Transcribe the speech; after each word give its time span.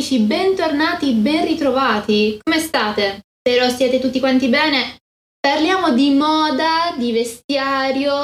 amici, 0.00 0.20
bentornati, 0.20 1.12
ben 1.12 1.44
ritrovati. 1.44 2.38
Come 2.42 2.58
state? 2.58 3.20
Spero 3.38 3.68
stiate 3.68 4.00
tutti 4.00 4.18
quanti 4.18 4.48
bene. 4.48 4.96
Parliamo 5.38 5.92
di 5.92 6.12
moda, 6.12 6.94
di 6.96 7.12
vestiario. 7.12 8.14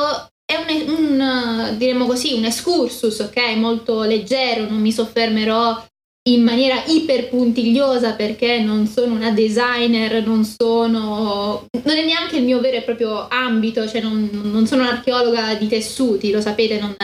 È 0.43 0.55
un, 0.57 0.89
un 0.89 1.77
diremmo 1.77 2.07
così, 2.07 2.33
un 2.33 2.47
excursus, 2.47 3.19
ok? 3.19 3.57
Molto 3.57 4.05
leggero, 4.05 4.67
non 4.67 4.81
mi 4.81 4.91
soffermerò 4.91 5.85
in 6.31 6.43
maniera 6.43 6.83
iper 6.87 7.29
puntigliosa 7.29 8.15
perché 8.15 8.59
non 8.61 8.87
sono 8.87 9.15
una 9.15 9.31
designer, 9.33 10.27
non 10.27 10.45
sono. 10.45 11.67
non 11.85 11.97
è 11.97 12.05
neanche 12.07 12.39
il 12.39 12.45
mio 12.45 12.59
vero 12.61 12.79
e 12.79 12.83
proprio 12.83 13.29
ambito, 13.29 13.87
cioè 13.87 14.01
non, 14.01 14.31
non 14.33 14.67
sono 14.67 14.81
un'archeologa 14.81 15.57
di 15.57 15.69
tessuti, 15.69 16.31
lo 16.31 16.41
sapete, 16.41 16.81
non, 16.81 16.97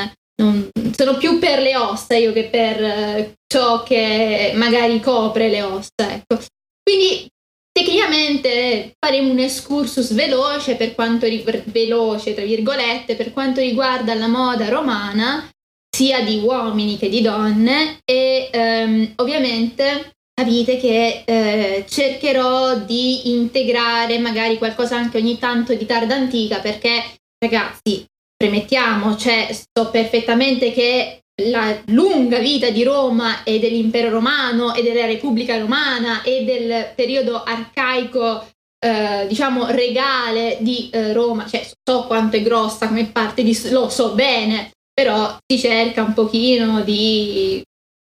non, 0.42 0.70
sono 0.94 1.16
più 1.16 1.38
per 1.38 1.60
le 1.60 1.76
ossa 1.76 2.14
io 2.16 2.32
che 2.32 2.44
per 2.44 2.82
eh, 2.82 3.34
ciò 3.46 3.82
che 3.82 4.52
magari 4.54 5.00
copre 5.00 5.48
le 5.48 5.62
ossa, 5.62 5.90
ecco. 5.96 6.38
Quindi 6.82 7.26
tecnicamente 7.72 8.94
faremo 8.98 9.30
un 9.30 9.38
excursus 9.38 10.12
veloce 10.12 10.76
per 10.76 10.94
quanto 10.94 11.26
ri- 11.26 11.44
veloce, 11.66 12.34
tra 12.34 12.44
virgolette, 12.44 13.14
per 13.14 13.32
quanto 13.32 13.60
riguarda 13.60 14.14
la 14.14 14.28
moda 14.28 14.68
romana, 14.68 15.48
sia 15.94 16.22
di 16.22 16.40
uomini 16.40 16.98
che 16.98 17.08
di 17.08 17.20
donne 17.20 17.98
e 18.04 18.48
ehm, 18.50 19.12
ovviamente 19.16 20.12
capite 20.34 20.78
che 20.78 21.22
eh, 21.26 21.84
cercherò 21.86 22.78
di 22.78 23.30
integrare 23.30 24.18
magari 24.18 24.56
qualcosa 24.56 24.96
anche 24.96 25.18
ogni 25.18 25.38
tanto 25.38 25.74
di 25.74 25.84
tarda 25.84 26.14
antica 26.14 26.60
perché 26.60 27.16
ragazzi 27.38 28.06
premettiamo, 28.42 29.16
cioè 29.16 29.48
so 29.52 29.90
perfettamente 29.90 30.72
che 30.72 31.20
la 31.44 31.80
lunga 31.86 32.40
vita 32.40 32.70
di 32.70 32.82
Roma 32.82 33.44
e 33.44 33.60
dell'impero 33.60 34.10
romano 34.10 34.74
e 34.74 34.82
della 34.82 35.06
Repubblica 35.06 35.56
romana 35.58 36.22
e 36.22 36.42
del 36.44 36.92
periodo 36.96 37.44
arcaico, 37.44 38.48
eh, 38.84 39.26
diciamo, 39.28 39.66
regale 39.66 40.58
di 40.58 40.90
eh, 40.90 41.12
Roma, 41.12 41.46
cioè 41.46 41.64
so 41.88 42.04
quanto 42.08 42.34
è 42.34 42.42
grossa 42.42 42.88
come 42.88 43.06
parte 43.06 43.44
di... 43.44 43.56
lo 43.70 43.88
so 43.88 44.14
bene, 44.14 44.72
però 44.92 45.36
si 45.46 45.56
cerca 45.56 46.02
un 46.02 46.12
pochino 46.12 46.80
di 46.80 47.62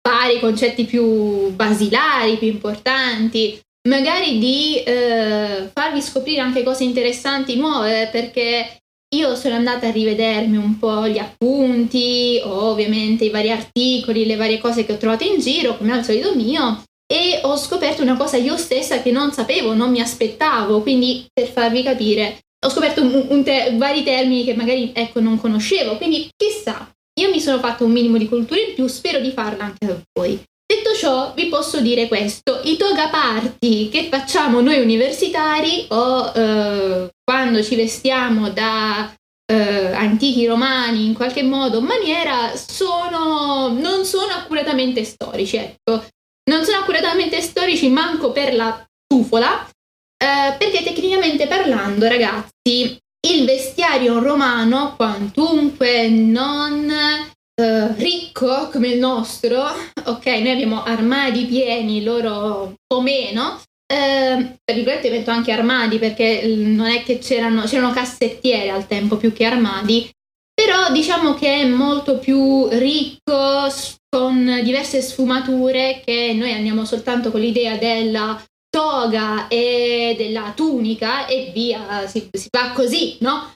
fare 0.06 0.34
i 0.34 0.40
concetti 0.42 0.84
più 0.84 1.50
basilari, 1.52 2.38
più 2.38 2.48
importanti, 2.48 3.58
magari 3.88 4.38
di 4.38 4.84
eh, 4.84 5.70
farvi 5.74 6.02
scoprire 6.02 6.42
anche 6.42 6.62
cose 6.62 6.84
interessanti, 6.84 7.56
nuove, 7.56 8.10
perché 8.12 8.80
io 9.16 9.36
sono 9.36 9.56
andata 9.56 9.88
a 9.88 9.92
rivedermi 9.92 10.58
un 10.58 10.78
po' 10.78 11.08
gli 11.08 11.18
appunti, 11.18 12.40
ovviamente 12.44 13.26
i 13.26 13.30
vari 13.30 13.52
articoli, 13.52 14.26
le 14.26 14.36
varie 14.36 14.60
cose 14.60 14.86
che 14.86 14.94
ho 14.94 14.98
trovato 14.98 15.24
in 15.24 15.40
giro, 15.40 15.78
come 15.78 15.94
al 15.94 16.04
solito 16.04 16.36
mio, 16.36 16.84
e 17.08 17.40
ho 17.44 17.56
scoperto 17.56 18.02
una 18.02 18.18
cosa 18.18 18.38
io 18.38 18.58
stessa 18.58 19.02
che 19.02 19.12
non 19.12 19.32
sapevo, 19.32 19.74
non 19.74 19.92
mi 19.92 20.02
aspettavo, 20.02 20.82
quindi 20.82 21.26
per 21.32 21.48
farvi 21.48 21.84
capire, 21.84 22.40
ho 22.66 22.70
scoperto 22.70 23.02
un, 23.02 23.26
un 23.30 23.44
te- 23.44 23.74
vari 23.78 24.04
termini 24.04 24.44
che 24.44 24.56
magari 24.56 24.92
ecco 24.94 25.20
non 25.20 25.40
conoscevo, 25.40 25.98
quindi 25.98 26.28
chissà, 26.36 26.90
io 27.20 27.30
mi 27.30 27.40
sono 27.40 27.60
fatto 27.60 27.86
un 27.86 27.92
minimo 27.92 28.18
di 28.18 28.28
cultura 28.28 28.60
in 28.60 28.74
più, 28.74 28.88
spero 28.88 29.20
di 29.20 29.32
farla 29.32 29.66
anche 29.66 29.86
a 29.86 30.02
voi. 30.14 30.42
Detto 30.68 30.96
ciò, 30.96 31.32
vi 31.36 31.46
posso 31.46 31.80
dire 31.80 32.08
questo, 32.08 32.62
i 32.64 32.76
toga 32.76 33.10
party 33.10 33.90
che 33.90 34.08
facciamo 34.10 34.62
noi 34.62 34.80
universitari 34.80 35.86
o 35.90 36.32
eh, 36.36 37.10
quando 37.26 37.62
ci 37.64 37.76
vestiamo 37.76 38.50
da 38.52 39.14
eh, 39.52 39.94
antichi 39.94 40.46
romani 40.46 41.06
in 41.06 41.14
qualche 41.14 41.44
modo, 41.44 41.82
maniera, 41.82 42.56
sono, 42.56 43.70
non 43.70 44.06
sono 44.06 44.32
accuratamente 44.34 45.04
storici, 45.04 45.58
ecco. 45.58 46.06
Non 46.50 46.64
sono 46.64 46.78
accuratamente 46.78 47.42
storici 47.42 47.90
manco 47.90 48.32
per 48.32 48.54
la 48.54 48.88
tufola, 49.08 49.68
eh, 49.68 50.56
perché 50.58 50.84
tecnicamente 50.84 51.48
parlando, 51.48 52.08
ragazzi, 52.08 52.98
il 53.28 53.46
vestiario 53.46 54.20
romano, 54.20 54.96
quantunque 54.96 56.08
non 56.08 56.88
eh, 56.92 57.94
ricco 57.96 58.70
come 58.70 58.90
il 58.90 59.00
nostro, 59.00 59.64
ok, 60.06 60.26
noi 60.26 60.52
abbiamo 60.52 60.84
armadi 60.84 61.46
pieni, 61.46 62.04
loro 62.04 62.76
po' 62.86 63.02
meno, 63.02 63.60
eh, 63.88 64.58
virgolette 64.74 65.10
metto 65.10 65.32
anche 65.32 65.52
armadi 65.52 66.00
perché 66.00 66.44
non 66.46 66.88
è 66.88 67.04
che 67.04 67.20
c'erano, 67.20 67.64
c'erano 67.64 67.92
cassettiere 67.92 68.70
al 68.70 68.88
tempo 68.88 69.18
più 69.18 69.32
che 69.34 69.46
armadi, 69.46 70.10
però 70.54 70.92
diciamo 70.92 71.34
che 71.34 71.62
è 71.62 71.66
molto 71.66 72.18
più 72.18 72.68
ricco 72.70 73.68
con 74.10 74.62
diverse 74.64 75.02
sfumature 75.02 76.02
che 76.04 76.34
noi 76.34 76.54
andiamo 76.54 76.86
soltanto 76.86 77.30
con 77.32 77.42
l'idea 77.42 77.78
della 77.78 78.42
toga 78.70 79.48
e 79.48 80.16
della 80.18 80.54
tunica 80.56 81.28
e 81.28 81.52
via, 81.54 82.08
si, 82.08 82.30
si 82.32 82.48
va 82.50 82.72
così, 82.72 83.18
no? 83.20 83.54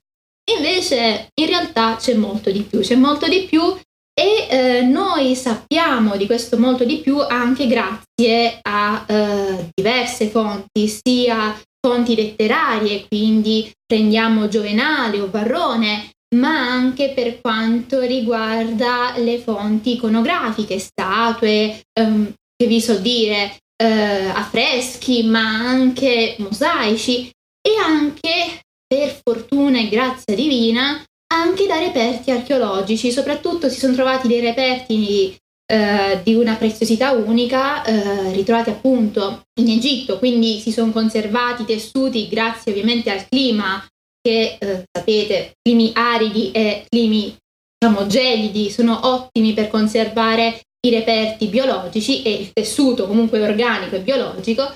Invece 0.58 1.30
in 1.40 1.48
realtà 1.48 1.96
c'è 1.98 2.16
molto 2.16 2.52
di 2.52 2.62
più, 2.62 2.80
c'è 2.80 2.96
molto 2.96 3.28
di 3.28 3.44
più 3.44 3.62
e 4.19 4.47
eh, 4.50 4.81
noi 4.81 5.34
sappiamo 5.34 6.18
di 6.18 6.25
questo 6.25 6.57
molto 6.57 6.84
di 6.84 6.97
più 6.97 7.22
anche 7.22 7.68
grazie 7.68 8.59
a 8.62 9.06
eh, 9.07 9.69
diverse 9.74 10.28
fonti, 10.28 10.90
sia 10.90 11.57
fonti 11.80 12.16
letterarie, 12.16 13.07
quindi 13.07 13.72
prendiamo 13.85 14.50
Giovenale 14.50 15.22
o 15.22 15.30
Varrone, 15.30 16.09
ma 16.35 16.50
anche 16.50 17.13
per 17.16 17.40
quanto 17.40 18.02
riguarda 18.02 19.13
le 19.16 19.40
fonti 19.40 19.94
iconografiche, 19.94 20.80
statue, 20.80 21.80
ehm, 21.97 22.34
che 22.57 22.68
vi 22.68 22.81
so 22.81 22.97
dire, 22.97 23.56
eh, 23.81 24.28
affreschi, 24.34 25.24
ma 25.24 25.47
anche 25.47 26.36
mosaici. 26.40 27.30
E 27.62 27.78
anche, 27.81 28.59
per 28.86 29.18
fortuna 29.24 29.80
e 29.80 29.88
grazia 29.88 30.36
divina, 30.36 31.01
anche 31.34 31.68
da 31.68 31.80
reperti 31.80 32.32
archeologici, 32.32 33.12
soprattutto 33.12 33.70
si 33.70 33.80
sono 33.80 33.94
trovati 33.94 34.28
dei 34.28 34.42
reperti 34.42 35.38
eh, 35.72 36.22
di 36.24 36.34
una 36.34 36.56
preziosità 36.56 37.12
unica 37.12 37.84
eh, 37.84 38.32
ritrovati 38.34 38.72
appunto 38.72 39.44
in 39.60 39.70
Egitto, 39.70 40.18
quindi 40.18 40.60
si 40.60 40.72
sono 40.72 40.92
conservati 40.92 41.66
tessuti 41.66 42.28
grazie 42.28 42.72
ovviamente 42.72 43.12
al 43.12 43.28
clima 43.28 43.86
che 44.22 44.58
eh, 44.60 44.84
sapete, 44.92 45.54
climi 45.62 45.92
aridi 45.94 46.52
e 46.52 46.86
climi 46.90 47.36
diciamo 47.78 48.08
gelidi 48.08 48.70
sono 48.72 49.00
ottimi 49.04 49.54
per 49.54 49.70
conservare 49.70 50.62
i 50.86 50.90
reperti 50.90 51.48
biologici 51.48 52.24
e 52.24 52.32
il 52.32 52.52
tessuto 52.52 53.08
comunque 53.08 53.42
organico 53.42 53.96
e 53.96 54.02
biologico 54.02 54.76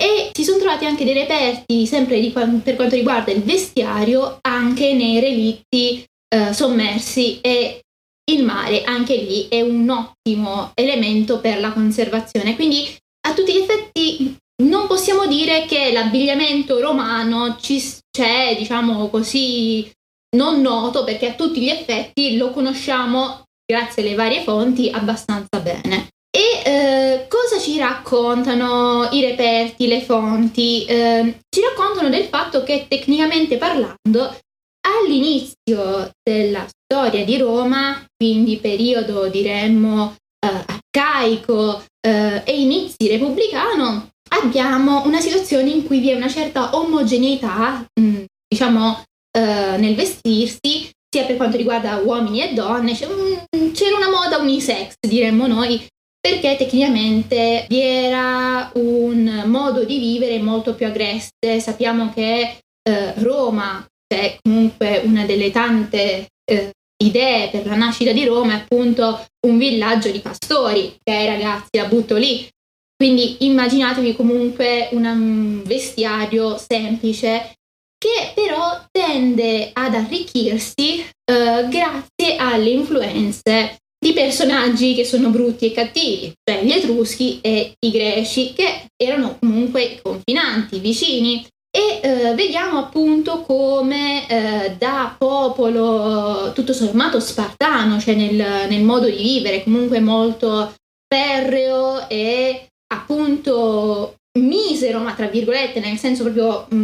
e 0.00 0.30
si 0.32 0.44
sono 0.44 0.56
trovati 0.56 0.86
anche 0.86 1.04
dei 1.04 1.12
reperti, 1.12 1.86
sempre 1.86 2.18
di, 2.20 2.30
per 2.30 2.74
quanto 2.74 2.94
riguarda 2.94 3.32
il 3.32 3.42
vestiario, 3.42 4.38
anche 4.40 4.94
nei 4.94 5.20
relitti 5.20 6.02
eh, 6.34 6.54
sommersi 6.54 7.38
e 7.42 7.82
il 8.30 8.44
mare 8.44 8.84
anche 8.84 9.16
lì 9.16 9.48
è 9.48 9.60
un 9.60 9.88
ottimo 9.90 10.70
elemento 10.74 11.40
per 11.40 11.60
la 11.60 11.72
conservazione. 11.72 12.54
Quindi 12.54 12.88
a 13.28 13.34
tutti 13.34 13.52
gli 13.52 13.58
effetti 13.58 14.36
non 14.62 14.86
possiamo 14.86 15.26
dire 15.26 15.66
che 15.66 15.92
l'abbigliamento 15.92 16.80
romano 16.80 17.58
ci 17.60 17.82
c'è, 18.10 18.56
diciamo 18.56 19.08
così, 19.08 19.90
non 20.36 20.62
noto 20.62 21.04
perché 21.04 21.30
a 21.30 21.34
tutti 21.34 21.60
gli 21.60 21.68
effetti 21.68 22.36
lo 22.36 22.50
conosciamo 22.50 23.42
grazie 23.66 24.02
alle 24.02 24.14
varie 24.14 24.42
fonti 24.42 24.88
abbastanza 24.88 25.60
bene. 25.60 26.08
E 26.32 26.62
eh, 26.64 27.26
cosa 27.28 27.58
ci 27.58 27.76
raccontano 27.76 29.08
i 29.10 29.20
reperti, 29.20 29.88
le 29.88 30.00
fonti? 30.00 30.84
Eh, 30.84 31.40
ci 31.48 31.60
raccontano 31.60 32.08
del 32.08 32.24
fatto 32.24 32.62
che 32.62 32.86
tecnicamente 32.88 33.56
parlando 33.56 34.38
all'inizio 34.86 36.10
della 36.22 36.66
storia 36.68 37.24
di 37.24 37.36
Roma, 37.36 38.04
quindi 38.16 38.58
periodo 38.58 39.26
diremmo 39.26 40.14
eh, 40.38 40.64
arcaico 40.66 41.82
eh, 42.00 42.42
e 42.44 42.60
inizi 42.60 43.08
repubblicano, 43.08 44.10
abbiamo 44.30 45.04
una 45.06 45.20
situazione 45.20 45.70
in 45.70 45.84
cui 45.84 45.98
vi 45.98 46.10
è 46.10 46.14
una 46.14 46.28
certa 46.28 46.76
omogeneità, 46.76 47.84
mh, 48.00 48.02
mm, 48.02 48.24
diciamo, 48.46 49.02
eh, 49.36 49.76
nel 49.78 49.94
vestirsi, 49.94 50.90
sia 51.12 51.24
per 51.24 51.36
quanto 51.36 51.56
riguarda 51.56 51.96
uomini 51.96 52.40
e 52.42 52.52
donne, 52.52 52.94
c'era 52.94 53.96
una 53.96 54.10
moda 54.10 54.38
unisex, 54.38 54.94
diremmo 55.00 55.48
noi, 55.48 55.84
perché 56.20 56.56
tecnicamente 56.56 57.64
vi 57.68 57.80
era 57.80 58.70
un 58.74 59.44
modo 59.46 59.84
di 59.84 59.98
vivere 59.98 60.38
molto 60.38 60.74
più 60.74 60.86
aggreste. 60.86 61.60
Sappiamo 61.60 62.12
che 62.12 62.58
eh, 62.82 63.14
Roma, 63.22 63.84
cioè 64.06 64.36
comunque 64.42 65.00
una 65.04 65.24
delle 65.24 65.50
tante 65.50 66.28
eh, 66.44 66.70
idee 67.02 67.48
per 67.48 67.66
la 67.66 67.76
nascita 67.76 68.12
di 68.12 68.26
Roma, 68.26 68.52
è 68.52 68.56
appunto 68.56 69.24
un 69.46 69.56
villaggio 69.56 70.10
di 70.10 70.20
pastori, 70.20 70.94
ok 70.94 71.26
ragazzi, 71.26 71.78
la 71.78 71.86
butto 71.86 72.16
lì. 72.16 72.46
Quindi 72.94 73.46
immaginatevi 73.46 74.14
comunque 74.14 74.90
un 74.92 75.62
vestiario 75.64 76.58
semplice 76.58 77.54
che 77.96 78.32
però 78.34 78.78
tende 78.90 79.70
ad 79.72 79.94
arricchirsi 79.94 81.00
eh, 81.00 81.66
grazie 81.68 82.36
alle 82.36 82.70
influenze 82.70 83.79
di 84.02 84.14
personaggi 84.14 84.94
che 84.94 85.04
sono 85.04 85.28
brutti 85.28 85.66
e 85.66 85.72
cattivi, 85.72 86.32
cioè 86.42 86.64
gli 86.64 86.72
Etruschi 86.72 87.38
e 87.42 87.74
i 87.78 87.90
Greci, 87.90 88.54
che 88.54 88.86
erano 88.96 89.36
comunque 89.38 90.00
confinanti, 90.02 90.78
vicini. 90.78 91.46
E 91.72 92.00
eh, 92.02 92.34
vediamo 92.34 92.78
appunto 92.78 93.42
come 93.42 94.26
eh, 94.28 94.74
da 94.76 95.14
popolo 95.16 96.50
tutto 96.52 96.72
sommato 96.72 97.20
spartano, 97.20 98.00
cioè 98.00 98.14
nel, 98.14 98.34
nel 98.68 98.82
modo 98.82 99.06
di 99.06 99.16
vivere, 99.16 99.62
comunque 99.62 100.00
molto 100.00 100.74
ferreo 101.06 102.08
e 102.08 102.66
appunto 102.92 104.16
misero, 104.38 105.00
ma 105.00 105.14
tra 105.14 105.26
virgolette, 105.26 105.78
nel 105.78 105.98
senso 105.98 106.24
proprio 106.24 106.66
mh, 106.70 106.76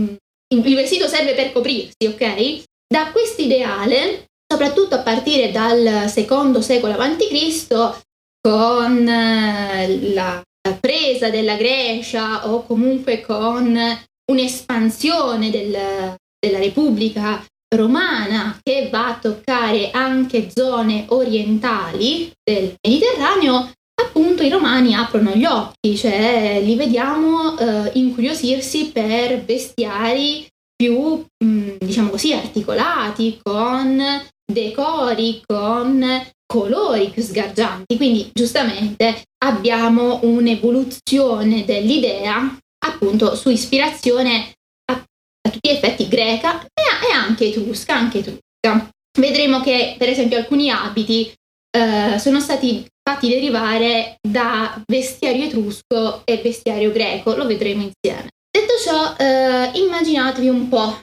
mm, 0.54 0.60
il 0.64 0.74
vestito 0.74 1.08
serve 1.08 1.34
per 1.34 1.50
coprirsi, 1.50 2.06
ok? 2.06 2.62
Da 2.86 3.10
questo 3.10 3.42
ideale, 3.42 4.25
soprattutto 4.46 4.94
a 4.94 5.00
partire 5.00 5.50
dal 5.50 6.08
secondo 6.08 6.60
secolo 6.60 6.94
a.C., 6.94 8.04
con 8.40 9.08
eh, 9.08 10.12
la 10.14 10.42
presa 10.80 11.30
della 11.30 11.56
Grecia 11.56 12.48
o 12.48 12.64
comunque 12.64 13.20
con 13.20 13.76
un'espansione 14.30 15.50
del, 15.50 16.16
della 16.38 16.58
Repubblica 16.58 17.44
romana 17.74 18.58
che 18.62 18.88
va 18.90 19.08
a 19.08 19.18
toccare 19.18 19.90
anche 19.90 20.48
zone 20.54 21.06
orientali 21.08 22.30
del 22.42 22.74
Mediterraneo, 22.86 23.72
appunto 24.00 24.42
i 24.42 24.48
romani 24.48 24.94
aprono 24.94 25.32
gli 25.32 25.44
occhi, 25.44 25.96
cioè 25.96 26.60
li 26.62 26.76
vediamo 26.76 27.58
eh, 27.58 27.90
incuriosirsi 27.94 28.90
per 28.92 29.42
bestiari 29.42 30.46
più, 30.76 31.24
mh, 31.44 31.46
mm, 31.46 31.70
diciamo 31.78 32.10
così, 32.10 32.32
articolati, 32.32 33.40
con 33.42 34.00
decori, 34.50 35.42
con 35.44 36.24
colori 36.46 37.10
più 37.10 37.22
sgargianti. 37.22 37.96
Quindi 37.96 38.30
giustamente 38.32 39.24
abbiamo 39.44 40.20
un'evoluzione 40.22 41.64
dell'idea 41.64 42.56
appunto 42.86 43.34
su 43.34 43.50
ispirazione 43.50 44.52
a, 44.90 44.94
a 44.94 45.50
tutti 45.50 45.68
gli 45.68 45.72
effetti 45.72 46.08
greca 46.08 46.62
e, 46.62 47.08
e, 47.10 47.12
anche 47.12 47.46
etrusca, 47.46 47.94
anche 47.94 48.18
etrusca. 48.18 48.88
Vedremo 49.18 49.60
che 49.60 49.96
per 49.98 50.08
esempio 50.08 50.36
alcuni 50.36 50.70
abiti 50.70 51.32
eh, 51.76 52.18
sono 52.18 52.40
stati 52.40 52.86
fatti 53.02 53.28
derivare 53.28 54.16
da 54.20 54.80
vestiario 54.86 55.44
etrusco 55.44 56.22
e 56.24 56.38
vestiario 56.42 56.92
greco, 56.92 57.34
lo 57.34 57.46
vedremo 57.46 57.82
insieme. 57.82 58.30
Detto 58.50 58.72
ciò, 58.82 59.14
eh, 59.16 59.70
immaginatevi 59.78 60.48
un 60.48 60.68
po', 60.68 61.00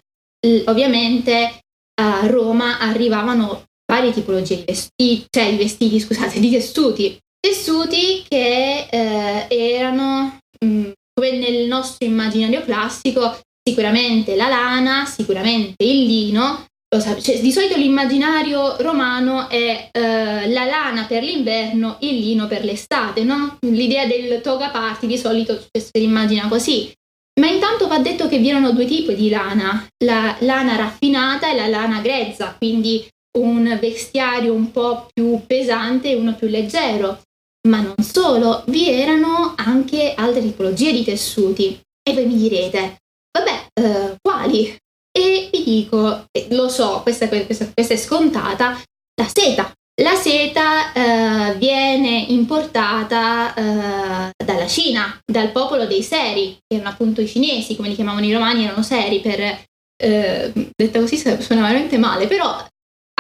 ovviamente 0.65 1.62
a 2.01 2.25
Roma 2.27 2.79
arrivavano 2.79 3.63
varie 3.91 4.11
tipologie 4.11 4.57
di 4.57 4.63
vestiti, 4.65 5.25
cioè 5.29 5.49
di 5.51 5.57
vestiti, 5.57 5.99
scusate, 5.99 6.39
di 6.39 6.51
tessuti, 6.51 7.17
tessuti 7.39 8.23
che 8.27 8.87
eh, 8.89 9.47
erano, 9.49 10.39
mh, 10.59 10.65
mm, 10.65 10.91
come 11.13 11.31
nel 11.37 11.67
nostro 11.67 12.07
immaginario 12.07 12.63
classico, 12.63 13.39
sicuramente 13.63 14.35
la 14.35 14.47
lana, 14.47 15.05
sicuramente 15.05 15.83
il 15.83 16.05
lino, 16.05 16.65
cioè, 17.01 17.39
di 17.39 17.51
solito 17.51 17.75
l'immaginario 17.75 18.77
romano 18.81 19.49
è 19.49 19.89
eh, 19.91 20.51
la 20.51 20.65
lana 20.65 21.05
per 21.05 21.23
l'inverno, 21.23 21.97
il 22.01 22.19
lino 22.19 22.47
per 22.47 22.63
l'estate, 22.63 23.23
no? 23.23 23.57
L'idea 23.61 24.05
del 24.05 24.41
toga 24.41 24.69
party 24.69 25.07
di 25.07 25.17
solito 25.17 25.59
si 25.71 26.03
immagina 26.03 26.47
così. 26.47 26.91
Ma 27.39 27.47
intanto 27.47 27.87
va 27.87 27.99
detto 27.99 28.27
che 28.27 28.37
vi 28.37 28.49
erano 28.49 28.71
due 28.71 28.85
tipi 28.85 29.15
di 29.15 29.29
lana, 29.29 29.87
la 30.05 30.35
lana 30.41 30.75
raffinata 30.75 31.51
e 31.51 31.55
la 31.55 31.67
lana 31.67 31.99
grezza, 31.99 32.55
quindi 32.57 33.07
un 33.39 33.77
vestiario 33.81 34.53
un 34.53 34.71
po' 34.71 35.07
più 35.11 35.41
pesante 35.47 36.11
e 36.11 36.15
uno 36.15 36.35
più 36.35 36.47
leggero. 36.47 37.21
Ma 37.67 37.79
non 37.81 37.95
solo, 38.03 38.63
vi 38.67 38.89
erano 38.89 39.53
anche 39.55 40.13
altre 40.13 40.41
tipologie 40.41 40.91
di 40.91 41.03
tessuti. 41.03 41.79
E 42.03 42.13
voi 42.13 42.25
mi 42.25 42.35
direte, 42.35 42.97
vabbè, 43.31 43.67
eh, 43.73 44.15
quali? 44.21 44.75
E 45.11 45.49
vi 45.51 45.63
dico, 45.63 46.25
lo 46.49 46.67
so, 46.67 47.01
questa, 47.01 47.27
questa, 47.29 47.69
questa 47.73 47.93
è 47.93 47.97
scontata, 47.97 48.81
la 49.15 49.27
seta. 49.33 49.71
La 50.01 50.15
seta 50.15 50.91
eh, 50.91 51.55
viene 51.57 52.25
importata 52.29 53.53
eh, 53.53 54.31
dalla 54.43 54.67
Cina, 54.67 55.19
dal 55.23 55.51
popolo 55.51 55.85
dei 55.85 56.01
Seri, 56.01 56.57
che 56.67 56.77
erano 56.77 56.89
appunto 56.89 57.21
i 57.21 57.27
cinesi, 57.27 57.75
come 57.75 57.89
li 57.89 57.95
chiamavano 57.95 58.25
i 58.25 58.33
romani, 58.33 58.63
erano 58.63 58.81
Seri, 58.81 59.19
per, 59.19 59.39
eh, 59.39 60.51
detta 60.75 60.99
così 60.99 61.17
suona 61.17 61.61
veramente 61.61 61.99
male, 61.99 62.25
però 62.25 62.65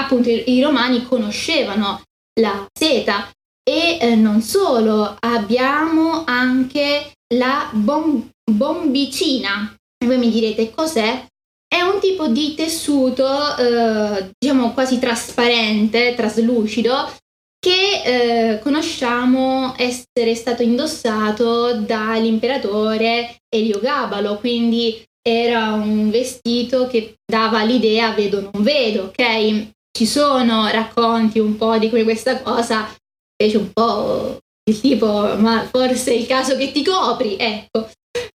appunto 0.01 0.29
i, 0.29 0.49
i 0.51 0.61
romani 0.63 1.03
conoscevano 1.03 2.01
la 2.39 2.65
seta 2.73 3.29
e 3.63 3.99
eh, 4.01 4.15
non 4.15 4.41
solo, 4.41 5.15
abbiamo 5.19 6.23
anche 6.25 7.11
la 7.35 7.69
bom- 7.71 8.29
bombicina. 8.51 9.75
E 10.03 10.07
voi 10.07 10.17
mi 10.17 10.31
direte 10.31 10.71
cos'è? 10.71 11.23
È 11.73 11.81
un 11.81 11.99
tipo 11.99 12.27
di 12.27 12.53
tessuto, 12.53 13.25
eh, 13.57 14.29
diciamo 14.37 14.73
quasi 14.73 14.99
trasparente, 14.99 16.13
traslucido, 16.15 17.11
che 17.57 18.03
eh, 18.53 18.59
conosciamo 18.59 19.73
essere 19.75 20.35
stato 20.35 20.61
indossato 20.61 21.73
dall'imperatore 21.73 23.37
Eliogabalo, 23.49 24.37
quindi 24.37 25.03
era 25.19 25.71
un 25.71 26.11
vestito 26.11 26.85
che 26.85 27.15
dava 27.25 27.63
l'idea 27.63 28.11
vedo 28.11 28.51
non 28.51 28.61
vedo, 28.61 29.05
ok? 29.05 29.69
Ci 29.97 30.05
sono 30.05 30.67
racconti 30.67 31.39
un 31.39 31.57
po' 31.57 31.79
di 31.79 31.89
questa 31.89 32.39
cosa 32.43 32.87
fece 33.35 33.57
un 33.57 33.73
po' 33.73 34.37
il 34.69 34.79
tipo 34.79 35.35
ma 35.37 35.67
forse 35.71 36.11
è 36.11 36.17
il 36.17 36.27
caso 36.27 36.55
che 36.55 36.71
ti 36.71 36.83
copri, 36.83 37.35
ecco. 37.35 37.89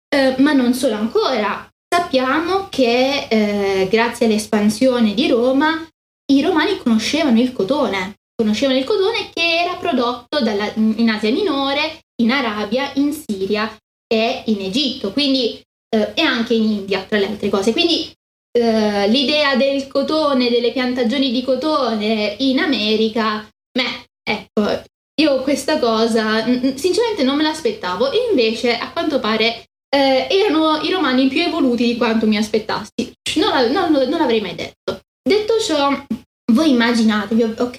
Eh, 0.08 0.36
ma 0.38 0.52
non 0.52 0.72
solo 0.72 0.94
ancora, 0.94 1.68
sappiamo 2.04 2.68
che 2.68 3.28
eh, 3.30 3.88
grazie 3.90 4.26
all'espansione 4.26 5.14
di 5.14 5.26
Roma 5.28 5.88
i 6.32 6.42
romani 6.42 6.76
conoscevano 6.76 7.40
il 7.40 7.52
cotone, 7.52 8.16
conoscevano 8.34 8.78
il 8.78 8.84
cotone 8.84 9.30
che 9.32 9.62
era 9.62 9.74
prodotto 9.76 10.40
dalla, 10.40 10.70
in 10.74 11.08
Asia 11.08 11.30
Minore, 11.30 12.00
in 12.22 12.30
Arabia, 12.30 12.92
in 12.96 13.12
Siria 13.12 13.74
e 14.06 14.42
in 14.46 14.60
Egitto, 14.60 15.12
quindi, 15.12 15.60
eh, 15.88 16.12
e 16.14 16.20
anche 16.20 16.52
in 16.52 16.64
India, 16.64 17.02
tra 17.04 17.18
le 17.18 17.26
altre 17.26 17.48
cose. 17.48 17.72
Quindi 17.72 18.12
eh, 18.52 19.08
l'idea 19.08 19.56
del 19.56 19.86
cotone, 19.86 20.50
delle 20.50 20.72
piantagioni 20.72 21.30
di 21.32 21.42
cotone 21.42 22.36
in 22.40 22.58
America, 22.58 23.48
beh, 23.72 24.04
ecco, 24.22 24.82
io 25.20 25.40
questa 25.40 25.78
cosa 25.78 26.44
sinceramente 26.74 27.22
non 27.22 27.36
me 27.36 27.44
l'aspettavo, 27.44 28.10
invece 28.30 28.76
a 28.76 28.92
quanto 28.92 29.20
pare 29.20 29.64
eh, 29.94 30.26
erano 30.28 30.80
i 30.82 30.90
romani 30.90 31.28
più 31.28 31.40
evoluti 31.40 31.84
di 31.84 31.96
quanto 31.96 32.26
mi 32.26 32.36
aspettassi. 32.36 33.12
Non, 33.36 33.70
non, 33.70 33.92
non 33.92 34.18
l'avrei 34.18 34.40
mai 34.40 34.56
detto. 34.56 35.00
Detto 35.22 35.58
ciò, 35.60 36.04
voi 36.52 36.70
immaginatevi, 36.70 37.42
ok, 37.42 37.78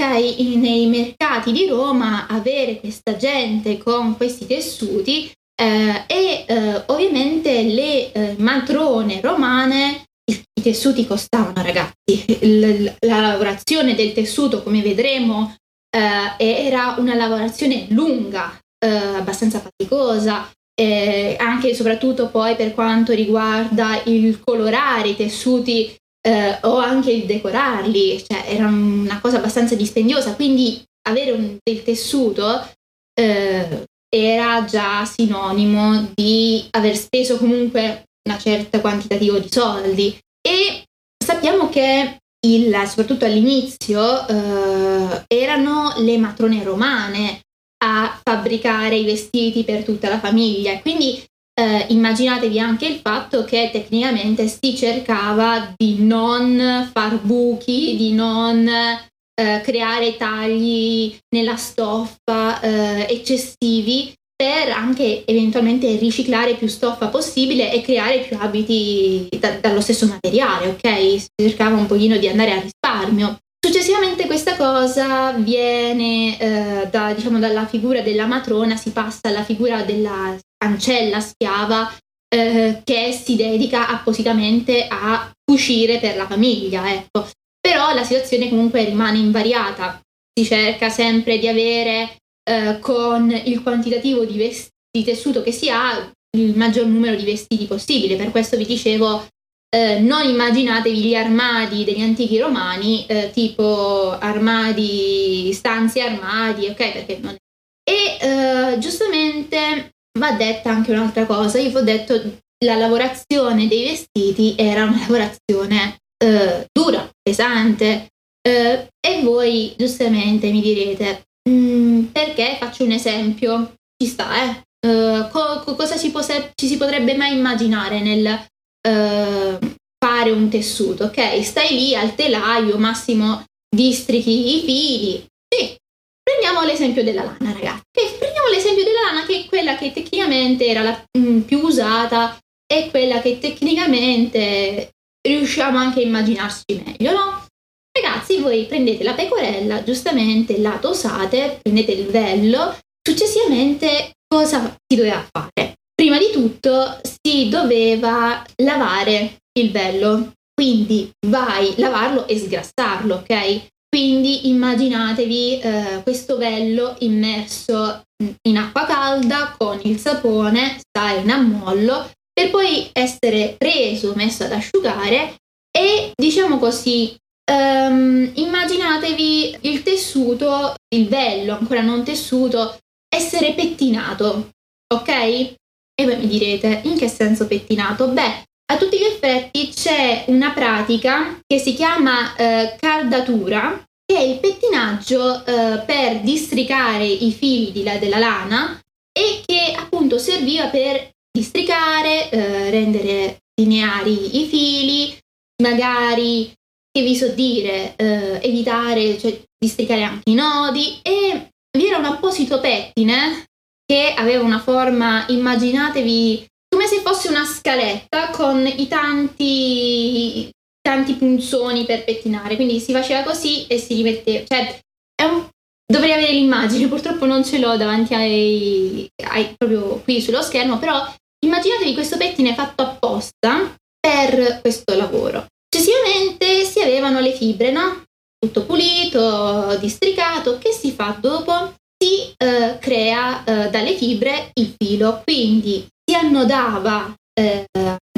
nei 0.56 0.88
mercati 0.88 1.52
di 1.52 1.68
Roma 1.68 2.28
avere 2.28 2.80
questa 2.80 3.18
gente 3.18 3.78
con 3.78 4.16
questi 4.16 4.48
tessuti 4.48 5.30
eh, 5.62 6.04
e 6.08 6.46
eh, 6.48 6.84
ovviamente 6.88 7.64
le 7.64 8.12
eh, 8.12 8.36
matrone 8.40 9.22
romane, 9.22 10.06
i, 10.26 10.44
tessuti 10.62 11.06
costavano 11.06 11.62
ragazzi, 11.62 12.26
L- 12.42 12.96
la 13.02 13.20
lavorazione 13.20 13.94
del 13.94 14.14
tessuto 14.14 14.64
come 14.64 14.82
vedremo 14.82 15.56
eh, 15.96 16.34
era 16.38 16.96
una 16.98 17.14
lavorazione 17.14 17.86
lunga, 17.90 18.60
eh, 18.84 18.88
abbastanza 18.90 19.60
faticosa, 19.60 20.50
eh, 20.80 21.36
anche 21.40 21.70
e 21.70 21.76
soprattutto 21.76 22.28
poi 22.28 22.56
per 22.56 22.74
quanto 22.74 23.14
riguarda 23.14 24.02
il 24.06 24.40
colorare 24.44 25.10
i 25.10 25.16
tessuti 25.16 25.96
eh, 26.22 26.58
o 26.62 26.78
anche 26.78 27.12
il 27.12 27.26
decorarli, 27.26 28.24
cioè 28.26 28.44
era 28.48 28.68
una 28.68 29.20
cosa 29.22 29.38
abbastanza 29.38 29.76
dispendiosa, 29.76 30.36
quindi 30.36 30.84
avere 31.08 31.32
un, 31.32 31.58
del 31.64 31.84
tessuto 31.84 32.68
eh, 33.14 33.86
era 34.10 34.66
già 34.66 35.06
sinonimo 35.06 36.12
di 36.14 36.66
aver 36.72 36.96
speso 36.96 37.38
comunque 37.38 38.04
una 38.28 38.38
certa 38.40 38.82
quantitativo 38.82 39.38
di 39.40 39.48
soldi. 39.50 40.18
E 40.42 40.84
sappiamo 41.24 41.70
che 41.70 42.18
il, 42.46 42.84
soprattutto 42.88 43.26
all'inizio 43.26 44.28
eh, 44.28 45.24
erano 45.28 45.94
le 45.98 46.18
matrone 46.18 46.64
romane 46.64 47.42
a 47.86 48.20
fabbricare 48.22 48.96
i 48.96 49.06
vestiti 49.06 49.64
per 49.64 49.84
tutta 49.84 50.10
la 50.10 50.20
famiglia. 50.20 50.80
Quindi 50.80 51.24
eh, 51.54 51.86
immaginatevi 51.90 52.60
anche 52.60 52.88
il 52.88 53.00
fatto 53.00 53.46
che 53.46 53.70
tecnicamente 53.72 54.48
si 54.48 54.76
cercava 54.76 55.74
di 55.78 56.04
non 56.04 56.90
far 56.92 57.22
buchi, 57.22 57.96
di 57.96 58.14
non 58.14 58.68
eh, 58.68 59.62
creare 59.62 60.18
tagli 60.18 61.16
nella 61.36 61.56
stoffa 61.56 62.60
eh, 62.60 63.08
eccessivi 63.10 64.14
per 64.36 64.70
anche 64.72 65.24
eventualmente 65.26 65.96
riciclare 65.96 66.56
più 66.56 66.68
stoffa 66.68 67.08
possibile 67.08 67.72
e 67.72 67.82
creare 67.82 68.20
più 68.20 68.36
abiti 68.38 69.30
da, 69.40 69.52
dallo 69.60 69.80
stesso 69.80 70.08
materiale, 70.08 70.68
ok? 70.68 71.20
Si 71.20 71.30
cercava 71.38 71.78
un 71.78 71.86
pochino 71.86 72.18
di 72.18 72.28
andare 72.28 72.52
a 72.52 72.60
risparmio. 72.60 73.38
Successivamente 73.66 74.28
questa 74.28 74.56
cosa 74.56 75.32
viene 75.32 76.40
eh, 76.40 76.88
da, 76.88 77.16
diciamo, 77.16 77.40
dalla 77.40 77.66
figura 77.66 78.02
della 78.02 78.28
matrona, 78.28 78.76
si 78.76 78.92
passa 78.92 79.22
alla 79.24 79.44
figura 79.44 79.82
della 79.82 80.38
ancella 80.64 81.20
schiava 81.20 81.92
eh, 82.30 82.82
che 82.84 83.12
si 83.12 83.36
dedica 83.36 83.88
appositamente 83.88 84.86
a 84.88 85.32
uscire 85.52 85.98
per 85.98 86.16
la 86.16 86.28
famiglia. 86.28 86.94
Ecco. 86.94 87.28
Però 87.60 87.92
la 87.96 88.04
situazione 88.04 88.50
comunque 88.50 88.84
rimane 88.84 89.18
invariata, 89.18 90.00
si 90.32 90.46
cerca 90.46 90.90
sempre 90.90 91.40
di 91.40 91.48
avere 91.48 92.18
eh, 92.48 92.78
con 92.80 93.32
il 93.32 93.64
quantitativo 93.64 94.26
di, 94.26 94.38
vesti, 94.38 94.70
di 94.96 95.04
tessuto 95.04 95.42
che 95.42 95.52
si 95.52 95.72
ha 95.72 96.08
il 96.38 96.56
maggior 96.56 96.86
numero 96.86 97.16
di 97.16 97.26
vestiti 97.26 97.66
possibile. 97.66 98.16
Per 98.16 98.30
questo 98.30 98.58
vi 98.58 98.66
dicevo 98.66 99.26
eh, 99.76 100.00
non 100.00 100.26
immaginatevi 100.26 101.02
gli 101.02 101.16
armadi 101.16 101.84
degli 101.84 102.02
antichi 102.02 102.40
romani, 102.40 103.06
eh, 103.08 103.30
tipo 103.34 104.18
armadi, 104.18 105.52
stanze 105.52 106.00
armadi, 106.00 106.68
ok? 106.68 106.92
Perché 106.94 107.20
non... 107.22 107.36
E 107.84 108.18
eh, 108.22 108.78
giustamente 108.80 109.92
va 110.18 110.32
detta 110.32 110.70
anche 110.70 110.92
un'altra 110.92 111.26
cosa, 111.26 111.60
io 111.60 111.72
vi 111.72 111.76
ho 111.76 111.82
detto 111.82 112.38
la 112.64 112.76
lavorazione 112.76 113.68
dei 113.68 113.84
vestiti 113.84 114.56
era 114.58 114.86
una 114.86 114.98
lavorazione 114.98 115.98
eh, 116.24 116.68
dura, 116.72 117.10
pesante, 117.22 118.08
eh, 118.42 118.88
e 119.06 119.22
voi 119.24 119.74
giustamente 119.78 120.52
mi 120.52 120.62
direte, 120.62 121.24
mm, 121.50 122.06
perché 122.06 122.56
faccio 122.58 122.86
un 122.86 122.92
esempio? 122.92 123.74
Ci 124.02 124.08
sta, 124.10 124.42
eh? 124.42 124.64
Uh, 124.86 125.28
co- 125.30 125.64
cosa 125.76 125.98
ci, 125.98 126.12
pose- 126.12 126.52
ci, 126.54 126.68
si 126.68 126.78
potrebbe 126.78 127.16
mai 127.16 127.36
immaginare 127.36 128.02
nel 128.02 128.46
eh, 128.86 129.58
fare 129.98 130.30
un 130.30 130.50
tessuto, 130.50 131.06
ok? 131.06 131.44
Stai 131.44 131.74
lì 131.74 131.96
al 131.96 132.14
telaio, 132.14 132.78
massimo 132.78 133.44
districhi 133.76 134.58
i 134.58 134.60
fili. 134.64 135.26
Sì, 135.48 135.76
prendiamo 136.22 136.64
l'esempio 136.64 137.04
della 137.04 137.24
lana, 137.24 137.52
ragazzi. 137.52 137.82
Okay, 137.92 138.18
prendiamo 138.20 138.50
l'esempio 138.50 138.84
della 138.84 139.12
lana 139.12 139.26
che 139.26 139.42
è 139.42 139.46
quella 139.46 139.76
che 139.76 139.92
tecnicamente 139.92 140.66
era 140.66 140.84
la 140.84 141.04
mh, 141.18 141.20
mm, 141.20 141.42
più 141.42 141.60
usata 141.60 142.38
e 142.72 142.90
quella 142.90 143.22
che 143.22 143.40
tecnicamente 143.40 144.92
riusciamo 145.28 145.78
anche 145.78 146.02
a 146.02 146.04
immaginarci 146.04 146.84
meglio, 146.86 147.12
no? 147.12 147.46
Ragazzi, 147.92 148.40
voi 148.40 148.66
prendete 148.66 149.04
la 149.04 149.14
pecorella, 149.14 149.84
giustamente 149.84 150.60
la 150.60 150.78
tosate, 150.80 151.60
prendete 151.62 151.94
il 151.94 152.08
vello, 152.08 152.78
successivamente 153.02 154.12
cosa 154.28 154.76
si 154.86 154.98
doveva 154.98 155.26
fare? 155.32 155.76
Prima 155.96 156.18
di 156.18 156.30
tutto 156.32 157.00
si 157.02 157.48
doveva 157.48 158.44
lavare 158.58 159.38
il 159.58 159.72
vello, 159.72 160.34
quindi 160.54 161.10
vai 161.28 161.70
a 161.70 161.74
lavarlo 161.78 162.28
e 162.28 162.38
sgrassarlo, 162.38 163.16
ok? 163.16 163.68
Quindi 163.88 164.50
immaginatevi 164.50 165.60
eh, 165.60 166.02
questo 166.04 166.36
vello 166.36 166.96
immerso 167.00 168.04
in 168.48 168.58
acqua 168.58 168.86
calda 168.86 169.56
con 169.58 169.80
il 169.84 169.98
sapone, 169.98 170.78
sta 170.80 171.12
in 171.12 171.30
ammollo, 171.30 172.12
per 172.34 172.50
poi 172.50 172.90
essere 172.92 173.56
preso, 173.58 174.14
messo 174.16 174.44
ad 174.44 174.52
asciugare 174.52 175.36
e 175.72 176.12
diciamo 176.14 176.58
così, 176.58 177.16
um, 177.50 178.30
immaginatevi 178.34 179.60
il 179.62 179.82
tessuto, 179.82 180.76
il 180.94 181.08
vello 181.08 181.58
ancora 181.58 181.82
non 181.82 182.04
tessuto, 182.04 182.78
essere 183.08 183.54
pettinato, 183.54 184.50
ok? 184.94 185.56
E 185.98 186.04
voi 186.04 186.18
mi 186.18 186.28
direte, 186.28 186.82
in 186.84 186.98
che 186.98 187.08
senso 187.08 187.48
pettinato? 187.48 188.10
Beh, 188.10 188.44
a 188.74 188.78
tutti 188.78 188.98
gli 188.98 189.04
effetti 189.04 189.70
c'è 189.70 190.26
una 190.28 190.52
pratica 190.52 191.40
che 191.48 191.58
si 191.58 191.74
chiama 191.74 192.36
eh, 192.36 192.76
caldatura, 192.78 193.82
che 194.06 194.18
è 194.18 194.22
il 194.22 194.40
pettinaggio 194.40 195.46
eh, 195.46 195.84
per 195.86 196.20
districare 196.22 197.06
i 197.06 197.32
fili 197.32 197.84
della 197.84 198.18
lana 198.18 198.80
e 199.18 199.42
che 199.46 199.74
appunto 199.78 200.18
serviva 200.18 200.68
per 200.68 201.12
districare, 201.32 202.30
eh, 202.30 202.70
rendere 202.70 203.38
lineari 203.60 204.42
i 204.42 204.48
fili, 204.48 205.18
magari, 205.64 206.52
che 206.92 207.02
vi 207.04 207.16
so 207.16 207.30
dire, 207.30 207.96
eh, 207.96 208.40
evitare, 208.42 209.18
cioè 209.18 209.40
districare 209.58 210.04
anche 210.04 210.30
i 210.30 210.34
nodi 210.34 211.00
e 211.02 211.52
vi 211.78 211.88
era 211.88 211.98
un 211.98 212.06
apposito 212.06 212.60
pettine 212.60 213.46
che 213.86 214.14
aveva 214.18 214.44
una 214.44 214.60
forma, 214.60 215.26
immaginatevi, 215.28 216.46
come 216.68 216.88
se 216.88 217.02
fosse 217.02 217.30
una 217.30 217.46
scaletta 217.46 218.32
con 218.32 218.66
i 218.66 218.88
tanti, 218.88 220.50
tanti 220.82 221.14
punzoni 221.14 221.86
per 221.86 222.04
pettinare. 222.04 222.56
Quindi 222.56 222.80
si 222.80 222.92
faceva 222.92 223.24
così 223.24 223.68
e 223.68 223.78
si 223.78 223.94
rimetteva. 223.94 224.44
Cioè, 224.46 224.80
un, 225.24 225.48
dovrei 225.86 226.14
avere 226.14 226.34
l'immagine, 226.34 226.88
purtroppo 226.88 227.26
non 227.26 227.46
ce 227.46 227.60
l'ho 227.60 227.78
davanti 227.78 228.14
ai, 228.16 229.08
ai, 229.30 229.54
proprio 229.56 230.02
qui 230.04 230.20
sullo 230.20 230.42
schermo, 230.42 230.80
però 230.80 231.06
immaginatevi 231.46 231.94
questo 231.94 232.18
pettine 232.18 232.56
fatto 232.56 232.82
apposta 232.82 233.76
per 234.00 234.62
questo 234.62 234.96
lavoro. 234.96 235.46
Successivamente 235.70 236.66
si 236.66 236.80
avevano 236.80 237.20
le 237.20 237.34
fibre, 237.34 237.72
no? 237.72 238.04
Tutto 238.38 238.64
pulito, 238.64 239.78
districato. 239.80 240.58
Che 240.58 240.72
si 240.72 240.92
fa 240.92 241.18
dopo? 241.20 241.74
si 241.98 242.34
eh, 242.38 242.78
crea 242.80 243.44
eh, 243.44 243.70
dalle 243.86 243.96
fibre 243.96 244.50
il 244.56 244.74
filo, 244.76 245.22
quindi 245.24 245.88
si 246.04 246.16
annodava, 246.16 247.14
eh, 247.40 247.68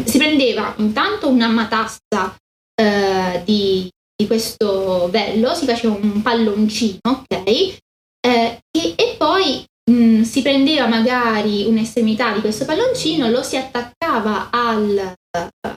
si 0.06 0.18
prendeva 0.18 0.74
intanto 0.78 1.28
una 1.28 1.50
matassa 1.50 2.36
eh, 2.74 3.42
di, 3.44 3.90
di, 4.16 4.28
questo 4.28 5.10
vello, 5.10 5.54
si 5.54 5.66
faceva 5.66 5.94
un 5.96 6.22
palloncino, 6.22 7.00
ok? 7.04 7.46
Eh, 7.46 7.78
e, 8.22 8.60
e, 8.96 9.16
poi 9.18 9.64
mh, 9.92 9.94
mm, 9.94 10.22
si 10.22 10.42
prendeva 10.42 10.88
magari 10.88 11.66
un'estremità 11.66 12.32
di 12.32 12.40
questo 12.40 12.64
palloncino, 12.64 13.30
lo 13.30 13.44
si 13.44 13.58
attaccava 13.58 14.50
al, 14.50 15.14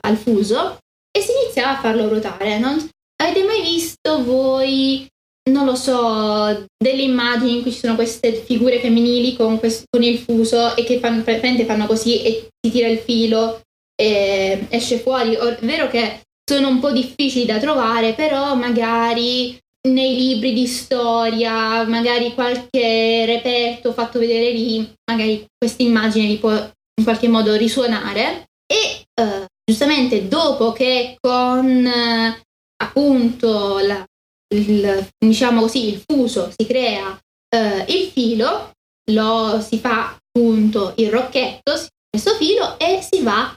al 0.01 0.17
fuso 0.17 0.77
e 1.11 1.21
si 1.21 1.31
iniziava 1.43 1.77
a 1.77 1.81
farlo 1.81 2.07
ruotare. 2.07 2.59
Non, 2.59 2.89
avete 3.21 3.43
mai 3.43 3.61
visto 3.61 4.23
voi 4.23 5.05
non 5.51 5.65
lo 5.65 5.75
so, 5.75 6.65
delle 6.77 7.01
immagini 7.01 7.57
in 7.57 7.61
cui 7.61 7.71
ci 7.71 7.79
sono 7.79 7.95
queste 7.95 8.33
figure 8.33 8.79
femminili 8.79 9.35
con, 9.35 9.59
questo, 9.59 9.83
con 9.89 10.03
il 10.03 10.17
fuso 10.17 10.75
e 10.75 10.83
che 10.83 10.99
fanno, 10.99 11.23
fanno 11.23 11.85
così 11.85 12.21
e 12.23 12.47
si 12.59 12.71
tira 12.71 12.87
il 12.87 12.99
filo 12.99 13.61
e 13.95 14.65
esce 14.69 14.97
fuori. 14.99 15.33
È 15.33 15.57
vero 15.61 15.87
che 15.89 16.21
sono 16.49 16.69
un 16.69 16.79
po' 16.79 16.91
difficili 16.91 17.45
da 17.45 17.59
trovare, 17.59 18.13
però 18.13 18.55
magari 18.55 19.57
nei 19.87 20.15
libri 20.15 20.53
di 20.53 20.67
storia, 20.67 21.83
magari 21.83 22.33
qualche 22.33 23.25
reperto 23.25 23.93
fatto 23.93 24.19
vedere 24.19 24.51
lì, 24.51 24.93
magari 25.09 25.45
questa 25.57 25.83
immagine 25.83 26.27
vi 26.27 26.37
può 26.37 26.51
in 26.51 27.03
qualche 27.03 27.27
modo 27.27 27.55
risuonare. 27.55 28.45
E 28.65 29.03
uh, 29.21 29.45
giustamente 29.65 30.27
dopo 30.27 30.71
che 30.71 31.15
con 31.19 31.85
uh, 31.85 32.41
appunto 32.77 33.79
la, 33.79 34.05
il, 34.53 35.07
diciamo 35.17 35.61
così, 35.61 35.89
il 35.89 36.03
fuso, 36.05 36.51
si 36.55 36.65
crea 36.65 37.17
eh, 37.49 37.85
il 37.87 38.09
filo, 38.11 38.71
lo 39.11 39.61
si 39.61 39.77
fa 39.79 40.15
appunto 40.15 40.93
il 40.97 41.09
rocchetto, 41.09 41.73
questo 42.09 42.35
filo 42.35 42.77
e 42.77 43.01
si 43.01 43.21
va 43.21 43.55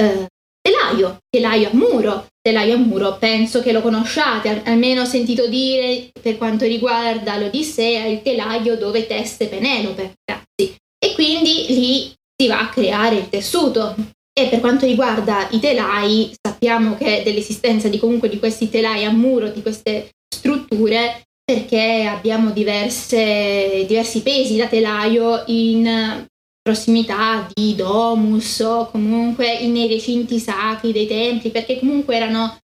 eh, 0.00 0.26
telaio, 0.60 1.18
telaio 1.28 1.68
a 1.68 1.74
muro. 1.74 2.26
Telaio 2.44 2.74
a 2.74 2.78
muro, 2.78 3.16
penso 3.16 3.62
che 3.62 3.72
lo 3.72 3.80
conosciate, 3.80 4.64
almeno 4.66 5.00
ho 5.00 5.06
sentito 5.06 5.46
dire 5.46 6.10
per 6.20 6.36
quanto 6.36 6.66
riguarda 6.66 7.38
l'Odissea, 7.38 8.04
il 8.04 8.20
telaio 8.20 8.76
dove 8.76 9.06
teste 9.06 9.46
Penelope, 9.46 10.16
ragazzi. 10.26 10.76
E 10.98 11.14
quindi 11.14 11.64
lì 11.68 12.12
si 12.36 12.46
va 12.46 12.60
a 12.60 12.68
creare 12.68 13.16
il 13.16 13.30
tessuto. 13.30 13.94
E 14.36 14.48
per 14.48 14.60
quanto 14.60 14.84
riguarda 14.84 15.48
i 15.52 15.60
telai, 15.60 16.34
sappiamo 16.38 16.96
che 16.96 17.22
dell'esistenza 17.24 17.88
di 17.88 17.98
comunque 17.98 18.28
di 18.28 18.38
questi 18.38 18.68
telai 18.68 19.04
a 19.04 19.10
muro, 19.10 19.48
di 19.48 19.62
queste 19.62 20.10
strutture 20.34 21.22
perché 21.44 22.04
abbiamo 22.04 22.50
diverse, 22.50 23.84
diversi 23.86 24.22
pesi 24.22 24.56
da 24.56 24.66
telaio 24.66 25.44
in 25.46 26.26
prossimità 26.62 27.46
di 27.52 27.74
domus 27.74 28.60
o 28.60 28.88
comunque 28.90 29.66
nei 29.66 29.86
recinti 29.86 30.38
sacri 30.38 30.92
dei 30.92 31.06
templi, 31.06 31.50
perché 31.50 31.78
comunque 31.78 32.16
erano 32.16 32.58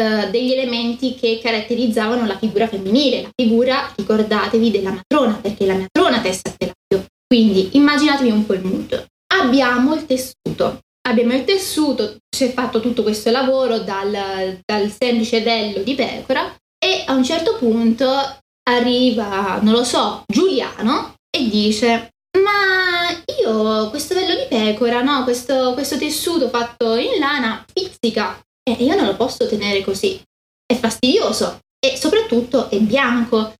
uh, 0.00 0.28
degli 0.30 0.52
elementi 0.52 1.14
che 1.14 1.38
caratterizzavano 1.40 2.26
la 2.26 2.36
figura 2.36 2.66
femminile, 2.66 3.22
la 3.22 3.30
figura, 3.32 3.92
ricordatevi, 3.94 4.72
della 4.72 4.90
matrona, 4.90 5.34
perché 5.34 5.64
la 5.66 5.76
matrona 5.76 6.20
testa 6.20 6.50
a 6.50 6.54
telaio. 6.56 7.06
Quindi 7.24 7.76
immaginatevi 7.76 8.30
un 8.30 8.44
po' 8.44 8.54
il 8.54 8.64
mood. 8.64 9.06
Abbiamo 9.32 9.94
il 9.94 10.04
tessuto. 10.06 10.80
Abbiamo 11.06 11.34
il 11.34 11.44
tessuto, 11.44 12.16
si 12.34 12.44
è 12.44 12.52
fatto 12.52 12.80
tutto 12.80 13.02
questo 13.02 13.30
lavoro 13.30 13.78
dal, 13.80 14.58
dal 14.64 14.90
semplice 14.90 15.42
dello 15.42 15.82
di 15.82 15.94
pecora 15.94 16.50
a 17.06 17.14
un 17.14 17.24
certo 17.24 17.56
punto 17.56 18.06
arriva, 18.68 19.58
non 19.60 19.72
lo 19.72 19.84
so, 19.84 20.22
Giuliano 20.26 21.14
e 21.30 21.48
dice 21.48 22.10
ma 22.42 23.10
io 23.40 23.90
questo 23.90 24.14
vello 24.14 24.34
di 24.34 24.46
pecora, 24.48 25.02
no? 25.02 25.22
questo, 25.24 25.72
questo 25.74 25.96
tessuto 25.96 26.48
fatto 26.48 26.96
in 26.96 27.18
lana 27.18 27.64
pizzica 27.72 28.40
e 28.62 28.72
io 28.72 28.96
non 28.96 29.06
lo 29.06 29.14
posso 29.14 29.46
tenere 29.46 29.82
così, 29.82 30.20
è 30.66 30.74
fastidioso. 30.74 31.60
e 31.84 31.96
soprattutto 31.98 32.70
è 32.70 32.78
bianco. 32.78 33.52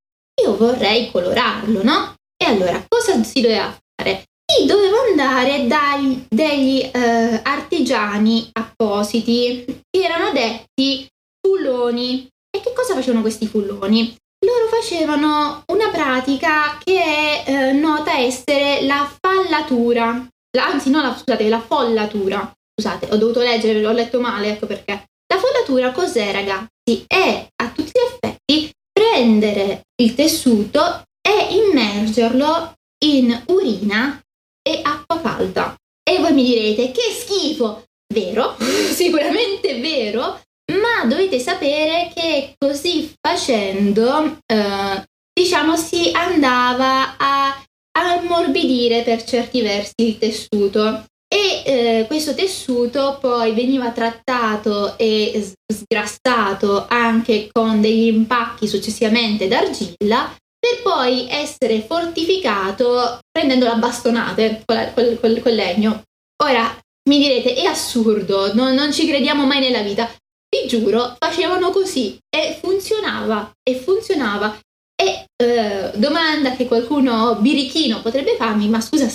Io 0.42 0.56
vorrei 0.56 1.10
colorarlo, 1.10 1.82
no? 1.84 2.14
E 2.36 2.46
allora 2.46 2.82
cosa 2.88 3.22
si 3.22 3.42
doveva 3.42 3.76
fare? 3.94 4.24
Si 4.50 4.66
doveva 4.66 4.96
andare 5.10 5.66
dai 5.66 6.26
degli 6.28 6.80
eh, 6.80 7.40
artigiani 7.42 8.48
appositi 8.52 9.64
che 9.90 10.02
erano 10.02 10.32
detti 10.32 11.06
fulloni. 11.40 12.28
E 12.54 12.60
che 12.60 12.72
cosa 12.72 12.94
facevano 12.94 13.20
questi 13.20 13.48
fulloni? 13.48 14.16
Loro 14.46 14.68
facevano 14.68 15.64
una 15.72 15.90
pratica 15.90 16.78
che 16.84 17.02
è 17.02 17.44
eh, 17.46 17.72
nota 17.72 18.16
essere 18.16 18.82
la 18.82 19.10
fallatura, 19.20 20.24
la, 20.56 20.66
anzi 20.66 20.90
no, 20.90 21.02
la, 21.02 21.16
scusate, 21.16 21.48
la 21.48 21.60
follatura. 21.60 22.52
Scusate, 22.72 23.08
ho 23.10 23.16
dovuto 23.16 23.40
leggere, 23.40 23.80
l'ho 23.80 23.90
letto 23.90 24.20
male, 24.20 24.50
ecco 24.50 24.66
perché. 24.66 25.04
La 25.26 25.40
follatura 25.40 25.90
cos'è, 25.90 26.30
ragazzi? 26.30 27.04
È 27.08 27.48
a 27.56 27.70
tutti 27.70 27.90
gli 27.92 28.14
effetti 28.14 28.70
prendere 28.92 29.86
il 30.00 30.14
tessuto 30.14 31.02
e 31.20 31.54
immergerlo 31.56 32.74
in 33.04 33.42
urina 33.46 34.20
e 34.62 34.80
acqua 34.80 35.20
calda. 35.20 35.74
E 36.08 36.20
voi 36.20 36.32
mi 36.32 36.44
direte, 36.44 36.92
che 36.92 37.10
schifo! 37.10 37.82
Vero? 38.14 38.56
Sicuramente 38.94 39.80
vero, 39.80 40.40
ma 40.72 41.06
dovete 41.06 41.38
sapere 41.38 42.10
che 42.14 42.54
così 42.58 43.12
facendo, 43.20 44.38
eh, 44.46 45.04
diciamo, 45.32 45.76
si 45.76 46.10
andava 46.12 47.16
a 47.16 47.62
ammorbidire 47.96 49.02
per 49.02 49.22
certi 49.24 49.62
versi 49.62 49.94
il 49.96 50.18
tessuto 50.18 51.04
e 51.28 51.62
eh, 51.64 52.04
questo 52.06 52.34
tessuto 52.34 53.18
poi 53.20 53.52
veniva 53.54 53.90
trattato 53.90 54.96
e 54.98 55.52
sgrassato 55.72 56.86
anche 56.88 57.48
con 57.50 57.80
degli 57.80 58.06
impacchi 58.06 58.68
successivamente 58.68 59.48
d'argilla 59.48 60.32
per 60.58 60.82
poi 60.82 61.28
essere 61.28 61.82
fortificato 61.82 63.18
prendendo 63.30 63.66
la 63.66 63.74
bastonate 63.74 64.62
col, 64.64 65.54
legno. 65.54 66.02
Ora 66.42 66.78
mi 67.08 67.18
direte, 67.18 67.54
è 67.54 67.64
assurdo, 67.64 68.54
no, 68.54 68.72
non 68.72 68.92
ci 68.92 69.06
crediamo 69.06 69.44
mai 69.44 69.60
nella 69.60 69.82
vita. 69.82 70.08
Vi 70.54 70.68
giuro, 70.68 71.16
facevano 71.18 71.70
così 71.70 72.16
e 72.30 72.56
funzionava, 72.60 73.50
e 73.68 73.74
funzionava. 73.74 74.56
E 74.94 75.26
eh, 75.36 75.90
domanda 75.96 76.54
che 76.54 76.66
qualcuno 76.66 77.34
birichino 77.40 78.00
potrebbe 78.00 78.36
farmi, 78.36 78.68
ma 78.68 78.80
scusa, 78.80 79.10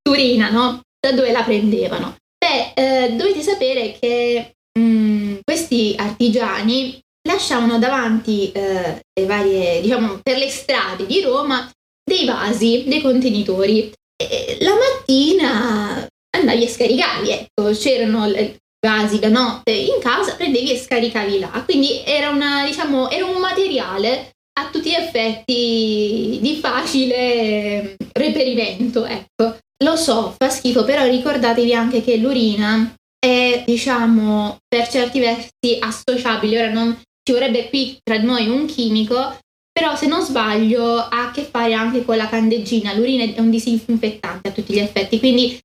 Turina, 0.00 0.48
no? 0.48 0.80
Da 0.98 1.12
dove 1.12 1.30
la 1.30 1.42
prendevano? 1.42 2.16
Beh, 2.38 2.72
eh, 2.72 3.12
dovete 3.12 3.42
sapere 3.42 3.98
che 4.00 4.54
mh, 4.78 4.82
mm, 4.82 5.36
questi 5.44 5.94
artigiani 5.98 6.98
lasciavano 7.28 7.78
davanti 7.78 8.50
eh, 8.52 9.02
le 9.12 9.26
varie, 9.26 9.82
diciamo, 9.82 10.20
per 10.22 10.38
le 10.38 10.48
strade 10.48 11.04
di 11.04 11.20
Roma 11.20 11.70
dei 12.02 12.24
vasi, 12.24 12.84
dei 12.86 13.02
contenitori. 13.02 13.92
E 14.16 14.56
la 14.60 14.72
mattina 14.74 16.08
andavi 16.34 16.64
a 16.64 16.68
scaricarli, 16.68 17.30
ecco, 17.30 17.70
c'erano 17.72 18.26
i 18.26 18.56
vasi 18.80 19.18
da 19.18 19.28
notte 19.28 19.72
in 19.72 19.98
casa, 20.00 20.34
prendevi 20.34 20.72
e 20.72 20.78
scaricavi 20.78 21.38
là. 21.38 21.62
Quindi 21.64 22.02
era, 22.04 22.30
una, 22.30 22.64
diciamo, 22.64 23.10
era 23.10 23.24
un 23.24 23.38
materiale 23.38 24.30
a 24.58 24.68
tutti 24.70 24.90
gli 24.90 24.94
effetti 24.94 26.38
di 26.40 26.58
facile 26.60 27.96
reperimento, 28.12 29.04
ecco. 29.04 29.56
Lo 29.84 29.94
so, 29.96 30.34
fa 30.36 30.48
schifo, 30.48 30.84
però 30.84 31.04
ricordatevi 31.04 31.72
anche 31.72 32.02
che 32.02 32.16
l'urina 32.16 32.92
è, 33.18 33.62
diciamo, 33.64 34.58
per 34.66 34.88
certi 34.88 35.20
versi 35.20 35.78
associabile. 35.78 36.58
Ora 36.58 36.72
non 36.72 37.00
ci 37.22 37.32
vorrebbe 37.32 37.68
qui 37.68 37.98
tra 38.02 38.18
noi 38.18 38.48
un 38.48 38.66
chimico, 38.66 39.38
però 39.70 39.94
se 39.94 40.06
non 40.06 40.22
sbaglio 40.22 40.96
ha 40.96 41.28
a 41.28 41.30
che 41.30 41.42
fare 41.42 41.74
anche 41.74 42.04
con 42.04 42.16
la 42.16 42.28
candeggina. 42.28 42.94
L'urina 42.94 43.22
è 43.22 43.38
un 43.38 43.50
disinfettante 43.50 44.48
a 44.48 44.52
tutti 44.52 44.72
gli 44.72 44.80
effetti, 44.80 45.20
quindi 45.20 45.56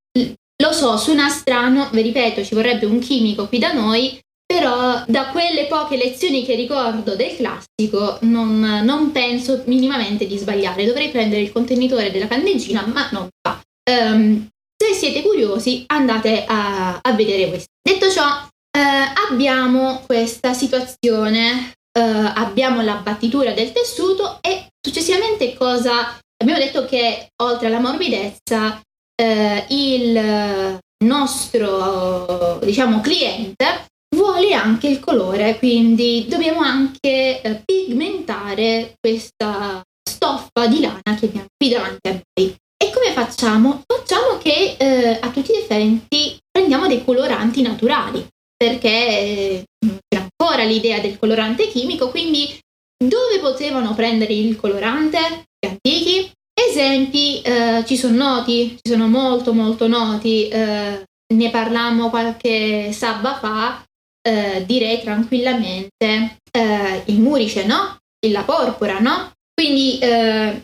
lo 0.64 0.72
so, 0.72 0.96
suona 0.96 1.28
strano, 1.28 1.90
vi 1.92 2.02
ripeto, 2.02 2.42
ci 2.42 2.56
vorrebbe 2.56 2.86
un 2.86 3.00
chimico 3.00 3.48
qui 3.48 3.60
da 3.60 3.74
noi, 3.74 4.18
però 4.46 5.04
da 5.08 5.28
quelle 5.28 5.66
poche 5.66 5.98
lezioni 5.98 6.46
che 6.46 6.56
ricordo 6.56 7.16
del 7.16 7.36
classico 7.36 8.18
non, 8.22 8.82
non 8.84 9.12
penso 9.12 9.64
minimamente 9.66 10.26
di 10.26 10.38
sbagliare. 10.38 10.86
Dovrei 10.86 11.10
prendere 11.10 11.42
il 11.42 11.52
contenitore 11.52 12.12
della 12.12 12.28
candeggina, 12.28 12.86
ma 12.86 13.10
non 13.12 13.28
va. 13.42 13.62
Um, 13.92 14.48
se 14.78 14.94
siete 14.94 15.22
curiosi 15.22 15.84
andate 15.88 16.46
a, 16.46 17.00
a 17.02 17.12
vedere 17.12 17.50
questo. 17.50 17.68
Detto 17.82 18.10
ciò, 18.10 18.48
eh, 18.72 19.30
abbiamo 19.30 20.04
questa 20.06 20.54
situazione, 20.54 21.74
eh, 21.92 22.02
abbiamo 22.02 22.82
la 22.82 22.96
battitura 22.96 23.52
del 23.52 23.74
tessuto 23.74 24.38
e 24.42 24.68
successivamente 24.80 25.56
cosa 25.56 26.18
abbiamo 26.38 26.60
detto 26.60 26.86
che 26.86 27.28
oltre 27.42 27.68
alla 27.68 27.80
morbidezza 27.80 28.82
eh, 29.16 29.66
il 29.70 30.80
nostro 31.06 32.60
diciamo 32.64 33.02
cliente 33.02 33.88
vuole 34.16 34.54
anche 34.54 34.88
il 34.88 35.00
colore, 35.00 35.58
quindi 35.58 36.26
dobbiamo 36.30 36.62
anche 36.62 37.42
eh, 37.42 37.62
pigmentare 37.66 38.96
questa 39.00 39.82
stoffa 40.08 40.68
di 40.68 40.80
lana 40.80 41.16
che 41.20 41.26
abbiamo 41.26 41.48
qui 41.58 41.70
davanti 41.70 42.10
a 42.10 42.12
noi. 42.12 42.56
E 42.78 42.92
come 42.92 43.12
facciamo? 43.12 43.82
Facciamo 43.86 44.38
che 44.38 44.76
eh, 44.78 45.20
a 45.22 45.30
tutti 45.32 45.54
gli 45.54 45.58
effetti 45.58 46.38
prendiamo 46.52 46.88
dei 46.88 47.04
coloranti 47.04 47.62
naturali, 47.62 48.26
perché 48.56 48.90
eh, 48.90 49.64
c'è 49.80 50.22
ancora 50.22 50.64
l'idea 50.64 51.00
del 51.00 51.18
colorante 51.18 51.68
chimico, 51.68 52.10
quindi 52.10 52.60
dove 53.04 53.40
potevano 53.40 53.94
prendere 53.96 54.34
il 54.34 54.56
colorante? 54.56 55.46
Gli 55.60 55.68
antichi? 55.68 56.32
Esempi 56.70 57.42
eh, 57.42 57.84
ci 57.86 57.98
sono 57.98 58.16
noti, 58.16 58.78
ci 58.82 58.92
sono 58.92 59.08
molto 59.08 59.54
molto 59.54 59.88
noti, 59.88 60.48
eh, 60.48 61.04
ne 61.34 61.50
parlammo 61.50 62.10
qualche 62.10 62.92
sabba 62.92 63.36
fa, 63.36 63.84
eh, 64.22 64.64
direi 64.66 65.02
tranquillamente 65.02 66.38
eh, 66.52 67.04
il 67.06 67.20
murice, 67.20 67.66
no? 67.66 67.98
La 68.28 68.44
porpora, 68.44 69.00
no? 69.00 69.32
Quindi 69.54 70.00
eh, 70.00 70.64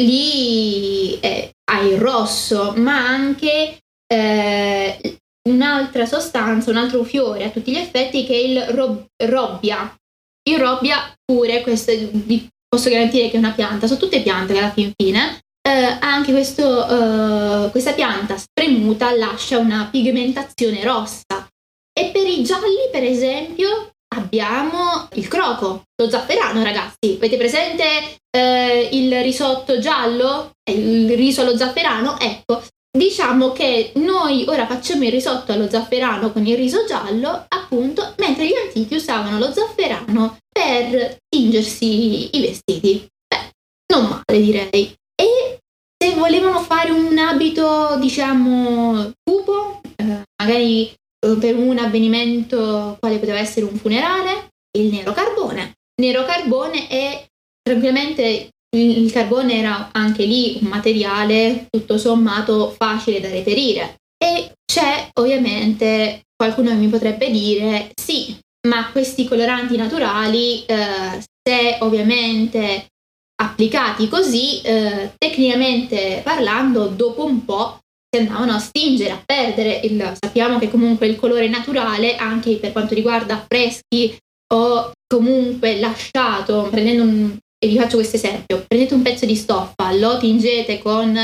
lì 0.00 1.18
eh, 1.20 1.52
hai 1.70 1.92
il 1.92 1.98
rosso, 1.98 2.74
ma 2.76 3.06
anche 3.06 3.78
un'altra 5.48 6.06
sostanza, 6.06 6.70
un 6.70 6.76
altro 6.76 7.02
fiore 7.02 7.44
a 7.44 7.50
tutti 7.50 7.72
gli 7.72 7.76
effetti 7.76 8.24
che 8.24 8.34
è 8.34 8.36
il 8.36 8.60
rob- 8.68 9.04
robbia. 9.24 9.94
Il 10.48 10.58
robbia 10.58 11.12
pure, 11.24 11.60
questo 11.62 11.92
vi 12.12 12.48
posso 12.76 12.90
garantire 12.90 13.30
che 13.30 13.38
una 13.38 13.52
pianta, 13.52 13.86
sono 13.86 13.98
tutte 13.98 14.20
piante 14.20 14.56
alla 14.56 14.70
fin 14.70 14.92
fine, 14.94 15.40
eh, 15.66 15.96
anche 16.00 16.30
questo, 16.32 16.86
eh, 16.86 17.70
questa 17.70 17.92
pianta 17.92 18.36
spremuta 18.36 19.16
lascia 19.16 19.58
una 19.58 19.88
pigmentazione 19.90 20.84
rossa 20.84 21.48
e 21.98 22.10
per 22.12 22.26
i 22.26 22.42
gialli, 22.44 22.88
per 22.92 23.02
esempio, 23.02 23.92
abbiamo 24.14 25.08
il 25.14 25.26
croco, 25.26 25.84
lo 25.96 26.10
zafferano, 26.10 26.62
ragazzi. 26.62 27.14
Avete 27.16 27.38
presente 27.38 28.18
eh, 28.30 28.90
il 28.92 29.22
risotto 29.22 29.78
giallo? 29.78 30.52
Il 30.70 31.16
riso 31.16 31.40
allo 31.40 31.56
zafferano? 31.56 32.20
Ecco, 32.20 32.62
diciamo 32.96 33.52
che 33.52 33.92
noi 33.94 34.44
ora 34.46 34.66
facciamo 34.66 35.04
il 35.04 35.10
risotto 35.10 35.52
allo 35.52 35.70
zafferano 35.70 36.30
con 36.30 36.46
il 36.46 36.56
riso 36.56 36.84
giallo, 36.86 37.46
appunto, 37.48 38.12
mentre 38.18 38.46
gli 38.46 38.54
antichi 38.54 38.96
usavano 38.96 39.38
lo 39.38 39.50
zafferano 39.52 40.36
per 40.56 41.18
tingersi 41.28 42.34
i 42.34 42.40
vestiti. 42.40 43.06
Beh, 43.28 43.50
non 43.92 44.04
male 44.08 44.40
direi. 44.40 44.94
E 45.14 45.58
se 46.02 46.14
volevano 46.14 46.60
fare 46.60 46.90
un 46.90 47.18
abito, 47.18 47.96
diciamo, 48.00 49.12
cupo, 49.22 49.80
eh, 49.96 50.22
magari 50.42 50.88
eh, 50.88 51.36
per 51.38 51.56
un 51.56 51.76
avvenimento 51.78 52.96
quale 52.98 53.18
poteva 53.18 53.38
essere 53.38 53.66
un 53.66 53.76
funerale, 53.76 54.48
il 54.78 54.90
nero 54.90 55.12
carbone. 55.12 55.74
Nero 56.00 56.24
carbone 56.24 56.88
è 56.88 57.26
tranquillamente 57.62 58.48
il 58.76 59.10
carbone 59.12 59.54
era 59.54 59.90
anche 59.92 60.24
lì 60.24 60.58
un 60.60 60.68
materiale 60.68 61.66
tutto 61.70 61.96
sommato 61.96 62.70
facile 62.70 63.20
da 63.20 63.30
reperire 63.30 63.96
e 64.22 64.52
c'è 64.70 65.08
ovviamente 65.14 66.24
qualcuno 66.36 66.70
che 66.70 66.76
mi 66.76 66.88
potrebbe 66.88 67.30
dire 67.30 67.90
sì, 67.94 68.38
ma 68.66 68.90
questi 68.90 69.26
coloranti 69.26 69.76
naturali 69.76 70.64
eh, 70.66 71.20
se 71.42 71.78
ovviamente 71.80 72.86
applicati 73.40 74.08
così, 74.08 74.60
eh, 74.62 75.12
tecnicamente 75.16 76.20
parlando, 76.24 76.86
dopo 76.86 77.24
un 77.24 77.44
po' 77.44 77.78
si 78.08 78.20
andavano 78.20 78.52
a 78.52 78.58
stingere, 78.58 79.10
a 79.10 79.22
perdere. 79.24 79.80
Il, 79.84 80.12
sappiamo 80.18 80.58
che 80.58 80.70
comunque 80.70 81.06
il 81.06 81.16
colore 81.16 81.48
naturale, 81.48 82.16
anche 82.16 82.56
per 82.56 82.72
quanto 82.72 82.94
riguarda 82.94 83.44
freschi 83.46 84.16
o 84.54 84.92
comunque 85.06 85.78
lasciato, 85.78 86.68
prendendo 86.70 87.02
un, 87.02 87.36
e 87.58 87.68
vi 87.68 87.76
faccio 87.76 87.96
questo 87.96 88.16
esempio, 88.16 88.64
prendete 88.66 88.94
un 88.94 89.02
pezzo 89.02 89.26
di 89.26 89.34
stoffa, 89.34 89.92
lo 89.92 90.18
tingete 90.18 90.78
con 90.78 91.18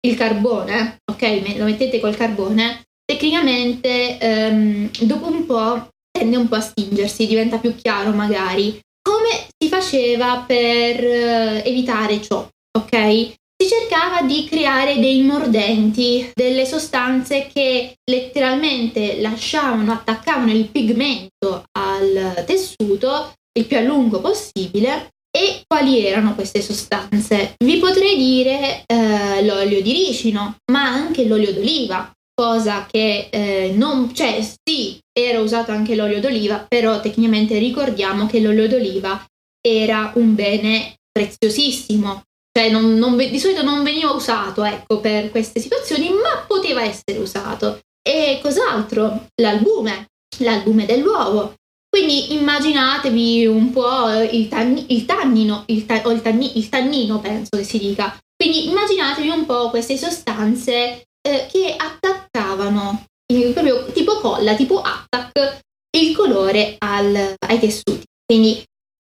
il 0.00 0.16
carbone, 0.16 0.98
ok? 1.10 1.56
Lo 1.56 1.64
mettete 1.64 2.00
col 2.00 2.16
carbone, 2.16 2.84
tecnicamente 3.04 4.18
ehm, 4.18 4.90
dopo 5.00 5.26
un 5.26 5.46
po' 5.46 5.88
tende 6.18 6.36
un 6.36 6.48
po' 6.48 6.56
a 6.56 6.60
stingersi, 6.60 7.26
diventa 7.26 7.58
più 7.58 7.74
chiaro 7.74 8.10
magari. 8.10 8.80
come 9.02 9.46
si 9.56 9.68
faceva 9.68 10.44
per 10.46 11.02
eh, 11.02 11.62
evitare 11.64 12.20
ciò? 12.20 12.46
Ok? 12.78 13.36
Si 13.60 13.68
cercava 13.68 14.22
di 14.22 14.44
creare 14.44 15.00
dei 15.00 15.22
mordenti, 15.22 16.30
delle 16.34 16.66
sostanze 16.66 17.48
che 17.52 17.94
letteralmente 18.04 19.20
lasciavano, 19.20 19.92
attaccavano 19.92 20.52
il 20.52 20.68
pigmento 20.68 21.64
al 21.72 22.44
tessuto 22.46 23.32
il 23.58 23.66
più 23.66 23.76
a 23.76 23.80
lungo 23.80 24.20
possibile. 24.20 25.08
E 25.30 25.62
quali 25.66 26.04
erano 26.04 26.34
queste 26.34 26.62
sostanze? 26.62 27.54
Vi 27.62 27.78
potrei 27.78 28.16
dire 28.16 28.82
eh, 28.86 29.44
l'olio 29.44 29.82
di 29.82 29.92
ricino, 29.92 30.56
ma 30.72 30.84
anche 30.84 31.24
l'olio 31.24 31.52
d'oliva, 31.52 32.12
cosa 32.38 32.86
che 32.88 33.30
eh, 33.32 33.72
non, 33.74 34.14
cioè 34.14 34.40
sì, 34.40 34.96
era 35.12 35.40
usato 35.40 35.72
anche 35.72 35.96
l'olio 35.96 36.20
d'oliva, 36.20 36.64
però 36.68 37.00
tecnicamente 37.00 37.58
ricordiamo 37.58 38.26
che 38.26 38.38
l'olio 38.38 38.68
d'oliva 38.68 39.26
era 39.60 40.12
un 40.14 40.36
bene 40.36 40.98
preziosissimo, 41.10 42.22
cioè 42.56 42.70
non, 42.70 42.94
non, 42.94 43.16
di 43.16 43.40
solito 43.40 43.64
non 43.64 43.82
veniva 43.82 44.12
usato 44.12 44.62
ecco, 44.62 45.00
per 45.00 45.32
queste 45.32 45.58
situazioni, 45.58 46.10
ma 46.10 46.44
poteva 46.46 46.84
essere 46.84 47.18
usato. 47.18 47.80
E 48.00 48.38
cos'altro? 48.40 49.26
L'albume, 49.42 50.06
l'albume 50.38 50.86
dell'uovo. 50.86 51.54
Quindi 51.90 52.34
immaginatevi 52.34 53.46
un 53.46 53.72
po' 53.72 54.12
il, 54.12 54.46
tanni, 54.46 54.84
il 54.90 55.04
tannino, 55.06 55.64
il, 55.66 55.86
ta, 55.86 56.02
o 56.04 56.12
il, 56.12 56.22
tanni, 56.22 56.56
il 56.56 56.68
tannino 56.68 57.18
penso 57.18 57.56
che 57.56 57.64
si 57.64 57.78
dica. 57.78 58.16
Quindi 58.36 58.68
immaginatevi 58.68 59.28
un 59.28 59.44
po' 59.44 59.70
queste 59.70 59.96
sostanze 59.96 61.07
eh, 61.20 61.46
che 61.50 61.74
attaccavano, 61.76 63.04
proprio 63.52 63.90
tipo 63.92 64.18
colla, 64.20 64.54
tipo 64.54 64.80
attack, 64.80 65.60
il 65.96 66.14
colore 66.14 66.76
al, 66.78 67.34
ai 67.46 67.58
tessuti. 67.58 68.04
Quindi 68.24 68.62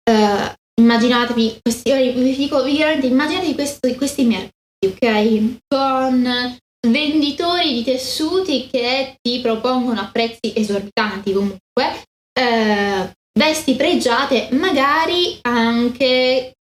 eh, 0.10 0.56
immaginatevi 0.82 1.60
questi, 1.62 1.92
vi 1.92 2.36
dico 2.36 2.64
veramente, 2.64 3.08
immaginatevi 3.08 3.54
questo, 3.54 3.94
questi 3.96 4.24
mercati, 4.24 4.54
ok? 4.86 5.58
Con 5.68 6.58
venditori 6.88 7.74
di 7.74 7.84
tessuti 7.84 8.68
che 8.70 9.18
ti 9.22 9.40
propongono 9.40 10.00
a 10.00 10.10
prezzi 10.12 10.54
esorbitanti 10.54 11.34
comunque, 11.34 12.04
eh, 12.38 13.12
vesti 13.38 13.76
pregiate, 13.76 14.50
magari 14.52 15.40
anche 15.42 16.54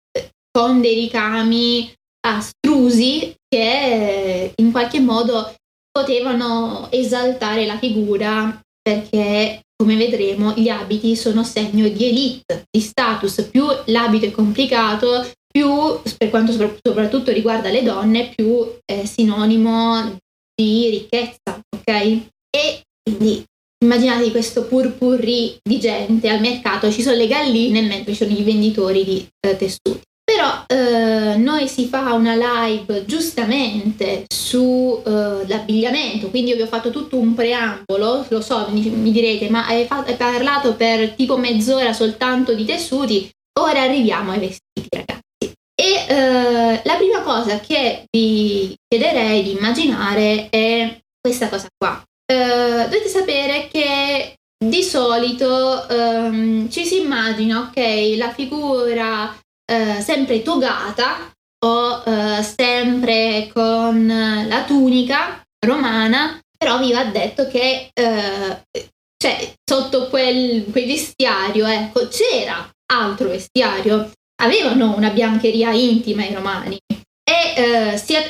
con 0.51 0.81
dei 0.81 0.95
ricami 0.95 1.93
astrusi 2.27 3.35
che 3.55 4.53
in 4.57 4.73
qualche 4.73 4.99
modo 4.99 5.55
potevano 5.91 6.89
esaltare 6.91 7.65
la 7.67 7.79
figura 7.79 8.61
perché 8.83 9.61
come 9.77 9.97
vedremo 9.97 10.53
gli 10.55 10.69
abiti 10.69 11.15
sono 11.15 11.45
segno 11.45 11.89
di 11.89 12.09
elite, 12.09 12.65
di 12.69 12.81
status, 12.81 13.43
più 13.51 13.65
l'abito 13.87 14.27
è 14.27 14.31
complicato, 14.31 15.31
più 15.47 15.69
per 16.19 16.31
quanto 16.31 16.53
soprattutto 16.53 17.31
riguarda 17.31 17.71
le 17.71 17.83
donne, 17.83 18.33
più 18.35 18.79
è 18.85 19.05
sinonimo 19.05 20.19
di 20.55 20.91
ricchezza, 20.91 21.61
ok? 21.77 22.21
E 22.51 22.83
quindi 23.03 23.45
immaginate 23.85 24.31
questo 24.31 24.65
purpurri 24.65 25.57
di 25.63 25.79
gente 25.79 26.29
al 26.29 26.41
mercato, 26.41 26.91
ci 26.91 27.03
sono 27.03 27.17
le 27.17 27.27
galline 27.27 27.83
mentre 27.83 28.15
ci 28.15 28.25
sono 28.25 28.37
i 28.37 28.43
venditori 28.43 29.05
di 29.05 29.29
eh, 29.47 29.57
tessuti. 29.57 30.03
Però 30.25 30.65
eh, 30.67 31.37
noi 31.37 31.69
si 31.69 31.85
fa 31.87 32.15
una 32.15 32.35
live 32.35 33.05
giustamente 33.05 34.25
sull'abbigliamento, 34.33 36.27
eh, 36.27 36.31
quindi 36.31 36.51
io 36.51 36.57
vi 36.57 36.63
ho 36.63 36.67
fatto 36.67 36.89
tutto 36.91 37.19
un 37.19 37.35
preambolo, 37.35 38.25
lo 38.29 38.41
so, 38.41 38.67
mi, 38.71 38.89
mi 38.89 39.13
direte, 39.13 39.51
ma 39.51 39.67
hai, 39.67 39.85
fatto, 39.85 40.11
hai, 40.11 40.17
parlato 40.17 40.77
per 40.77 41.11
tipo 41.11 41.37
mezz'ora 41.37 41.93
soltanto 41.93 42.55
di 42.55 42.65
tessuti, 42.65 43.31
ora 43.61 43.83
arriviamo 43.83 44.31
ai 44.33 44.39
vestiti 44.39 44.89
ragazzi. 44.97 45.53
E 45.77 46.07
eh, 46.09 46.81
la 46.83 46.95
prima 46.95 47.21
cosa 47.21 47.61
che 47.61 48.07
vi 48.11 48.75
chiederei 48.89 49.43
di 49.43 49.51
immaginare 49.51 50.49
è 50.49 50.99
questa 51.21 51.51
cosa 51.51 51.67
qua. 51.77 52.03
Eh, 52.25 52.85
dovete 52.85 53.09
sapere 53.09 53.69
che 53.71 54.37
di 54.65 54.83
solito 54.83 55.87
ehm, 55.87 56.71
ci 56.71 56.87
si 56.87 57.03
immagina, 57.03 57.69
ok, 57.69 58.17
la 58.17 58.31
figura 58.31 59.37
eh, 59.71 60.01
sempre 60.01 60.43
togata 60.43 61.33
o 61.65 62.03
eh, 62.05 62.43
sempre 62.43 63.51
con 63.53 64.07
la 64.07 64.65
tunica 64.65 65.43
romana, 65.65 66.39
però 66.57 66.79
vi 66.79 66.93
va 66.93 67.05
detto 67.05 67.49
che 67.49 67.89
eh, 67.93 68.63
cioè, 69.17 69.55
sotto 69.65 70.09
quel, 70.09 70.67
quel 70.71 70.87
vestiario 70.87 71.67
ecco, 71.67 72.09
c'era 72.09 72.69
altro 72.93 73.29
vestiario, 73.29 74.11
avevano 74.43 74.95
una 74.97 75.11
biancheria 75.11 75.73
intima 75.73 76.27
i 76.27 76.35
romani. 76.35 76.79
E 76.87 77.55
eh, 77.57 77.97
sia 77.97 78.21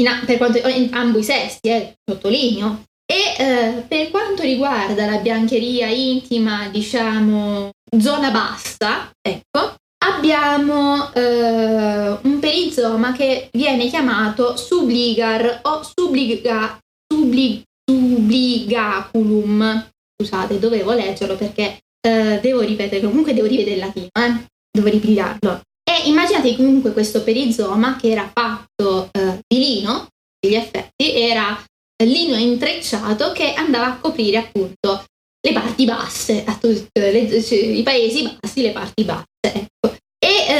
in, 0.00 0.22
per 0.26 0.36
quanto 0.36 0.66
in 0.68 0.92
ambo 0.92 1.18
i 1.18 1.24
sessi, 1.24 1.60
eh, 1.62 1.94
sottolineo, 2.04 2.84
e 3.10 3.34
eh, 3.38 3.84
per 3.88 4.10
quanto 4.10 4.42
riguarda 4.42 5.06
la 5.06 5.18
biancheria 5.18 5.86
intima, 5.86 6.68
diciamo, 6.68 7.70
zona 7.98 8.30
bassa, 8.30 9.10
ecco, 9.20 9.74
abbiamo 10.02 11.12
eh, 11.14 12.18
un 12.22 12.38
perizoma 12.40 13.12
che 13.12 13.48
viene 13.52 13.88
chiamato 13.88 14.56
subligar 14.56 15.60
o 15.62 15.82
subliga, 15.82 16.78
subli, 17.06 17.62
subligaculum. 17.84 19.90
Scusate, 20.16 20.58
dovevo 20.58 20.92
leggerlo 20.92 21.36
perché 21.36 21.78
eh, 22.00 22.40
devo 22.40 22.62
ripetere, 22.62 23.06
comunque 23.06 23.34
devo 23.34 23.46
rivedere 23.46 23.76
il 23.76 23.80
latino, 23.80 24.08
eh? 24.12 24.46
devo 24.70 24.88
ripigliarlo. 24.88 25.60
E 25.84 26.08
immaginate 26.08 26.56
comunque 26.56 26.92
questo 26.92 27.22
perizoma 27.22 27.96
che 27.96 28.10
era 28.10 28.28
fatto 28.32 29.08
eh, 29.12 29.38
di 29.46 29.58
lino, 29.58 30.08
gli 30.44 30.54
effetti, 30.54 31.16
era 31.16 31.56
lino 32.04 32.36
intrecciato 32.36 33.30
che 33.32 33.54
andava 33.54 33.86
a 33.86 33.98
coprire 33.98 34.38
appunto 34.38 35.04
le 35.40 35.52
parti 35.52 35.84
basse, 35.84 36.42
a 36.44 36.56
tutti 36.56 36.88
cioè, 36.92 37.58
i 37.58 37.82
paesi 37.82 38.36
bassi, 38.40 38.62
le 38.62 38.72
parti 38.72 39.04
basse. 39.04 39.70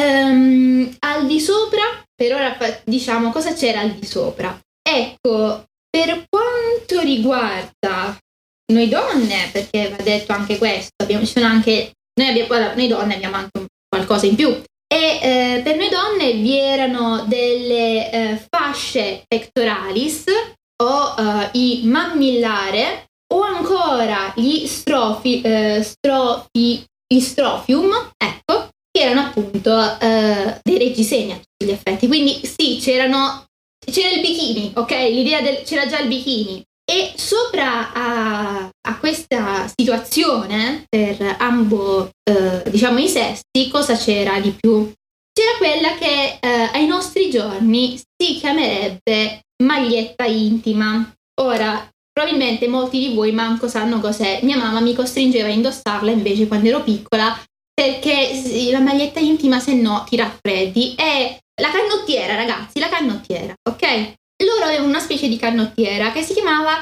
Ehm, 0.02 0.96
al 0.98 1.26
di 1.26 1.38
sopra, 1.38 2.02
per 2.12 2.34
ora 2.34 2.56
diciamo 2.84 3.30
cosa 3.30 3.52
c'era 3.52 3.80
al 3.80 3.92
di 3.92 4.04
sopra. 4.04 4.58
Ecco, 4.82 5.64
per 5.88 6.24
quanto 6.28 7.00
riguarda 7.04 8.18
noi 8.72 8.88
donne, 8.88 9.50
perché 9.52 9.90
va 9.90 10.02
detto 10.02 10.32
anche 10.32 10.58
questo, 10.58 10.90
abbiamo, 11.02 11.24
ci 11.24 11.32
sono 11.32 11.46
anche, 11.46 11.92
noi, 12.20 12.28
abbiamo, 12.28 12.74
noi 12.74 12.88
donne 12.88 13.14
abbiamo 13.14 13.36
anche 13.36 13.66
qualcosa 13.88 14.26
in 14.26 14.34
più. 14.34 14.48
E 14.92 15.18
eh, 15.22 15.60
per 15.62 15.76
noi 15.76 15.88
donne 15.88 16.32
vi 16.32 16.58
erano 16.58 17.24
delle 17.26 18.10
eh, 18.10 18.46
fasce 18.50 19.22
pectoralis 19.26 20.24
o 20.82 21.14
eh, 21.16 21.50
i 21.52 21.82
mammillare 21.84 23.06
o 23.32 23.42
ancora 23.42 24.32
gli 24.36 24.66
strofi, 24.66 25.40
eh, 25.40 25.82
strofi, 25.82 26.84
gli 27.06 27.20
strofium, 27.20 28.10
ecco, 28.16 28.68
che 28.92 29.04
erano 29.04 29.20
appunto 29.20 29.98
eh, 29.98 30.60
dei 30.62 30.78
reggiseni 30.78 31.32
a 31.32 31.36
tutti 31.36 31.64
gli 31.64 31.70
effetti. 31.70 32.06
Quindi 32.06 32.40
sì, 32.44 32.78
c'erano, 32.78 33.46
c'era 33.90 34.10
il 34.10 34.20
bikini, 34.20 34.72
ok? 34.74 34.90
L'idea 34.90 35.40
del, 35.40 35.62
c'era 35.62 35.86
già 35.86 35.98
il 36.00 36.08
bikini. 36.08 36.62
E 36.84 37.12
sopra 37.16 37.92
a, 37.92 38.68
a 38.68 38.98
questa 38.98 39.66
situazione, 39.74 40.84
per 40.88 41.36
ambo, 41.38 42.10
eh, 42.22 42.62
diciamo, 42.68 42.98
i 42.98 43.08
sessi, 43.08 43.70
cosa 43.70 43.96
c'era 43.96 44.38
di 44.40 44.50
più? 44.50 44.92
C'era 45.32 45.56
quella 45.56 45.94
che 45.96 46.38
eh, 46.38 46.70
ai 46.74 46.86
nostri 46.86 47.30
giorni 47.30 47.96
si 47.96 48.34
chiamerebbe 48.34 49.40
maglietta 49.62 50.26
intima. 50.26 51.10
Ora, 51.40 51.88
probabilmente 52.12 52.68
molti 52.68 52.98
di 52.98 53.14
voi 53.14 53.32
manco 53.32 53.68
sanno 53.68 53.98
cos'è. 54.00 54.40
Mia 54.42 54.58
mamma 54.58 54.80
mi 54.80 54.94
costringeva 54.94 55.48
a 55.48 55.52
indossarla 55.52 56.10
invece 56.10 56.46
quando 56.46 56.68
ero 56.68 56.82
piccola 56.82 57.34
perché 57.74 58.70
la 58.70 58.80
maglietta 58.80 59.20
intima 59.20 59.58
se 59.58 59.74
no 59.74 60.04
ti 60.08 60.16
raffreddi. 60.16 60.94
È 60.94 61.38
la 61.60 61.70
canottiera, 61.70 62.34
ragazzi, 62.34 62.78
la 62.78 62.88
canottiera, 62.88 63.54
ok? 63.68 64.14
Loro 64.44 64.64
avevano 64.64 64.88
una 64.88 65.00
specie 65.00 65.28
di 65.28 65.36
canottiera 65.36 66.10
che 66.12 66.22
si 66.22 66.32
chiamava 66.32 66.78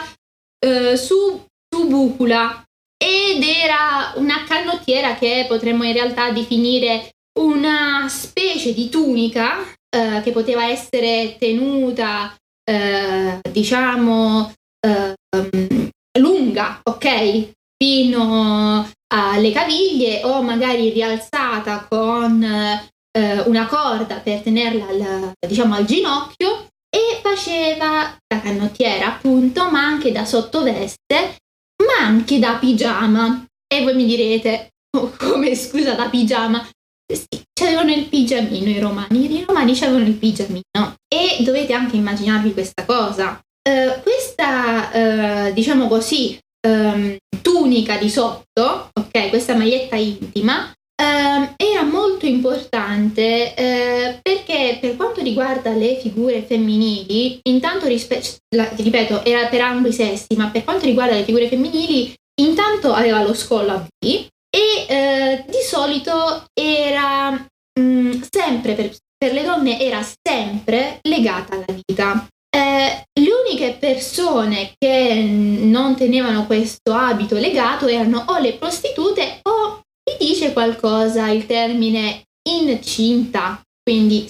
eh, 0.58 0.96
su, 0.96 1.44
subucula 1.68 2.64
ed 2.96 3.42
era 3.42 4.12
una 4.16 4.44
canottiera 4.44 5.14
che 5.14 5.46
potremmo 5.48 5.84
in 5.84 5.92
realtà 5.92 6.30
definire 6.30 7.10
una 7.38 8.06
specie 8.08 8.74
di 8.74 8.88
tunica 8.88 9.62
eh, 9.88 10.20
che 10.22 10.32
poteva 10.32 10.66
essere 10.66 11.36
tenuta, 11.38 12.34
eh, 12.64 13.40
diciamo, 13.50 14.52
ehm, 14.86 15.88
lunga, 16.18 16.80
ok? 16.82 17.50
Fino 17.76 18.90
alle 19.12 19.52
caviglie 19.52 20.22
o 20.24 20.42
magari 20.42 20.90
rialzata 20.90 21.86
con 21.88 22.42
eh, 22.42 23.40
una 23.46 23.66
corda 23.66 24.16
per 24.16 24.40
tenerla 24.40 24.86
al, 24.86 25.32
diciamo 25.46 25.74
al 25.74 25.84
ginocchio 25.84 26.68
e 26.88 27.20
faceva 27.22 28.16
da 28.26 28.40
canottiera 28.40 29.06
appunto 29.06 29.70
ma 29.70 29.80
anche 29.80 30.12
da 30.12 30.24
sottoveste 30.24 31.36
ma 31.84 32.06
anche 32.06 32.38
da 32.38 32.54
pigiama. 32.54 33.44
E 33.72 33.82
voi 33.82 33.94
mi 33.94 34.04
direte 34.04 34.70
oh, 34.96 35.12
come 35.16 35.54
scusa 35.54 35.94
da 35.94 36.08
pigiama? 36.08 36.66
Sì, 37.12 37.42
avevano 37.64 37.92
il 37.92 38.06
pigiamino 38.06 38.68
i 38.68 38.78
romani, 38.78 39.32
i 39.32 39.44
romani 39.44 39.72
avevano 39.72 40.04
il 40.04 40.14
pigiamino 40.14 40.94
e 41.08 41.42
dovete 41.42 41.72
anche 41.72 41.96
immaginarvi 41.96 42.52
questa 42.52 42.84
cosa. 42.84 43.40
Uh, 43.68 44.00
questa, 44.02 44.90
uh, 45.48 45.52
diciamo 45.52 45.86
così, 45.88 46.38
um, 46.66 47.16
tunica 47.42 47.96
di 47.96 48.10
sotto, 48.10 48.90
ok, 48.92 49.28
questa 49.28 49.54
maglietta 49.54 49.96
intima, 49.96 50.72
um, 51.02 51.54
era 51.56 51.82
molto 51.82 52.26
importante 52.26 53.54
uh, 53.56 54.18
perché 54.22 54.78
per 54.80 54.96
quanto 54.96 55.22
riguarda 55.22 55.70
le 55.70 55.96
figure 55.96 56.42
femminili, 56.42 57.40
intanto 57.44 57.86
rispe- 57.86 58.22
la, 58.54 58.68
ripeto, 58.74 59.24
era 59.24 59.46
per 59.48 59.60
ambo 59.60 59.88
i 59.88 59.92
sessi, 59.92 60.36
ma 60.36 60.48
per 60.48 60.64
quanto 60.64 60.84
riguarda 60.84 61.14
le 61.14 61.24
figure 61.24 61.48
femminili, 61.48 62.14
intanto 62.40 62.92
aveva 62.92 63.22
lo 63.22 63.34
scollo 63.34 63.72
a 63.72 63.78
V 63.78 64.28
e 64.52 65.44
di 65.46 65.62
solito 65.62 66.44
era 66.52 67.30
mh, 67.30 67.80
mm, 67.80 68.22
sempre 68.28 68.74
per, 68.74 68.96
per 69.16 69.32
le 69.32 69.44
donne 69.44 69.80
era 69.80 70.02
sempre 70.02 70.98
legata 71.02 71.54
alla 71.54 71.80
vita. 71.86 72.26
Eh, 72.52 73.04
le 73.20 73.30
uniche 73.44 73.76
persone 73.78 74.72
che 74.76 75.22
non 75.22 75.94
tenevano 75.94 76.46
questo 76.46 76.92
abito 76.92 77.36
legato 77.36 77.86
erano 77.86 78.24
o 78.26 78.38
le 78.38 78.54
prostitute 78.54 79.38
o 79.42 79.82
mi 80.10 80.26
dice 80.26 80.52
qualcosa 80.52 81.28
il 81.28 81.46
termine 81.46 82.24
incinta, 82.48 83.60
quindi 83.82 84.28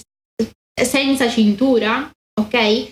senza 0.73 1.29
cintura, 1.29 2.11
ok? 2.39 2.89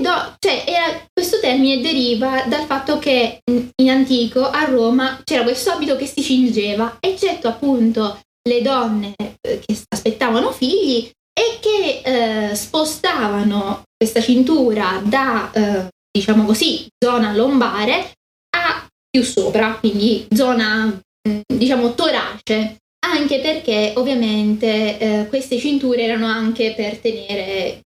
Do- 0.00 0.36
cioè, 0.38 0.64
era, 0.66 1.06
questo 1.12 1.40
termine 1.40 1.80
deriva 1.80 2.44
dal 2.46 2.66
fatto 2.66 2.98
che 2.98 3.40
in 3.46 3.90
antico 3.90 4.48
a 4.48 4.64
Roma 4.64 5.20
c'era 5.24 5.42
questo 5.42 5.70
abito 5.70 5.96
che 5.96 6.06
si 6.06 6.22
cingeva, 6.22 6.98
eccetto 7.00 7.48
appunto 7.48 8.20
le 8.46 8.60
donne 8.60 9.14
eh, 9.16 9.60
che 9.64 9.82
aspettavano 9.88 10.52
figli 10.52 11.10
e 11.34 11.58
che 11.60 12.50
eh, 12.50 12.54
spostavano 12.54 13.82
questa 13.96 14.20
cintura 14.20 15.02
da, 15.04 15.50
eh, 15.52 15.88
diciamo 16.10 16.44
così, 16.44 16.86
zona 16.98 17.34
lombare 17.34 18.12
a 18.56 18.86
più 19.10 19.22
sopra, 19.22 19.76
quindi 19.78 20.26
zona, 20.34 20.86
mm, 21.28 21.40
diciamo, 21.46 21.94
torace, 21.94 22.76
anche 23.04 23.40
perché 23.40 23.92
ovviamente 23.96 24.98
eh, 24.98 25.26
queste 25.28 25.58
cinture 25.58 26.04
erano 26.04 26.26
anche 26.26 26.74
per 26.74 26.98
tenere, 26.98 27.80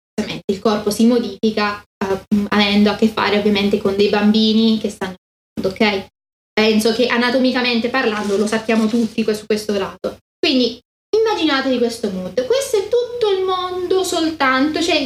il 0.47 0.59
corpo 0.59 0.91
si 0.91 1.07
modifica 1.07 1.83
eh, 1.83 2.47
avendo 2.49 2.91
a 2.91 2.97
che 2.97 3.09
fare 3.09 3.39
ovviamente 3.39 3.79
con 3.79 3.95
dei 3.97 4.09
bambini 4.09 4.79
che 4.79 4.91
stanno, 4.91 5.17
ok? 5.63 6.07
Penso 6.53 6.95
che 6.95 7.09
anatomicamente 7.09 7.89
parlando 7.89 8.37
lo 8.37 8.47
sappiamo 8.47 8.87
tutti 8.87 9.25
su 9.35 9.47
questo 9.47 9.77
lato. 9.77 10.19
Quindi 10.39 10.79
immaginatevi 11.25 11.79
questo 11.79 12.11
mood. 12.11 12.45
Questo 12.47 12.77
è 12.77 12.89
tutto 12.89 13.31
il 13.31 13.45
mondo 13.45 14.05
soltanto, 14.05 14.83
cioè 14.83 15.01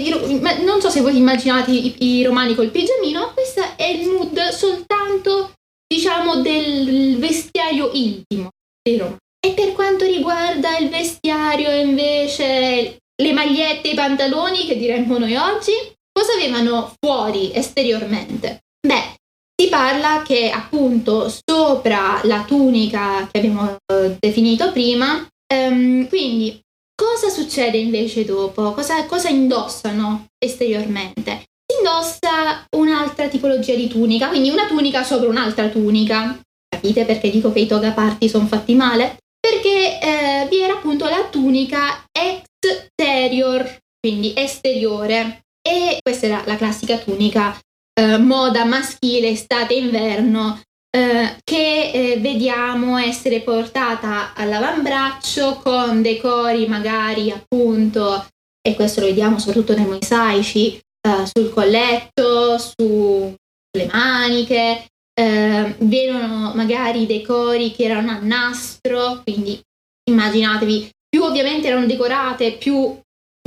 non 0.64 0.80
so 0.80 0.90
se 0.90 1.00
voi 1.00 1.16
immaginate 1.16 1.70
i, 1.70 1.94
i 1.98 2.24
romani 2.24 2.54
col 2.54 2.70
pigiamino, 2.70 3.32
questo 3.32 3.62
è 3.76 3.84
il 3.84 4.08
mood 4.08 4.38
soltanto, 4.48 5.52
diciamo, 5.86 6.42
del 6.42 7.16
vestiario 7.18 7.90
intimo 7.92 8.50
dei 8.82 8.98
romani. 8.98 9.16
E 9.40 9.52
per 9.52 9.72
quanto 9.72 10.04
riguarda 10.04 10.76
il 10.78 10.88
vestiario 10.88 11.70
invece, 11.70 12.98
le 13.22 13.32
magliette 13.32 13.90
i 13.90 13.94
pantaloni 13.94 14.66
che 14.66 14.76
diremmo 14.76 15.16
noi 15.18 15.36
oggi, 15.36 15.72
cosa 16.12 16.32
avevano 16.32 16.92
fuori 17.00 17.52
esteriormente? 17.54 18.64
Beh, 18.84 19.14
si 19.60 19.68
parla 19.68 20.22
che 20.22 20.50
appunto 20.50 21.28
sopra 21.28 22.20
la 22.24 22.44
tunica 22.44 23.28
che 23.30 23.38
abbiamo 23.38 23.76
eh, 23.92 24.16
definito 24.18 24.72
prima, 24.72 25.26
ehm, 25.52 26.08
quindi 26.08 26.60
cosa 26.94 27.28
succede 27.28 27.78
invece 27.78 28.24
dopo? 28.24 28.72
Cosa, 28.72 29.04
cosa 29.06 29.28
indossano 29.28 30.26
esteriormente? 30.38 31.44
Si 31.64 31.78
indossa 31.78 32.66
un'altra 32.76 33.28
tipologia 33.28 33.74
di 33.74 33.88
tunica, 33.88 34.28
quindi 34.28 34.50
una 34.50 34.66
tunica 34.66 35.02
sopra 35.04 35.28
un'altra 35.28 35.68
tunica. 35.68 36.38
Capite 36.68 37.04
perché 37.04 37.30
dico 37.30 37.52
che 37.52 37.60
i 37.60 37.66
toga 37.66 37.92
party 37.92 38.28
sono 38.28 38.46
fatti 38.46 38.74
male? 38.74 39.16
Perché 39.40 40.00
eh, 40.00 40.46
vi 40.48 40.60
era 40.60 40.74
appunto 40.74 41.06
la 41.06 41.26
tunica 41.30 42.04
exterior, 42.12 43.78
quindi 44.00 44.32
esteriore. 44.36 45.42
E 45.60 45.98
questa 46.02 46.26
era 46.26 46.42
la 46.46 46.56
classica 46.56 46.96
tunica 46.98 47.58
eh, 47.98 48.16
moda 48.18 48.64
maschile 48.64 49.28
estate-inverno 49.28 50.62
eh, 50.90 51.36
che 51.44 51.90
eh, 51.90 52.18
vediamo 52.18 52.96
essere 52.96 53.40
portata 53.40 54.32
all'avambraccio 54.34 55.60
con 55.62 56.02
decori 56.02 56.66
magari 56.66 57.30
appunto, 57.30 58.26
e 58.60 58.74
questo 58.74 59.00
lo 59.00 59.06
vediamo 59.06 59.38
soprattutto 59.38 59.74
nei 59.74 59.86
mosaici, 59.86 60.76
eh, 60.76 61.26
sul 61.32 61.52
colletto, 61.52 62.58
sulle 62.58 63.86
maniche, 63.90 64.86
eh, 65.18 65.74
vedono 65.78 66.52
magari 66.54 67.06
decori 67.06 67.72
che 67.72 67.84
erano 67.84 68.12
a 68.12 68.18
nastro, 68.20 69.20
quindi 69.24 69.60
immaginatevi, 70.08 70.90
più 71.08 71.22
ovviamente 71.22 71.68
erano 71.68 71.86
decorate, 71.86 72.52
più 72.52 72.98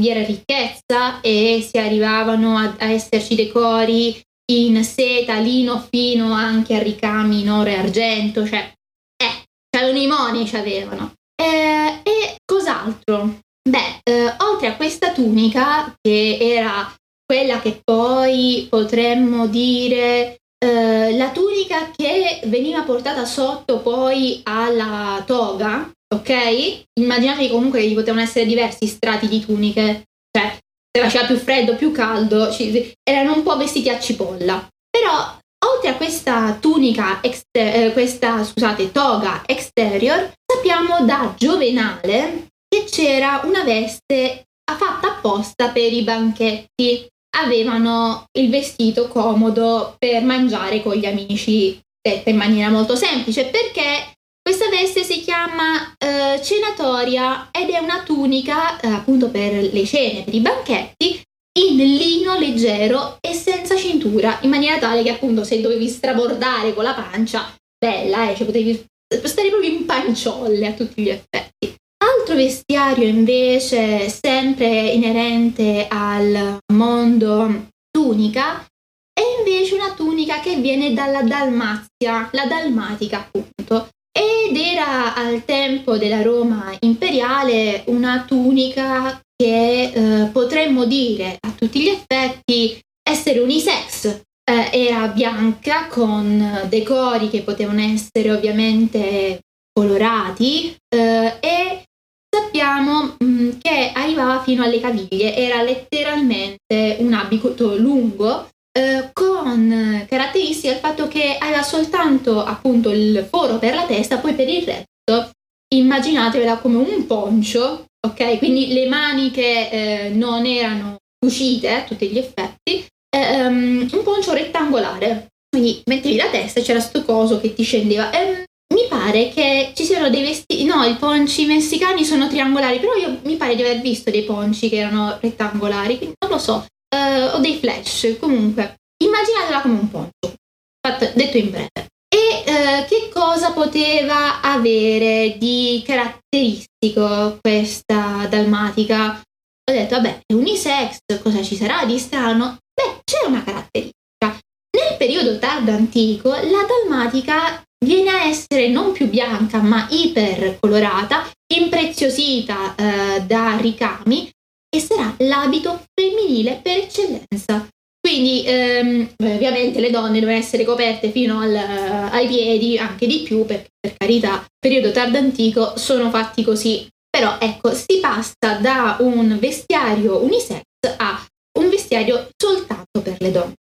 vi 0.01 0.10
era 0.10 0.23
ricchezza 0.23 1.21
e 1.21 1.65
si 1.67 1.77
arrivavano 1.77 2.58
a, 2.58 2.75
a 2.80 2.86
esserci 2.89 3.36
decori 3.36 4.21
in 4.51 4.83
seta, 4.83 5.39
lino 5.39 5.85
fino 5.89 6.33
anche 6.33 6.75
a 6.75 6.81
ricami 6.81 7.41
in 7.41 7.49
oro 7.49 7.69
e 7.69 7.75
argento, 7.75 8.45
cioè, 8.45 8.71
eh, 9.17 9.43
c'erano 9.69 9.97
i 9.97 10.07
monici 10.07 10.55
avevano. 10.55 11.13
Eh, 11.35 12.01
e 12.03 12.35
cos'altro? 12.45 13.39
Beh, 13.67 13.99
eh, 14.03 14.35
oltre 14.39 14.67
a 14.67 14.75
questa 14.75 15.11
tunica, 15.11 15.95
che 16.01 16.37
era 16.39 16.93
quella 17.25 17.61
che 17.61 17.79
poi 17.83 18.67
potremmo 18.69 19.47
dire 19.47 20.37
eh, 20.63 21.15
la 21.15 21.29
tunica 21.31 21.91
che 21.95 22.41
veniva 22.45 22.81
portata 22.83 23.25
sotto 23.25 23.79
poi 23.79 24.41
alla 24.43 25.23
toga, 25.25 25.89
ok? 26.13 26.83
Immaginatevi 26.99 27.49
comunque 27.49 27.81
che 27.81 27.87
ci 27.87 27.93
potevano 27.93 28.21
essere 28.21 28.45
diversi 28.45 28.85
strati 28.85 29.27
di 29.27 29.39
tuniche, 29.45 30.03
cioè 30.29 30.57
faceva 30.99 31.25
più 31.25 31.38
freddo, 31.38 31.75
più 31.75 31.91
caldo, 31.91 32.51
ci, 32.51 32.93
erano 33.04 33.36
un 33.36 33.43
po' 33.43 33.58
vestiti 33.58 33.89
a 33.89 33.99
cipolla. 33.99 34.67
Però 34.89 35.38
oltre 35.65 35.89
a 35.89 35.95
questa 35.95 36.58
tunica, 36.60 37.19
exter- 37.21 37.75
eh, 37.75 37.93
questa 37.93 38.43
scusate, 38.43 38.91
toga 38.91 39.43
exterior, 39.45 40.32
sappiamo 40.45 41.06
da 41.06 41.34
Giovenale 41.38 42.47
che 42.67 42.86
c'era 42.89 43.41
una 43.43 43.63
veste 43.63 44.45
fatta 44.77 45.15
apposta 45.15 45.69
per 45.69 45.91
i 45.91 46.04
banchetti. 46.04 47.08
Avevano 47.38 48.25
il 48.38 48.49
vestito 48.49 49.08
comodo 49.08 49.95
per 49.97 50.21
mangiare 50.23 50.82
con 50.82 50.95
gli 50.95 51.06
amici, 51.06 51.80
detta 52.01 52.30
in 52.30 52.36
maniera 52.36 52.69
molto 52.69 52.95
semplice, 52.95 53.45
perché 53.45 54.12
questa 54.41 54.69
veste 54.69 55.04
si 55.04 55.21
chiama 55.21 55.93
eh, 55.97 56.41
cenatoria 56.41 57.49
ed 57.51 57.69
è 57.69 57.77
una 57.77 58.04
tunica 58.04 58.80
eh, 58.80 58.88
appunto 58.88 59.30
per 59.30 59.71
le 59.71 59.86
cene, 59.86 60.23
per 60.23 60.34
i 60.34 60.39
banchetti, 60.39 61.21
in 61.60 61.77
lino 61.77 62.38
leggero 62.38 63.17
e 63.21 63.34
senza 63.34 63.75
cintura, 63.75 64.39
in 64.41 64.49
maniera 64.49 64.77
tale 64.77 65.04
che 65.04 65.12
appunto 65.12 65.43
se 65.43 65.62
dovevi 65.62 65.88
strabordare 65.88 66.73
con 66.73 66.84
la 66.84 66.93
pancia, 66.93 67.54
bella, 67.77 68.30
eh, 68.30 68.36
cioè 68.36 68.45
potevi 68.45 68.86
stare 69.23 69.49
proprio 69.49 69.71
in 69.71 69.86
panciolle 69.86 70.67
a 70.67 70.73
tutti 70.73 71.01
gli 71.01 71.10
effetti. 71.10 71.75
Altro 72.04 72.36
vestiario 72.36 73.08
invece, 73.08 74.10
sempre 74.10 74.67
inerente 74.67 75.86
al 75.88 76.58
mondo 76.73 77.67
tunica, 77.91 78.65
è 79.13 79.21
invece 79.39 79.75
una 79.75 79.93
tunica 79.93 80.39
che 80.39 80.56
viene 80.56 80.93
dalla 80.93 81.21
Dalmazia, 81.21 82.30
la 82.32 82.45
dalmatica 82.45 83.19
appunto 83.19 83.89
ed 84.12 84.56
era 84.56 85.15
al 85.15 85.45
tempo 85.45 85.97
della 85.97 86.21
Roma 86.21 86.76
imperiale 86.80 87.84
una 87.88 88.26
tunica 88.28 89.21
che 89.36 89.91
eh, 89.93 90.28
potremmo 90.28 90.86
dire 90.86 91.38
a 91.39 91.52
tutti 91.52 91.82
gli 91.82 91.88
effetti 91.88 92.80
essere 93.02 93.39
unisex. 93.39 94.21
Eh, 94.43 94.69
era 94.71 95.08
bianca 95.08 95.88
con 95.88 96.65
decori 96.67 97.30
che 97.30 97.41
potevano 97.41 97.82
essere 97.82 98.32
ovviamente 98.32 99.39
colorati 99.71 100.76
eh, 100.89 101.38
e 101.39 101.84
sappiamo 102.30 103.15
mh, 103.17 103.26
mm, 103.26 103.50
che 103.60 103.91
arrivava 103.93 104.41
fino 104.41 104.63
alle 104.63 104.80
caviglie, 104.80 105.36
era 105.36 105.62
letteralmente 105.62 106.97
un 107.00 107.13
abito 107.13 107.78
lungo 107.78 108.47
eh, 108.71 109.10
con 109.13 110.05
caratteristica 110.07 110.73
il 110.73 110.79
fatto 110.79 111.07
che 111.07 111.38
aveva 111.39 111.63
soltanto 111.63 112.43
appunto 112.43 112.89
il 112.89 113.27
foro 113.29 113.57
per 113.57 113.73
la 113.75 113.86
testa, 113.86 114.17
poi 114.17 114.34
per 114.34 114.47
il 114.47 114.63
resto 114.63 115.31
immaginatevela 115.73 116.57
come 116.57 116.77
un 116.77 117.05
poncio, 117.05 117.86
ok? 118.05 118.38
Quindi 118.38 118.73
le 118.73 118.88
maniche 118.88 119.69
eh, 119.69 120.10
non 120.10 120.45
erano 120.45 120.97
uscite 121.25 121.71
a 121.71 121.84
tutti 121.84 122.10
gli 122.10 122.17
effetti, 122.17 122.86
eh, 123.10 123.45
um, 123.45 123.88
un 123.91 124.03
poncio 124.03 124.34
rettangolare. 124.34 125.27
Quindi 125.49 125.81
mettevi 125.86 126.15
la 126.15 126.29
testa 126.29 126.60
e 126.60 126.63
c'era 126.63 126.79
sto 126.79 127.03
coso 127.03 127.39
che 127.39 127.53
ti 127.53 127.63
scendeva. 127.63 128.10
Eh, 128.12 128.45
mi 128.73 128.88
pare 128.88 129.29
che 129.29 129.71
ci 129.75 129.84
siano 129.84 130.10
dei 130.10 130.23
vestiti, 130.23 130.63
no, 130.63 130.84
i 130.84 130.95
ponci 130.95 131.45
messicani 131.45 132.05
sono 132.05 132.27
triangolari, 132.27 132.79
però 132.79 132.93
io 132.95 133.19
mi 133.23 133.36
pare 133.36 133.55
di 133.55 133.62
aver 133.62 133.81
visto 133.81 134.10
dei 134.10 134.23
ponci 134.23 134.69
che 134.69 134.77
erano 134.77 135.17
rettangolari, 135.19 135.97
quindi 135.97 136.15
non 136.25 136.31
lo 136.31 136.38
so, 136.38 136.65
uh, 136.95 137.36
o 137.36 137.39
dei 137.39 137.58
flash, 137.58 138.17
comunque, 138.19 138.77
immaginatela 139.04 139.62
come 139.62 139.80
un 139.80 139.89
poncio, 139.89 140.36
fatto, 140.80 141.12
detto 141.15 141.38
in 141.38 141.49
breve. 141.49 141.88
E 142.13 142.43
uh, 142.45 142.88
che 142.88 143.10
cosa 143.13 143.51
poteva 143.51 144.41
avere 144.41 145.38
di 145.38 145.82
caratteristico 145.86 147.39
questa 147.41 148.27
dalmatica? 148.30 149.21
Ho 149.69 149.73
detto, 149.73 149.95
vabbè, 149.95 150.21
è 150.25 150.34
unisex, 150.34 150.97
cosa 151.21 151.41
ci 151.41 151.56
sarà 151.56 151.86
di 151.86 151.97
strano? 151.97 152.58
Beh, 152.73 153.01
c'è 153.06 153.25
una 153.25 153.43
caratteristica. 153.43 154.38
Nel 154.77 154.97
periodo 154.97 155.39
tardo 155.39 155.71
antico, 155.71 156.30
la 156.30 156.65
dalmatica 156.67 157.63
viene 157.86 158.10
a 158.10 158.23
essere 158.25 158.67
non 158.67 158.91
più 158.91 159.08
bianca 159.08 159.60
ma 159.60 159.88
iper 159.89 160.58
colorata, 160.60 161.30
impreziosita 161.54 162.75
eh, 162.75 163.21
da 163.23 163.58
ricami 163.58 164.30
e 164.73 164.79
sarà 164.79 165.13
l'abito 165.19 165.84
femminile 165.93 166.60
per 166.63 166.77
eccellenza. 166.77 167.67
Quindi 167.99 168.43
ehm, 168.45 169.10
ovviamente 169.23 169.79
le 169.79 169.91
donne 169.91 170.19
devono 170.19 170.36
essere 170.36 170.63
coperte 170.63 171.12
fino 171.12 171.39
al, 171.39 171.55
ai 171.55 172.27
piedi, 172.27 172.77
anche 172.77 173.05
di 173.05 173.19
più, 173.19 173.45
perché 173.45 173.69
per 173.79 173.95
carità, 173.95 174.43
periodo 174.57 174.91
tardo 174.91 175.17
antico 175.17 175.77
sono 175.77 176.10
fatti 176.10 176.43
così. 176.43 176.88
Però 177.10 177.38
ecco, 177.39 177.73
si 177.73 177.99
passa 177.99 178.57
da 178.60 178.97
un 179.01 179.38
vestiario 179.39 180.23
unisex 180.23 180.63
a 180.97 181.23
un 181.60 181.69
vestiario 181.69 182.29
soltanto 182.36 183.01
per 183.01 183.17
le 183.19 183.31
donne. 183.31 183.55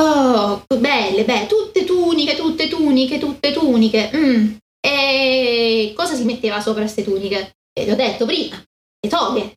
Oh, 0.00 0.64
belle, 0.76 1.24
beh, 1.24 1.46
tutte 1.46 1.84
tuniche, 1.84 2.34
tutte 2.34 2.66
tuniche, 2.66 3.18
tutte 3.18 3.52
tuniche. 3.52 4.10
Mm. 4.14 4.54
E 4.80 5.92
cosa 5.94 6.14
si 6.14 6.24
metteva 6.24 6.60
sopra 6.60 6.82
queste 6.82 7.04
tuniche? 7.04 7.52
E 7.72 7.86
l'ho 7.86 7.94
detto 7.94 8.26
prima, 8.26 8.56
le 8.56 9.08
toghe. 9.08 9.54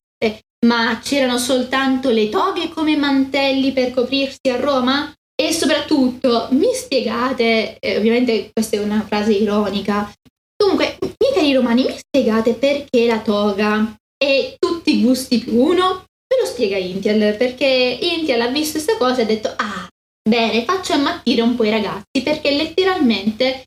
Ma 0.65 1.00
c'erano 1.04 1.38
soltanto 1.38 2.10
le 2.10 2.30
toghe 2.30 2.70
come 2.70 2.96
mantelli 2.98 3.72
per 3.74 3.91
coprirsi 3.91 4.50
a 4.50 4.60
Roma? 4.60 5.13
E 5.39 5.54
soprattutto, 5.54 6.48
mi 6.52 6.74
spiegate, 6.74 7.78
eh, 7.80 7.98
ovviamente 7.98 8.50
questa 8.52 8.78
è 8.78 8.80
una 8.80 9.06
frase 9.06 9.34
ironica, 9.34 10.12
comunque, 10.56 10.98
miei 11.00 11.34
cari 11.34 11.54
romani, 11.54 11.84
mi 11.84 11.96
spiegate 11.96 12.56
perché 12.56 13.06
la 13.06 13.20
toga 13.20 13.96
e 14.17 14.56
tutti 14.58 14.98
i 14.98 15.04
gusti 15.04 15.38
più 15.38 15.62
uno? 15.62 16.06
Ve 16.28 16.41
lo 16.41 16.48
spiega 16.48 16.78
Intial, 16.78 17.36
perché 17.38 18.00
Intial 18.02 18.41
ha 18.41 18.48
visto 18.48 18.74
questa 18.74 18.98
cosa 18.98 19.20
e 19.20 19.24
ha 19.24 19.28
detto, 19.28 19.54
ah, 19.56 19.88
Bene, 20.28 20.65
faccio 20.65 20.91
ammattire 20.91 21.41
un 21.41 21.56
po' 21.56 21.63
i 21.63 21.70
ragazzi 21.70 22.22
perché 22.22 22.52
letteralmente 22.52 23.63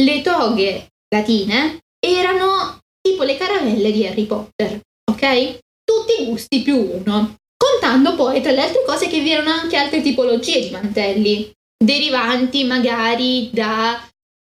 le 0.00 0.22
toghe 0.22 0.92
latine 1.12 1.80
erano 1.98 2.78
tipo 3.00 3.24
le 3.24 3.36
caravelle 3.36 3.90
di 3.90 4.06
Harry 4.06 4.24
Potter, 4.24 4.80
ok? 5.10 5.58
Tutti 5.84 6.22
i 6.22 6.24
gusti 6.26 6.62
più 6.62 6.76
uno. 6.76 7.36
Contando 7.56 8.14
poi 8.14 8.40
tra 8.40 8.50
le 8.50 8.62
altre 8.62 8.82
cose 8.84 9.06
che 9.06 9.20
vi 9.20 9.30
erano 9.30 9.50
anche 9.50 9.76
altre 9.76 10.02
tipologie 10.02 10.60
di 10.60 10.70
mantelli, 10.70 11.52
derivanti 11.82 12.64
magari 12.64 13.50
da 13.52 14.06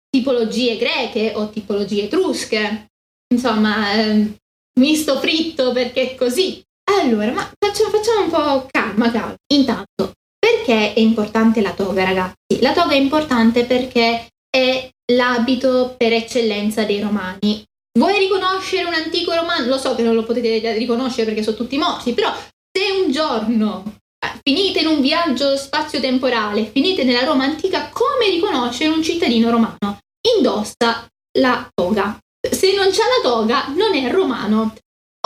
tipologie 0.08 0.76
greche 0.76 1.32
o 1.34 1.50
tipologie 1.50 2.04
etrusche. 2.04 2.86
Insomma, 3.32 3.94
eh, 3.94 4.34
misto 4.80 5.18
fritto 5.18 5.72
perché 5.72 6.12
è 6.12 6.14
così. 6.14 6.62
Allora, 6.90 7.32
ma 7.32 7.52
facciamo, 7.58 7.90
facciamo 7.90 8.24
un 8.24 8.30
po' 8.30 8.68
calma, 8.70 9.10
calma. 9.10 9.34
Intanto, 9.52 10.12
perché 10.38 10.94
è 10.94 11.00
importante 11.00 11.60
la 11.60 11.72
toga, 11.72 12.04
ragazzi? 12.04 12.60
La 12.60 12.72
toga 12.72 12.92
è 12.92 12.98
importante 12.98 13.64
perché 13.64 14.28
è 14.48 14.90
l'abito 15.12 15.94
per 15.96 16.12
eccellenza 16.12 16.84
dei 16.84 17.00
romani. 17.00 17.64
Vuoi 17.96 18.18
riconoscere 18.18 18.84
un 18.84 18.94
antico 18.94 19.32
romano? 19.32 19.66
Lo 19.66 19.78
so 19.78 19.94
che 19.94 20.02
non 20.02 20.14
lo 20.14 20.24
potete 20.24 20.76
riconoscere 20.76 21.26
perché 21.26 21.44
sono 21.44 21.56
tutti 21.56 21.78
morti, 21.78 22.12
però 22.12 22.34
se 22.34 22.90
un 22.90 23.12
giorno 23.12 23.98
eh, 24.18 24.40
finite 24.42 24.80
in 24.80 24.88
un 24.88 25.00
viaggio 25.00 25.56
spazio-temporale, 25.56 26.64
finite 26.64 27.04
nella 27.04 27.24
Roma 27.24 27.44
antica, 27.44 27.90
come 27.90 28.30
riconoscere 28.30 28.90
un 28.90 29.00
cittadino 29.00 29.48
romano? 29.48 29.98
Indossa 30.36 31.06
la 31.38 31.68
toga. 31.72 32.18
Se 32.40 32.74
non 32.74 32.86
c'ha 32.86 33.04
la 33.04 33.22
toga, 33.22 33.68
non 33.76 33.94
è 33.94 34.10
romano 34.10 34.74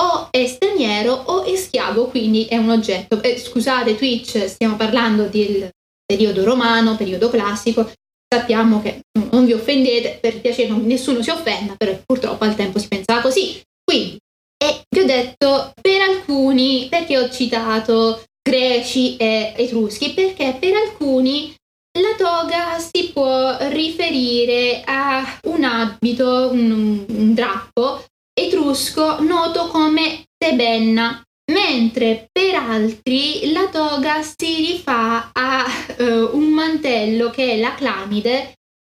o 0.01 0.29
è 0.31 0.47
straniero 0.47 1.13
o 1.13 1.45
è 1.45 1.57
schiavo, 1.57 2.09
quindi 2.09 2.45
è 2.45 2.59
un 2.59 2.69
oggetto. 2.69 3.23
Eh, 3.23 3.39
scusate 3.39 3.97
Twitch, 3.97 4.47
stiamo 4.47 4.77
parlando 4.77 5.25
del 5.25 5.71
periodo 6.05 6.45
romano, 6.45 6.97
periodo 6.97 7.31
classico, 7.31 7.91
sappiamo 8.29 8.83
che 8.83 9.01
non 9.31 9.45
vi 9.45 9.53
offendete, 9.53 10.19
per 10.21 10.41
piacere 10.41 10.71
nessuno 10.71 11.23
si 11.23 11.31
offenda, 11.31 11.75
però 11.77 11.99
purtroppo 12.05 12.45
al 12.45 12.55
tempo 12.55 12.79
si 12.79 12.89
pensava 12.89 13.21
così. 13.21 13.61
Quindi, 13.83 14.19
e 14.63 14.83
vi 14.89 15.01
ho 15.01 15.07
detto 15.07 15.73
per 15.81 16.01
alcuni, 16.01 16.89
perché 16.91 17.19
ho 17.19 17.31
citato 17.31 18.23
greci 18.43 19.17
e 19.17 19.55
etruschi, 19.57 20.13
perché 20.13 20.57
per 20.59 20.75
alcuni 20.75 21.55
la 21.99 22.15
toga 22.17 22.79
si 22.79 23.11
può 23.13 23.57
riferire 23.71 24.83
a 24.85 25.39
un 25.45 25.65
abito, 25.65 26.51
un, 26.53 27.05
un 27.09 27.35
drappo 27.35 28.05
etrusco 28.39 29.21
noto 29.21 29.67
come 29.67 30.25
tebenna, 30.37 31.23
mentre 31.53 32.29
per 32.31 32.55
altri 32.55 33.53
la 33.53 33.69
toga 33.69 34.23
si 34.23 34.57
rifà 34.57 35.31
a 35.33 35.65
uh, 35.99 36.37
un 36.37 36.49
mantello 36.51 37.31
che 37.31 37.53
è 37.53 37.59
la 37.59 37.75
clamide 37.75 38.55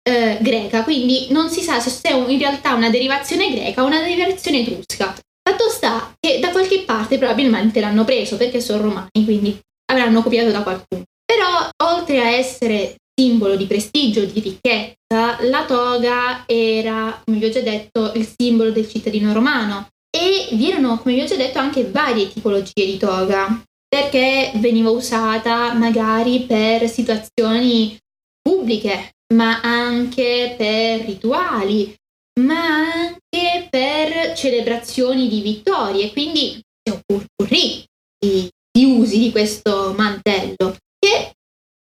uh, 0.08 0.42
greca, 0.42 0.82
quindi 0.82 1.28
non 1.30 1.48
si 1.50 1.60
sa 1.60 1.80
se 1.80 2.08
è 2.08 2.14
in 2.14 2.38
realtà 2.38 2.74
una 2.74 2.90
derivazione 2.90 3.50
greca 3.52 3.82
o 3.82 3.86
una 3.86 4.00
derivazione 4.00 4.60
etrusca. 4.60 5.14
Fatto 5.42 5.68
sta 5.70 6.14
che 6.18 6.38
da 6.38 6.50
qualche 6.50 6.80
parte 6.80 7.18
probabilmente 7.18 7.80
l'hanno 7.80 8.04
preso 8.04 8.36
perché 8.36 8.60
sono 8.60 8.82
romani, 8.82 9.24
quindi 9.24 9.58
avranno 9.90 10.22
copiato 10.22 10.50
da 10.50 10.62
qualcuno. 10.62 11.04
Però 11.24 11.68
oltre 11.84 12.20
a 12.20 12.30
essere 12.30 12.96
simbolo 13.14 13.56
di 13.56 13.66
prestigio, 13.66 14.24
di 14.24 14.40
ricchezza, 14.40 15.38
la 15.42 15.64
toga 15.66 16.44
era, 16.46 17.20
come 17.24 17.38
vi 17.38 17.44
ho 17.44 17.50
già 17.50 17.60
detto, 17.60 18.12
il 18.14 18.28
simbolo 18.38 18.70
del 18.70 18.88
cittadino 18.88 19.32
romano 19.32 19.88
e 20.11 20.49
vi 20.53 20.70
erano, 20.70 20.99
come 20.99 21.14
vi 21.14 21.23
ho 21.23 21.27
già 21.27 21.37
detto, 21.37 21.59
anche 21.59 21.90
varie 21.90 22.33
tipologie 22.33 22.85
di 22.85 22.96
toga, 22.96 23.62
perché 23.88 24.53
veniva 24.57 24.90
usata 24.90 25.73
magari 25.75 26.40
per 26.40 26.88
situazioni 26.88 27.96
pubbliche, 28.40 29.12
ma 29.35 29.61
anche 29.61 30.55
per 30.57 31.01
rituali, 31.03 31.94
ma 32.40 32.92
anche 32.92 33.68
per 33.70 34.35
celebrazioni 34.35 35.29
di 35.29 35.40
vittorie, 35.40 36.12
quindi 36.12 36.61
c'è 36.83 36.94
un 36.94 37.01
purpurri 37.05 37.85
di, 38.18 38.49
di 38.70 38.85
usi 38.85 39.18
di 39.18 39.31
questo 39.31 39.94
mantello 39.96 40.77
che 40.99 41.33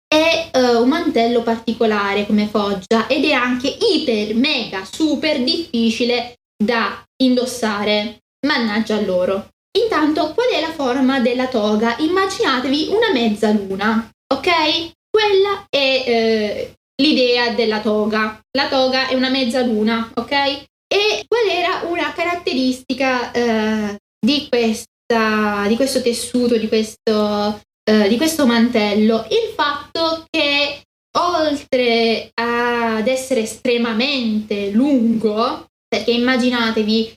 è 0.06 0.50
uh, 0.52 0.82
un 0.82 0.88
mantello 0.88 1.42
particolare 1.42 2.26
come 2.26 2.46
foggia 2.48 3.06
ed 3.06 3.24
è 3.24 3.32
anche 3.32 3.68
iper, 3.68 4.34
mega, 4.34 4.84
super 4.84 5.42
difficile 5.42 6.34
da 6.62 7.02
indossare. 7.22 8.18
Mannaggia 8.46 8.96
a 8.96 9.00
loro. 9.00 9.48
Intanto, 9.78 10.32
qual 10.34 10.48
è 10.48 10.60
la 10.60 10.72
forma 10.72 11.20
della 11.20 11.48
toga? 11.48 11.96
Immaginatevi 11.98 12.88
una 12.88 13.12
mezzaluna, 13.12 14.10
ok? 14.34 14.92
Quella 15.10 15.66
è 15.68 16.04
eh, 16.06 16.74
l'idea 17.02 17.50
della 17.50 17.80
toga. 17.80 18.40
La 18.56 18.68
toga 18.68 19.08
è 19.08 19.14
una 19.14 19.28
mezzaluna, 19.30 20.12
ok? 20.14 20.32
E 20.32 21.24
qual 21.28 21.48
era 21.48 21.82
una 21.84 22.12
caratteristica 22.12 23.30
eh, 23.30 23.96
di, 24.18 24.48
questa, 24.48 25.66
di 25.68 25.76
questo 25.76 26.02
tessuto, 26.02 26.56
di 26.56 26.68
questo 26.68 27.60
eh, 27.90 28.08
di 28.08 28.16
questo 28.16 28.46
mantello 28.46 29.26
il 29.30 29.52
fatto 29.54 30.24
che 30.30 30.82
oltre 31.18 32.30
ad 32.34 33.08
essere 33.08 33.40
estremamente 33.40 34.70
lungo, 34.70 35.66
perché 35.90 36.12
immaginatevi 36.12 37.12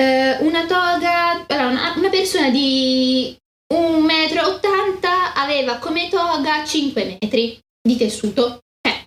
eh, 0.00 0.38
una 0.40 0.64
toga, 0.66 1.44
allora 1.46 1.66
una, 1.68 1.94
una, 1.96 2.08
persona 2.08 2.48
di 2.50 3.36
1,80 3.72 4.06
m 4.06 4.98
aveva 5.34 5.76
come 5.76 6.08
toga 6.08 6.64
5 6.64 7.18
metri 7.20 7.58
di 7.86 7.96
tessuto. 7.96 8.60
Eh, 8.80 9.04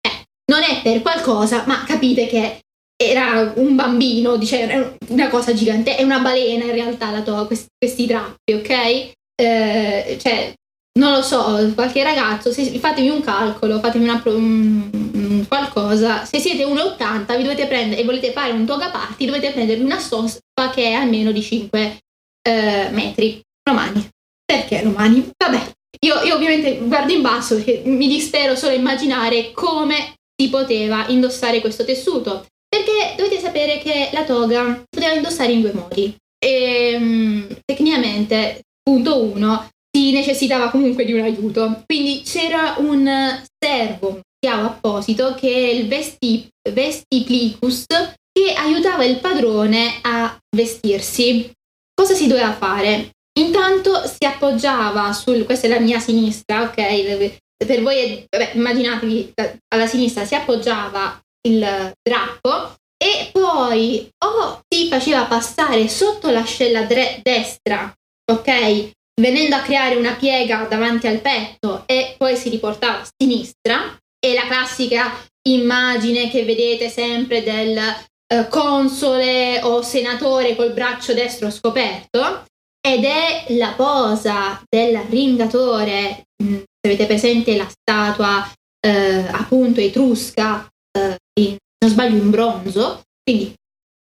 eh, 0.00 0.24
non 0.50 0.62
è 0.62 0.82
per 0.82 1.00
qualcosa, 1.00 1.62
ma 1.66 1.84
capite 1.84 2.26
che 2.26 2.60
era 2.98 3.52
un 3.56 3.76
bambino, 3.76 4.36
dice, 4.36 4.98
una 5.08 5.28
cosa 5.28 5.54
gigante, 5.54 5.96
è 5.96 6.02
una 6.02 6.18
balena 6.18 6.64
in 6.64 6.72
realtà 6.72 7.10
la 7.10 7.22
toga, 7.22 7.44
questi, 7.44 7.68
questi 7.78 8.06
drappi, 8.06 8.52
ok? 8.52 9.14
eh, 9.36 10.18
cioè, 10.20 10.52
non 10.98 11.12
lo 11.12 11.22
so, 11.22 11.72
qualche 11.74 12.02
ragazzo, 12.02 12.50
se, 12.50 12.64
fatemi 12.78 13.10
un 13.10 13.20
calcolo, 13.20 13.78
fatemi 13.78 14.04
una, 14.04 14.22
un, 14.24 15.05
qualcosa, 15.46 16.24
se 16.24 16.38
siete 16.38 16.64
1,80 16.64 17.36
vi 17.36 17.42
dovete 17.42 17.66
prendere 17.66 18.00
e 18.00 18.04
volete 18.04 18.32
fare 18.32 18.52
un 18.52 18.66
toga 18.66 18.90
party, 18.90 19.26
dovete 19.26 19.52
prendervi 19.52 19.84
una 19.84 19.98
stoffa 19.98 20.70
che 20.72 20.84
è 20.84 20.92
almeno 20.92 21.32
di 21.32 21.42
5 21.42 21.98
eh, 22.42 22.88
metri 22.90 23.40
romani. 23.62 24.08
Perché 24.44 24.82
romani? 24.82 25.30
Vabbè, 25.36 25.72
io, 26.00 26.22
io, 26.22 26.34
ovviamente 26.34 26.78
guardo 26.78 27.12
in 27.12 27.22
basso 27.22 27.56
perché 27.56 27.82
mi 27.84 28.06
dispero 28.06 28.54
solo 28.54 28.72
a 28.72 28.76
immaginare 28.76 29.50
come 29.52 30.14
si 30.40 30.48
poteva 30.50 31.06
indossare 31.08 31.60
questo 31.60 31.84
tessuto, 31.84 32.46
perché 32.68 33.14
dovete 33.16 33.40
sapere 33.40 33.78
che 33.78 34.10
la 34.12 34.24
toga 34.24 34.84
poteva 34.88 35.14
indossare 35.14 35.52
in 35.52 35.62
due 35.62 35.72
modi. 35.72 36.14
E, 36.38 36.94
um, 36.96 37.48
tecnicamente, 37.64 38.60
punto 38.82 39.22
uno, 39.22 39.68
si 39.90 40.12
necessitava 40.12 40.70
comunque 40.70 41.04
di 41.04 41.14
un 41.14 41.20
aiuto. 41.20 41.82
Quindi 41.86 42.22
c'era 42.22 42.74
un 42.78 43.42
servo, 43.58 44.20
schiavo 44.46 44.66
apposito, 44.66 45.34
che 45.34 45.48
è 45.48 45.72
il 45.72 45.88
vesti, 45.88 46.48
vestiplicus, 46.70 47.84
che 47.86 48.52
aiutava 48.56 49.04
il 49.04 49.18
padrone 49.18 49.98
a 50.02 50.38
vestirsi. 50.54 51.50
Cosa 51.92 52.14
si 52.14 52.28
doveva 52.28 52.52
fare? 52.52 53.10
Intanto 53.40 54.06
si 54.06 54.24
appoggiava 54.24 55.12
sul, 55.12 55.44
questa 55.44 55.66
è 55.66 55.70
la 55.70 55.80
mia 55.80 55.98
sinistra, 55.98 56.62
ok? 56.62 57.34
Per 57.56 57.82
voi, 57.82 58.24
vabbè, 58.30 58.52
immaginatevi, 58.54 59.32
alla 59.74 59.86
sinistra 59.86 60.24
si 60.24 60.36
appoggiava 60.36 61.20
il 61.48 61.92
drappo 62.00 62.74
e 62.96 63.30
poi 63.32 64.08
o 64.24 64.60
si 64.68 64.88
faceva 64.88 65.24
passare 65.24 65.88
sotto 65.88 66.30
l'ascella 66.30 66.82
dre- 66.82 67.18
destra, 67.22 67.92
ok? 68.30 68.90
Venendo 69.20 69.56
a 69.56 69.62
creare 69.62 69.96
una 69.96 70.14
piega 70.14 70.66
davanti 70.66 71.06
al 71.08 71.20
petto 71.20 71.82
e 71.86 72.14
poi 72.16 72.36
si 72.36 72.48
riportava 72.48 73.00
a 73.00 73.08
sinistra. 73.18 73.98
E 74.18 74.34
la 74.34 74.46
classica 74.46 75.12
immagine 75.48 76.28
che 76.30 76.44
vedete 76.44 76.88
sempre 76.88 77.42
del 77.42 77.78
eh, 77.78 78.48
console 78.48 79.60
o 79.62 79.82
senatore 79.82 80.56
col 80.56 80.72
braccio 80.72 81.14
destro 81.14 81.50
scoperto 81.50 82.44
ed 82.80 83.04
è 83.04 83.46
la 83.50 83.72
posa 83.76 84.62
del 84.68 84.96
ringatore, 85.08 86.26
mm, 86.42 86.56
se 86.56 86.88
avete 86.88 87.06
presente 87.06 87.56
la 87.56 87.68
statua 87.68 88.48
eh, 88.80 89.26
appunto 89.30 89.80
etrusca, 89.80 90.68
eh, 90.96 91.16
in, 91.40 91.56
non 91.78 91.90
sbaglio 91.90 92.16
in 92.16 92.30
bronzo, 92.30 93.02
quindi 93.22 93.52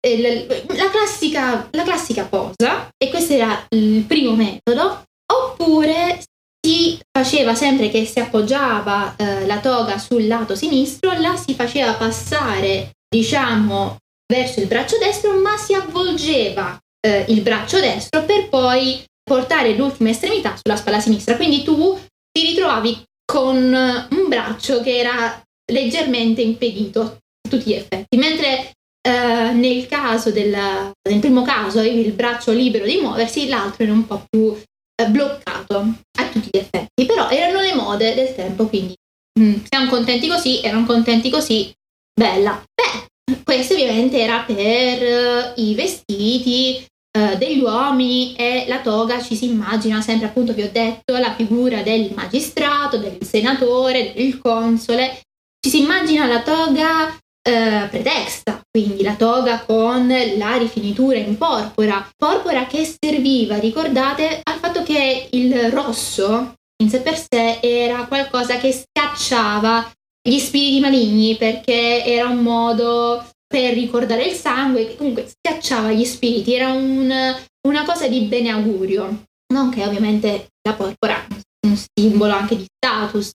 eh, 0.07 0.47
la, 0.69 0.91
classica, 0.91 1.69
la 1.71 1.83
classica 1.83 2.25
posa, 2.27 2.89
e 2.97 3.09
questo 3.09 3.33
era 3.33 3.67
il 3.71 4.05
primo 4.05 4.35
metodo, 4.35 5.05
oppure 5.33 6.23
si 6.67 6.99
faceva 7.17 7.55
sempre 7.55 7.91
che 7.91 8.05
si 8.05 8.19
appoggiava 8.19 9.15
eh, 9.17 9.47
la 9.47 9.61
toga 9.61 9.99
sul 9.99 10.27
lato 10.27 10.57
sinistro, 10.57 11.17
la 11.17 11.37
si 11.37 11.55
faceva 11.55 11.95
passare, 11.95 12.91
diciamo, 13.09 13.99
verso 14.27 14.59
il 14.59 14.67
braccio 14.67 14.99
destro, 14.99 15.39
ma 15.39 15.57
si 15.57 15.75
avvolgeva 15.75 16.77
eh, 17.07 17.25
il 17.29 17.43
braccio 17.43 17.79
destro 17.79 18.25
per 18.25 18.49
poi 18.49 19.01
portare 19.23 19.77
l'ultima 19.77 20.11
estremità 20.11 20.57
sulla 20.61 20.77
spalla 20.77 20.99
sinistra. 20.99 21.37
Quindi 21.37 21.63
tu 21.63 21.97
ti 22.33 22.45
ritrovavi 22.45 23.01
con 23.25 23.57
un 23.57 24.29
braccio 24.29 24.81
che 24.83 24.99
era 24.99 25.41
leggermente 25.71 26.43
impedito 26.43 27.01
a 27.01 27.17
tutti 27.49 27.71
gli 27.71 27.75
effetti, 27.75 28.17
mentre 28.17 28.73
eh, 29.07 29.53
nel 29.53 29.87
caso 29.87 30.33
del, 30.33 30.51
nel 30.51 31.21
primo 31.21 31.43
caso 31.43 31.79
avevi 31.79 32.05
il 32.05 32.13
braccio 32.13 32.51
libero 32.51 32.85
di 32.85 32.99
muoversi, 33.01 33.47
l'altro 33.47 33.85
era 33.85 33.93
un 33.93 34.05
po' 34.05 34.25
più 34.29 34.57
eh, 34.97 35.09
bloccato 35.09 35.95
a 36.19 36.29
tutti 36.29 36.49
gli 36.51 36.59
effetti, 36.59 37.07
però 37.07 37.29
erano 37.29 37.61
le 37.61 37.75
mode 37.75 38.15
del 38.15 38.35
tempo, 38.35 38.67
quindi 38.67 38.95
mh, 39.39 39.45
mm, 39.45 39.55
siamo 39.69 39.91
contenti 39.91 40.29
così, 40.29 40.61
erano 40.61 40.87
contenti 40.87 41.31
così, 41.31 41.73
bella. 42.13 42.63
Beh, 42.75 43.43
questo 43.45 43.75
ovviamente 43.75 44.19
era 44.21 44.41
per 44.41 45.55
uh, 45.57 45.61
i 45.61 45.75
vestiti, 45.75 46.85
eh, 47.17 47.39
degli 47.39 47.61
uomini 47.63 48.35
e 48.37 48.67
la 48.69 48.83
toga 48.83 49.23
ci 49.23 49.37
si 49.37 49.47
immagina 49.47 50.03
sempre, 50.03 50.27
appunto 50.27 50.53
vi 50.53 50.63
ho 50.63 50.71
detto, 50.71 51.17
la 51.17 51.35
figura 51.35 51.81
del 51.81 52.13
magistrato, 52.15 52.99
del 52.99 53.17
senatore, 53.25 54.13
del 54.15 54.39
console, 54.39 55.21
ci 55.59 55.71
si 55.71 55.81
immagina 55.81 56.27
la 56.27 56.43
toga 56.43 57.17
eh, 57.47 57.87
pretexta, 57.89 58.61
quindi 58.69 59.05
la 59.05 59.15
toga 59.15 59.61
con 59.65 60.09
la 60.09 60.57
rifinitura 60.57 61.17
in 61.17 61.39
porpora, 61.39 62.05
porpora 62.17 62.67
che 62.67 62.85
serviva, 62.85 63.57
ricordate, 63.59 64.41
al 64.43 64.59
fatto 64.59 64.83
che 64.83 65.29
il 65.31 65.71
rosso 65.71 66.55
in 66.83 66.91
sé 66.91 67.01
per 67.01 67.17
sé 67.17 67.61
era 67.63 68.07
qualcosa 68.07 68.59
che 68.59 68.73
scacciava 68.73 69.89
gli 70.21 70.39
spiriti 70.39 70.81
maligni 70.81 71.37
perché 71.37 72.05
era 72.05 72.29
un 72.29 72.39
modo 72.39 73.25
per 73.47 73.75
ricordare 73.75 74.25
il 74.25 74.35
sangue, 74.35 74.89
che 74.89 74.97
comunque 74.97 75.29
schiacciava 75.29 75.93
gli 75.93 76.05
spiriti, 76.05 76.53
era 76.53 76.73
un, 76.73 77.37
una 77.69 77.85
cosa 77.85 78.09
di 78.09 78.23
bene 78.23 78.51
augurio, 78.51 79.23
nonché 79.55 79.85
ovviamente 79.85 80.49
la 80.69 80.75
porpora, 80.75 81.25
un 81.65 81.77
simbolo 81.77 82.33
anche 82.33 82.57
di 82.57 82.67
status. 82.67 83.31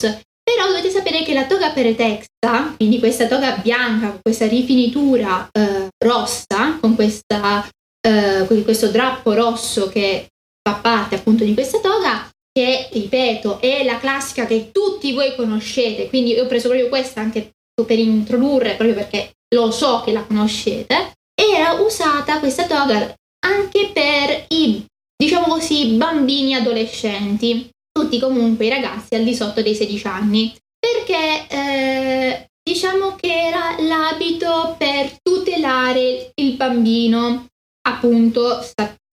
Però 0.53 0.67
dovete 0.67 0.89
sapere 0.89 1.23
che 1.23 1.33
la 1.33 1.45
toga 1.45 1.71
pretexta, 1.71 2.73
quindi 2.75 2.99
questa 2.99 3.27
toga 3.27 3.57
bianca 3.57 4.09
con 4.09 4.19
questa 4.21 4.47
rifinitura 4.47 5.47
eh, 5.51 5.87
rossa, 6.03 6.77
con 6.81 6.95
questa, 6.95 7.65
eh, 8.05 8.45
questo 8.63 8.89
drappo 8.89 9.33
rosso 9.33 9.87
che 9.87 10.27
fa 10.61 10.75
parte 10.75 11.15
appunto 11.15 11.45
di 11.45 11.53
questa 11.53 11.79
toga, 11.79 12.29
che 12.51 12.89
ripeto 12.91 13.61
è 13.61 13.83
la 13.85 13.97
classica 13.97 14.45
che 14.45 14.71
tutti 14.71 15.13
voi 15.13 15.35
conoscete, 15.35 16.09
quindi 16.09 16.37
ho 16.37 16.47
preso 16.47 16.67
proprio 16.67 16.89
questa 16.89 17.21
anche 17.21 17.51
per 17.85 17.97
introdurre, 17.97 18.75
proprio 18.75 18.93
perché 18.93 19.31
lo 19.55 19.71
so 19.71 20.01
che 20.03 20.11
la 20.11 20.23
conoscete, 20.23 21.13
era 21.33 21.73
usata 21.73 22.39
questa 22.39 22.67
toga 22.67 23.13
anche 23.45 23.91
per 23.93 24.45
i, 24.49 24.85
diciamo 25.15 25.47
così, 25.47 25.93
bambini 25.93 26.53
adolescenti, 26.53 27.69
tutti 28.11 28.19
comunque 28.19 28.65
i 28.65 28.69
ragazzi 28.69 29.15
al 29.15 29.23
di 29.23 29.33
sotto 29.33 29.61
dei 29.61 29.73
16 29.73 30.07
anni, 30.07 30.53
perché 30.77 31.47
eh, 31.47 32.49
diciamo 32.61 33.15
che 33.15 33.31
era 33.31 33.75
l'abito 33.79 34.75
per 34.77 35.15
tutelare 35.21 36.31
il 36.35 36.55
bambino, 36.55 37.47
appunto, 37.87 38.65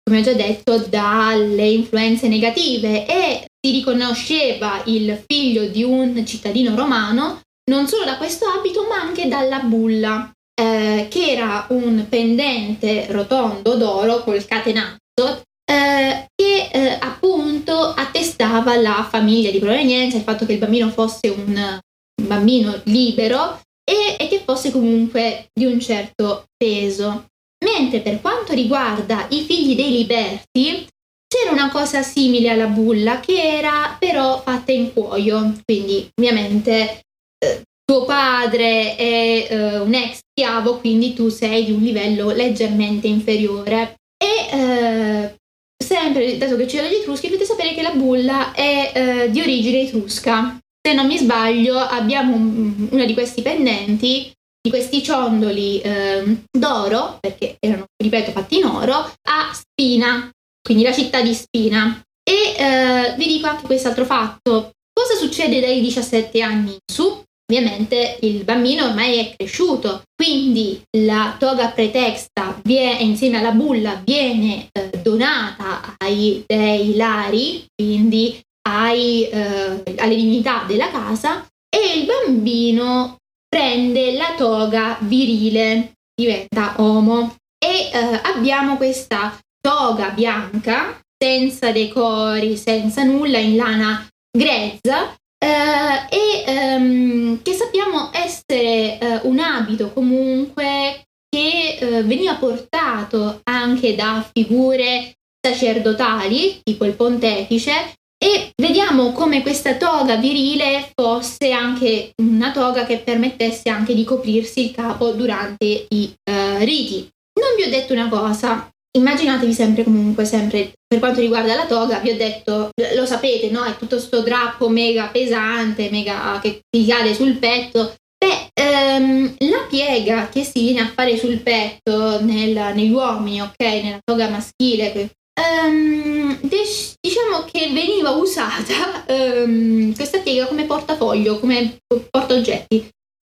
come 0.03 0.19
ho 0.19 0.23
già 0.23 0.33
detto, 0.33 0.79
dalle 0.79 1.69
influenze 1.69 2.27
negative. 2.27 3.07
E 3.07 3.47
si 3.65 3.73
riconosceva 3.73 4.83
il 4.87 5.23
figlio 5.27 5.67
di 5.67 5.85
un 5.85 6.25
cittadino 6.27 6.75
romano 6.75 7.41
non 7.71 7.87
solo 7.87 8.05
da 8.05 8.17
questo 8.17 8.47
abito 8.47 8.87
ma 8.89 8.97
anche 8.97 9.29
dalla 9.29 9.61
bulla, 9.61 10.33
eh, 10.55 11.07
che 11.11 11.31
era 11.33 11.67
un 11.71 12.07
pendente 12.09 13.07
rotondo 13.11 13.77
d'oro 13.77 14.25
col 14.25 14.45
catenazzo 14.45 15.43
eh, 15.71 16.27
che 16.35 16.71
eh, 16.73 16.99
appunto 16.99 17.79
attestava 17.79 18.77
la 18.77 19.07
famiglia 19.09 19.51
di 19.51 19.59
provenienza, 19.59 20.17
il 20.17 20.23
fatto 20.23 20.47
che 20.47 20.55
il 20.55 20.59
bambino 20.59 20.89
fosse 20.89 21.29
un, 21.29 21.79
bambino 22.23 22.81
libero 22.85 23.61
e, 23.85 24.17
e 24.19 24.29
che 24.29 24.43
fosse 24.45 24.71
comunque 24.71 25.49
di 25.53 25.67
un 25.67 25.79
certo 25.79 26.45
peso. 26.57 27.27
Mentre 27.65 28.01
per 28.01 28.21
quanto 28.21 28.55
riguarda 28.55 29.27
i 29.31 29.43
figli 29.43 29.75
dei 29.75 29.91
liberti, 29.91 30.87
c'era 31.27 31.51
una 31.51 31.71
cosa 31.71 32.03
simile 32.03 32.51
alla 32.51 32.67
bulla 32.67 33.21
che 33.21 33.59
era 33.59 33.97
però 33.99 34.41
fatta 34.41 34.73
in 34.73 34.93
cuoio, 34.93 35.59
quindi 35.65 36.09
ovviamente 36.15 37.03
eh, 37.39 37.63
tuo 37.85 38.05
padre 38.05 38.97
è 38.97 39.47
eh, 39.51 39.79
un 39.81 39.93
ex 39.93 40.21
schiavo, 40.31 40.79
quindi 40.79 41.13
tu 41.15 41.29
sei 41.29 41.65
di 41.65 41.73
un 41.73 41.83
livello 41.83 42.31
leggermente 42.31 43.07
inferiore. 43.07 43.97
E 44.17 44.57
eh, 44.57 45.38
sempre, 45.83 46.37
dato 46.39 46.57
che 46.57 46.67
c'erano 46.67 46.91
gli 46.91 46.97
etruschi, 46.97 47.29
dovete 47.29 47.45
sapere 47.45 47.75
che 47.75 47.83
la 47.83 47.93
bulla 47.93 48.53
è 48.53 48.93
eh, 48.95 49.31
di 49.31 49.41
origine 49.41 49.83
etrusca. 49.83 50.59
Se 50.81 50.95
non 50.95 51.07
mi 51.07 51.19
sbaglio, 51.19 51.79
abbiamo 51.79 52.35
un, 52.35 52.89
uno 52.91 53.05
di 53.05 53.15
questi 53.15 53.43
pendenti, 53.43 54.33
di 54.61 54.71
questi 54.71 55.03
ciondoli 55.03 55.81
ehm, 55.81 56.45
d'oro, 56.51 57.19
perché 57.21 57.57
erano, 57.59 57.87
ripeto, 57.97 58.33
fatti 58.33 58.59
in 58.59 58.65
oro, 58.65 58.95
a 59.29 59.53
Spina, 59.53 60.31
quindi 60.63 60.85
la 60.85 60.93
città 60.93 61.21
di 61.21 61.35
Spina. 61.35 62.03
E 62.23 62.55
eh, 62.59 63.15
vi 63.17 63.27
dico 63.27 63.47
anche 63.47 63.67
quest'altro 63.67 64.05
fatto. 64.05 64.73
Cosa 64.93 65.15
succede 65.15 65.61
dai 65.61 65.81
17 65.81 66.43
anni 66.43 66.73
in 66.73 66.79
su? 66.85 67.23
Ovviamente 67.51 68.19
il 68.21 68.45
bambino 68.45 68.85
ormai 68.85 69.17
è 69.17 69.35
cresciuto, 69.35 70.03
quindi 70.15 70.83
la 70.99 71.35
toga 71.39 71.69
pretexta 71.69 72.61
viene, 72.63 73.01
insieme 73.01 73.39
alla 73.39 73.53
bulla 73.53 74.03
viene 74.05 74.69
eh, 74.71 74.91
donata 75.01 75.95
ai 75.97 76.45
dei 76.47 76.95
lari, 76.95 77.65
quindi 77.75 78.39
ai, 78.69 79.29
eh, 79.31 79.83
alle 79.97 80.15
dignità 80.15 80.65
della 80.67 80.91
casa, 80.91 81.47
e 81.75 81.99
il 81.99 82.05
bambino 82.05 83.17
prende 83.49 84.13
la 84.13 84.35
toga 84.37 84.99
virile, 85.01 85.93
diventa 86.15 86.75
uomo. 86.77 87.37
E 87.59 87.91
eh, 87.91 88.21
abbiamo 88.25 88.77
questa 88.77 89.39
toga 89.59 90.11
bianca, 90.11 91.01
senza 91.17 91.73
decori, 91.73 92.59
senza 92.59 93.05
nulla, 93.05 93.39
in 93.39 93.57
lana 93.57 94.07
grezza, 94.31 95.15
e 95.41 96.45
um, 96.47 97.41
che 97.43 97.53
sappiamo 97.53 98.11
essere 98.13 98.99
uh, 99.01 99.29
un 99.29 99.39
abito 99.39 99.93
comunque 99.93 101.05
che 101.29 101.79
uh, 101.81 102.05
veniva 102.05 102.35
portato 102.37 103.41
anche 103.45 103.95
da 103.95 104.29
figure 104.33 105.13
sacerdotali, 105.41 106.61
tipo 106.63 106.85
il 106.85 106.95
pontefice, 106.95 107.95
e 108.21 108.51
vediamo 108.61 109.13
come 109.13 109.43
questa 109.43 109.77
toga 109.77 110.17
virile 110.17 110.91
fosse 110.93 111.53
anche 111.53 112.11
una 112.21 112.51
toga 112.51 112.85
che 112.85 112.99
permettesse 112.99 113.69
anche 113.69 113.95
di 113.95 114.03
coprirsi 114.03 114.65
il 114.65 114.71
capo 114.73 115.13
durante 115.13 115.87
i 115.91 116.13
uh, 116.31 116.65
riti. 116.65 117.09
Non 117.39 117.55
vi 117.57 117.63
ho 117.63 117.71
detto 117.71 117.93
una 117.93 118.09
cosa, 118.09 118.69
immaginatevi 118.99 119.53
sempre 119.53 119.85
comunque, 119.85 120.25
sempre 120.25 120.73
per 120.87 120.99
quanto 120.99 121.21
riguarda 121.21 121.55
la 121.55 121.67
toga, 121.67 121.99
vi 121.99 122.11
ho 122.11 122.17
detto, 122.17 122.71
lo 122.95 123.07
sapete, 123.07 123.51
no? 123.51 123.65
È 123.65 123.77
tutto 123.77 123.97
questo 123.97 124.23
drappo 124.23 124.69
mega 124.69 125.09
pesante, 125.09 125.91
mega 125.91 126.39
che 126.43 126.61
ti 126.69 126.87
cade 126.87 127.15
sul 127.15 127.37
petto. 127.37 127.95
Beh, 128.19 128.51
ehm, 128.53 129.37
la 129.51 129.67
piega 129.69 130.29
che 130.29 130.45
si 130.45 130.61
viene 130.61 130.81
a 130.81 130.93
fare 130.95 131.17
sul 131.17 131.39
petto 131.39 132.21
nel, 132.23 132.75
negli 132.75 132.91
uomini, 132.91 133.41
ok? 133.41 133.59
Nella 133.59 134.01
toga 134.03 134.29
maschile, 134.29 135.11
ehm, 135.39 136.41
diciamo 136.41 137.45
che 137.51 137.71
veniva 137.73 138.11
usata 138.11 139.07
ehm, 139.07 139.95
questa 139.95 140.19
piega 140.19 140.47
come 140.47 140.65
portafoglio, 140.65 141.39
come 141.39 141.79
portaoggetti. 142.11 142.89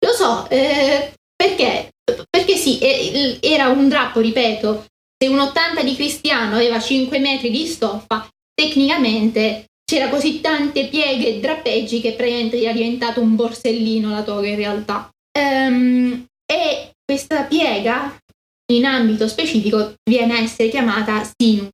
Lo 0.04 0.12
so, 0.12 0.48
eh, 0.50 1.12
perché? 1.36 1.90
Perché 2.28 2.56
sì, 2.56 2.78
era 3.40 3.68
un 3.68 3.88
drappo, 3.88 4.20
ripeto, 4.20 4.86
se 5.22 5.28
un 5.28 5.38
80 5.38 5.84
di 5.84 5.94
Cristiano 5.94 6.56
aveva 6.56 6.80
5 6.80 7.20
metri 7.20 7.52
di 7.52 7.64
stoffa, 7.64 8.28
tecnicamente 8.52 9.66
c'era 9.84 10.08
così 10.08 10.40
tante 10.40 10.88
pieghe 10.88 11.28
e 11.28 11.38
drappeggi 11.38 12.00
che 12.00 12.14
praticamente 12.14 12.60
era 12.60 12.72
diventato 12.72 13.20
un 13.20 13.36
borsellino 13.36 14.10
la 14.10 14.24
toga 14.24 14.48
in 14.48 14.56
realtà. 14.56 15.08
Um, 15.38 16.26
e 16.44 16.90
questa 17.04 17.44
piega 17.44 18.16
in 18.72 18.84
ambito 18.84 19.28
specifico 19.28 19.94
viene 20.02 20.34
a 20.34 20.40
essere 20.40 20.68
chiamata 20.68 21.22
sinus, 21.38 21.70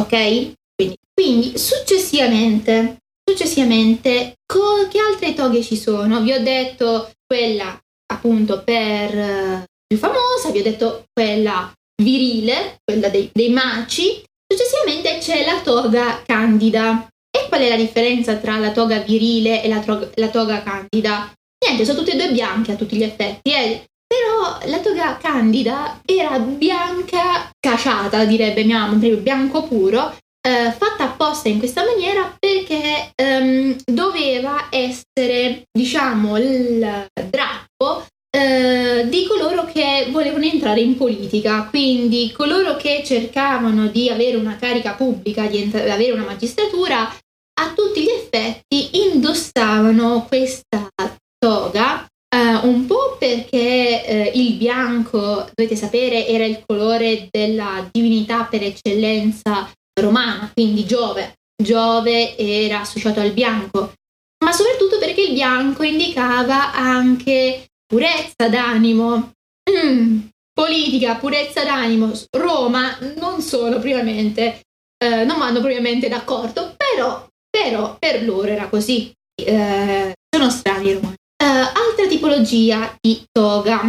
ok? 0.00 0.52
Quindi, 0.76 0.96
quindi 1.12 1.58
successivamente, 1.58 2.98
successivamente 3.28 4.34
co- 4.46 4.86
che 4.88 5.00
altre 5.00 5.34
toghe 5.34 5.64
ci 5.64 5.76
sono? 5.76 6.20
Vi 6.20 6.30
ho 6.30 6.40
detto 6.40 7.10
quella 7.26 7.76
appunto 8.12 8.62
per 8.62 9.16
uh, 9.16 9.64
più 9.84 9.98
famosa, 9.98 10.52
vi 10.52 10.60
ho 10.60 10.62
detto 10.62 11.06
quella 11.12 11.72
virile, 12.02 12.76
quella 12.84 13.08
dei, 13.08 13.30
dei 13.32 13.50
maci. 13.50 14.22
Successivamente 14.46 15.18
c'è 15.18 15.44
la 15.44 15.60
toga 15.60 16.22
candida. 16.24 17.06
E 17.30 17.48
qual 17.48 17.62
è 17.62 17.68
la 17.68 17.76
differenza 17.76 18.36
tra 18.36 18.58
la 18.58 18.70
toga 18.70 18.98
virile 19.00 19.62
e 19.62 19.68
la, 19.68 19.80
toga, 19.80 20.08
la 20.14 20.28
toga 20.28 20.62
candida? 20.62 21.32
Niente, 21.64 21.84
sono 21.84 21.98
tutte 21.98 22.12
e 22.12 22.16
due 22.16 22.30
bianche 22.30 22.72
a 22.72 22.76
tutti 22.76 22.96
gli 22.96 23.02
effetti, 23.02 23.52
eh? 23.52 23.84
però 24.06 24.58
la 24.70 24.80
toga 24.80 25.16
candida 25.16 26.00
era 26.04 26.38
bianca 26.38 27.50
caciata, 27.58 28.24
direbbe 28.24 28.64
mia 28.64 28.86
mamma, 28.86 28.96
bianco 29.16 29.64
puro, 29.64 30.14
eh, 30.46 30.70
fatta 30.70 31.04
apposta 31.04 31.48
in 31.48 31.58
questa 31.58 31.84
maniera 31.84 32.36
perché 32.38 33.10
ehm, 33.14 33.76
doveva 33.84 34.68
essere, 34.70 35.64
diciamo, 35.72 36.36
il 36.36 37.06
drappo 37.30 38.06
eh, 38.34 39.06
di 39.08 39.26
coloro 39.28 39.64
che 39.64 40.08
volevano 40.10 40.44
entrare 40.44 40.80
in 40.80 40.96
politica, 40.96 41.68
quindi 41.70 42.32
coloro 42.32 42.76
che 42.76 43.02
cercavano 43.04 43.86
di 43.86 44.10
avere 44.10 44.36
una 44.36 44.56
carica 44.56 44.94
pubblica, 44.94 45.46
di 45.46 45.58
entra- 45.58 45.92
avere 45.92 46.10
una 46.10 46.24
magistratura, 46.24 47.02
a 47.06 47.72
tutti 47.76 48.02
gli 48.02 48.08
effetti 48.08 49.06
indossavano 49.06 50.26
questa 50.26 50.90
toga, 51.38 52.04
eh, 52.28 52.66
un 52.66 52.86
po' 52.86 53.16
perché 53.20 54.04
eh, 54.04 54.32
il 54.34 54.54
bianco, 54.54 55.48
dovete 55.54 55.76
sapere, 55.76 56.26
era 56.26 56.44
il 56.44 56.60
colore 56.66 57.28
della 57.30 57.88
divinità 57.92 58.46
per 58.46 58.64
eccellenza 58.64 59.70
romana, 60.00 60.50
quindi 60.52 60.84
Giove. 60.84 61.34
Giove 61.56 62.36
era 62.36 62.80
associato 62.80 63.20
al 63.20 63.30
bianco, 63.30 63.92
ma 64.44 64.50
soprattutto 64.50 64.98
perché 64.98 65.20
il 65.20 65.34
bianco 65.34 65.84
indicava 65.84 66.74
anche 66.74 67.68
purezza 67.86 68.48
d'animo. 68.48 69.32
Mm, 69.70 70.20
politica, 70.52 71.16
purezza 71.16 71.64
d'animo, 71.64 72.12
Roma 72.30 72.96
non 73.16 73.40
sono 73.40 73.70
propriamente, 73.70 74.60
eh, 75.02 75.24
non 75.24 75.38
vanno 75.38 75.58
propriamente 75.60 76.08
d'accordo, 76.08 76.74
però, 76.76 77.26
però 77.50 77.96
per 77.98 78.24
loro 78.24 78.48
era 78.48 78.68
così. 78.68 79.12
Eh, 79.34 80.12
sono 80.34 80.50
strani 80.50 80.88
i 80.88 80.92
romani. 80.94 81.14
Uh, 81.42 81.46
altra 81.46 82.06
tipologia 82.08 82.96
di 83.00 83.24
toga. 83.30 83.80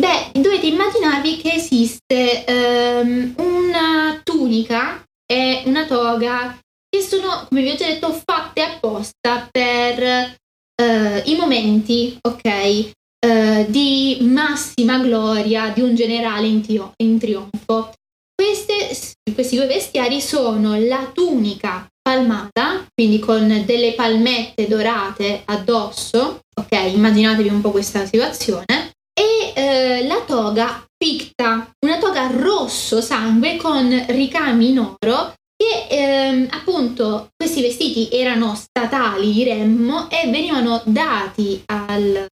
Beh, 0.00 0.40
dovete 0.40 0.66
immaginarvi 0.66 1.36
che 1.36 1.52
esiste 1.52 2.44
um, 2.48 3.34
una 3.36 4.20
tunica 4.24 5.04
e 5.30 5.62
una 5.66 5.84
toga 5.86 6.58
che 6.88 7.02
sono, 7.02 7.46
come 7.48 7.62
vi 7.62 7.70
ho 7.70 7.76
già 7.76 7.86
detto, 7.86 8.12
fatte 8.12 8.62
apposta 8.62 9.46
per 9.50 10.34
uh, 10.82 11.22
i 11.24 11.36
momenti, 11.36 12.18
ok? 12.20 12.90
Eh, 13.20 13.66
di 13.68 14.18
massima 14.22 14.98
gloria 14.98 15.68
di 15.68 15.82
un 15.82 15.94
generale 15.94 16.46
in, 16.46 16.60
tio- 16.62 16.92
in 17.02 17.18
trionfo. 17.18 17.92
Queste, 18.34 18.96
questi 19.34 19.56
due 19.56 19.66
vestiari 19.66 20.20
sono 20.20 20.74
la 20.78 21.10
tunica 21.12 21.86
palmata, 22.00 22.86
quindi 22.94 23.18
con 23.18 23.62
delle 23.66 23.92
palmette 23.92 24.66
dorate 24.66 25.42
addosso, 25.44 26.40
ok, 26.58 26.92
immaginatevi 26.94 27.48
un 27.48 27.60
po' 27.60 27.70
questa 27.70 28.06
situazione, 28.06 28.92
e 29.12 29.52
eh, 29.54 30.06
la 30.06 30.22
toga 30.26 30.82
picta, 30.96 31.70
una 31.84 31.98
toga 31.98 32.30
rosso 32.30 33.00
sangue 33.02 33.56
con 33.56 34.04
ricami 34.08 34.70
in 34.70 34.78
oro 34.78 35.34
che 35.54 35.86
ehm, 35.90 36.48
appunto 36.50 37.28
questi 37.36 37.60
vestiti 37.60 38.08
erano 38.10 38.54
statali, 38.54 39.32
diremmo, 39.32 40.08
e 40.08 40.30
venivano 40.30 40.80
dati 40.86 41.62
al 41.66 42.26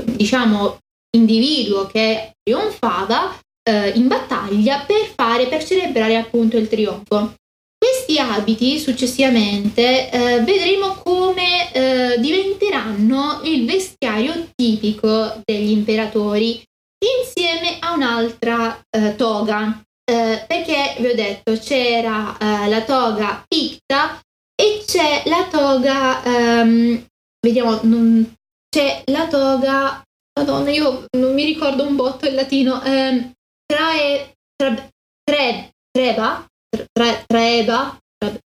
diciamo, 0.00 0.78
individuo 1.16 1.86
che 1.86 2.32
trionfava 2.42 3.38
eh, 3.62 3.90
in 3.90 4.08
battaglia 4.08 4.84
per 4.86 5.12
fare, 5.14 5.46
per 5.46 5.64
celebrare 5.64 6.16
appunto 6.16 6.56
il 6.56 6.68
trionfo. 6.68 7.34
Questi 7.78 8.18
abiti 8.18 8.78
successivamente 8.78 10.10
eh, 10.10 10.40
vedremo 10.42 10.94
come 11.02 11.72
eh, 11.72 12.20
diventeranno 12.20 13.40
il 13.44 13.66
vestiario 13.66 14.48
tipico 14.54 15.40
degli 15.44 15.70
imperatori 15.70 16.62
insieme 17.02 17.78
a 17.80 17.94
un'altra 17.94 18.80
eh, 18.88 19.16
toga. 19.16 19.82
Eh, 20.04 20.44
perché 20.46 20.96
vi 20.98 21.06
ho 21.06 21.14
detto 21.14 21.52
c'era 21.58 22.36
eh, 22.38 22.68
la 22.68 22.82
toga 22.82 23.44
picta 23.46 24.20
e 24.54 24.82
c'è 24.84 25.22
la 25.26 25.48
toga, 25.50 26.22
ehm, 26.22 27.04
vediamo, 27.40 27.80
non, 27.82 28.32
c'è 28.72 29.02
la 29.06 29.28
toga, 29.28 30.02
madonna, 30.40 30.70
io 30.70 31.04
non 31.18 31.34
mi 31.34 31.44
ricordo 31.44 31.86
un 31.86 31.94
botto 31.94 32.26
il 32.26 32.34
latino, 32.34 32.82
ehm, 32.82 33.32
trae, 33.66 34.32
tra, 34.56 34.90
tre, 35.22 35.72
treba, 35.90 36.46
tra, 36.90 37.22
traeba, 37.26 37.98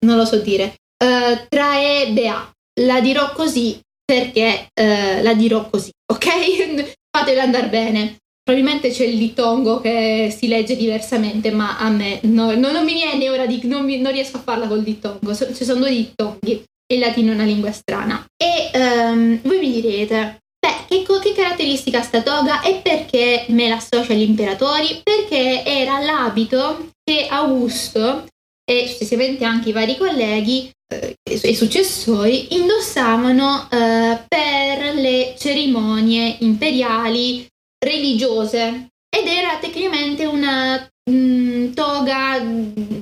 non 0.06 0.18
lo 0.18 0.26
so 0.26 0.40
dire, 0.40 0.76
uh, 1.04 1.48
traebea, 1.48 2.52
la 2.82 3.00
dirò 3.00 3.32
così 3.32 3.80
perché 4.04 4.68
uh, 4.74 5.24
la 5.24 5.34
dirò 5.34 5.70
così, 5.70 5.90
ok? 6.12 6.92
Fatela 7.18 7.44
andare 7.44 7.70
bene. 7.70 8.18
Probabilmente 8.44 8.90
c'è 8.90 9.06
il 9.06 9.18
dittongo 9.20 9.80
che 9.80 10.34
si 10.36 10.48
legge 10.48 10.76
diversamente, 10.76 11.52
ma 11.52 11.78
a 11.78 11.90
me 11.90 12.20
no, 12.24 12.56
no, 12.56 12.72
non 12.72 12.84
mi 12.84 12.94
viene 12.94 13.30
ora 13.30 13.46
di... 13.46 13.62
Non, 13.66 13.86
mi, 13.86 14.00
non 14.00 14.12
riesco 14.12 14.38
a 14.38 14.42
farla 14.42 14.68
col 14.68 14.82
dittongo, 14.82 15.36
so, 15.36 15.54
ci 15.54 15.64
sono 15.64 15.82
due 15.82 15.92
il 16.94 17.00
latino 17.00 17.32
è 17.32 17.36
una 17.36 17.44
lingua 17.44 17.72
strana. 17.72 18.26
E 18.36 18.72
um, 18.78 19.40
voi 19.42 19.60
mi 19.60 19.82
direte, 19.82 20.40
beh, 20.60 20.86
che, 20.88 21.04
che 21.04 21.34
caratteristica 21.34 22.02
sta 22.02 22.22
toga 22.22 22.62
e 22.62 22.82
perché 22.84 23.46
me 23.50 23.68
la 23.68 23.76
associa 23.76 24.14
agli 24.14 24.28
imperatori? 24.28 25.02
Perché 25.04 25.64
era 25.66 26.00
l'abito 26.00 26.90
che 27.04 27.28
Augusto 27.30 28.26
e 28.70 28.88
successivamente 28.88 29.46
anche 29.46 29.70
i 29.70 29.74
vari 29.74 29.98
colleghi 29.98 30.72
eh, 30.92 31.56
successori 31.56 32.56
indossavano 32.56 33.68
eh, 33.72 34.24
per 34.28 34.94
le 34.96 35.36
cerimonie 35.38 36.38
imperiali 36.40 37.48
religiose 37.84 38.90
ed 39.10 39.28
era 39.28 39.58
tecnicamente 39.58 40.26
una 40.26 40.88
mh, 41.10 41.12
mm, 41.12 41.72
toga 41.74 42.40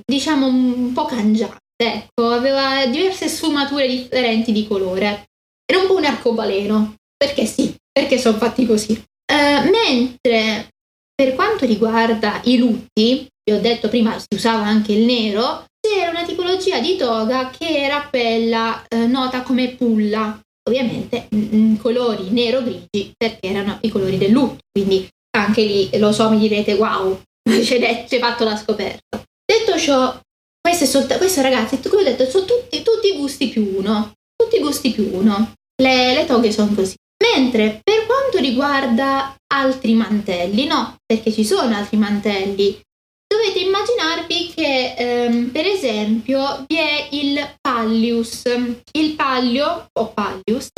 diciamo 0.06 0.48
un 0.48 0.94
po' 0.94 1.06
cangiata 1.06 1.58
ecco, 1.78 2.30
aveva 2.32 2.86
diverse 2.88 3.28
sfumature 3.28 3.88
differenti 3.88 4.52
di 4.52 4.68
colore. 4.68 5.30
Era 5.66 5.82
un 5.82 5.88
po' 5.88 5.96
un 5.96 6.06
arcobaleno, 6.06 6.96
perché 7.16 7.46
sì, 7.46 7.76
perché 7.92 8.18
sono 8.18 8.38
fatti 8.38 8.66
così. 8.66 8.94
Uh, 8.94 9.70
mentre 9.70 10.70
per 11.14 11.36
quanto 11.36 11.66
riguarda 11.66 12.42
i 12.46 12.58
lutti, 12.58 13.28
vi 13.44 13.52
ho 13.52 13.60
detto 13.60 13.90
prima 13.90 14.18
si 14.20 14.28
usava 14.34 14.66
anche 14.66 14.94
il 14.94 15.06
nero, 15.06 15.66
c'era 15.80 16.12
una 16.12 16.26
tipologia 16.26 16.80
di 16.80 16.96
toga 16.96 17.50
che 17.50 17.84
era 17.84 18.08
quella 18.10 18.84
uh, 18.90 19.08
nota 19.08 19.42
come 19.42 19.70
pulla, 19.70 20.40
ovviamente 20.68 21.28
in 21.32 21.78
colori 21.82 22.30
nero-grigi 22.30 23.14
perché 23.18 23.48
erano 23.48 23.80
i 23.82 23.90
colori 23.90 24.18
del 24.18 24.32
lutto, 24.32 24.60
quindi 24.72 25.08
anche 25.38 25.62
lì 25.62 25.90
lo 25.98 26.12
so, 26.12 26.30
mi 26.30 26.40
direte 26.40 26.74
wow, 26.74 27.20
ci 27.64 27.76
hai 27.76 28.20
fatto 28.20 28.44
la 28.44 28.56
scoperta. 28.56 29.24
Detto 29.46 29.78
ciò, 29.78 30.20
questo, 30.68 30.84
è 30.84 30.88
solta- 30.88 31.18
questo 31.18 31.42
ragazzi, 31.42 31.80
come 31.88 32.02
ho 32.02 32.06
detto, 32.06 32.30
sono 32.30 32.46
tutti, 32.46 32.82
tutti 32.84 33.16
gusti 33.16 33.48
più 33.48 33.78
uno, 33.78 34.12
tutti 34.36 34.60
gusti 34.60 34.92
più 34.92 35.10
uno. 35.14 35.54
Le, 35.82 36.14
le 36.14 36.26
toghe 36.26 36.52
sono 36.52 36.74
così. 36.74 36.96
Mentre 37.24 37.80
per 37.84 38.06
quanto 38.06 38.38
riguarda 38.40 39.36
altri 39.54 39.94
mantelli, 39.94 40.66
no, 40.66 40.98
perché 41.06 41.32
ci 41.32 41.46
sono 41.46 41.74
altri 41.76 41.98
mantelli, 41.98 42.80
dovete 43.26 43.60
immaginarvi 43.60 44.54
che 44.54 44.94
ehm, 44.98 45.50
per 45.52 45.66
esempio 45.66 46.66
vi 46.68 46.76
è 46.76 47.08
il 47.12 47.56
pallius. 47.62 48.44
Il 48.92 49.16
pallio 49.16 49.88
o 49.94 50.08
pallius 50.14 50.70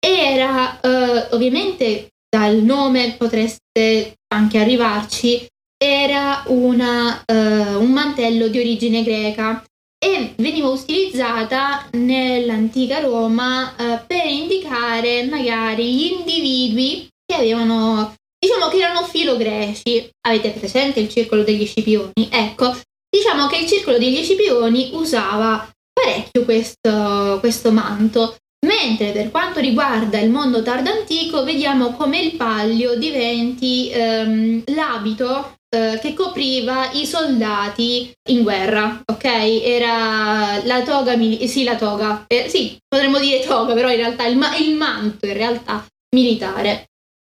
era 0.00 0.80
eh, 0.80 1.28
ovviamente 1.32 2.08
dal 2.28 2.56
nome 2.56 3.14
potreste 3.18 4.14
anche 4.34 4.58
arrivarci, 4.58 5.46
era 5.78 6.42
una, 6.48 7.22
uh, 7.24 7.80
un 7.80 7.90
mantello 7.92 8.48
di 8.48 8.58
origine 8.58 9.02
greca 9.04 9.64
e 9.98 10.34
veniva 10.36 10.68
utilizzata 10.68 11.88
nell'antica 11.92 13.00
Roma 13.00 13.74
uh, 13.76 14.06
per 14.06 14.26
indicare 14.26 15.24
magari 15.24 15.94
gli 15.94 16.12
individui 16.12 17.08
che 17.24 17.36
avevano, 17.36 18.14
diciamo 18.38 18.68
che 18.68 18.78
erano 18.78 19.04
filogreci. 19.04 20.10
Avete 20.26 20.50
presente 20.50 21.00
il 21.00 21.08
circolo 21.08 21.44
degli 21.44 21.66
Scipioni? 21.66 22.28
Ecco, 22.30 22.76
diciamo 23.08 23.46
che 23.46 23.58
il 23.58 23.68
circolo 23.68 23.98
degli 23.98 24.22
Scipioni 24.22 24.90
usava 24.94 25.70
parecchio 25.92 26.44
questo, 26.44 27.38
questo 27.40 27.70
manto. 27.70 28.36
Mentre 28.66 29.12
per 29.12 29.30
quanto 29.30 29.60
riguarda 29.60 30.18
il 30.18 30.30
mondo 30.30 30.62
tardantico 30.62 31.44
vediamo 31.44 31.92
come 31.92 32.20
il 32.20 32.34
palio 32.36 32.96
diventi 32.98 33.88
ehm, 33.90 34.64
l'abito 34.74 35.54
eh, 35.68 35.98
che 36.00 36.12
copriva 36.14 36.90
i 36.92 37.06
soldati 37.06 38.12
in 38.30 38.42
guerra, 38.42 39.00
ok? 39.04 39.24
Era 39.24 40.60
la 40.64 40.82
toga, 40.82 41.14
mili- 41.14 41.46
sì 41.46 41.62
la 41.62 41.76
toga, 41.76 42.24
eh, 42.26 42.48
sì 42.48 42.76
potremmo 42.88 43.18
dire 43.18 43.44
toga, 43.44 43.74
però 43.74 43.90
in 43.90 43.96
realtà 43.96 44.26
il, 44.26 44.36
ma- 44.36 44.56
il 44.56 44.74
manto 44.74 45.26
in 45.26 45.34
realtà 45.34 45.86
militare. 46.16 46.86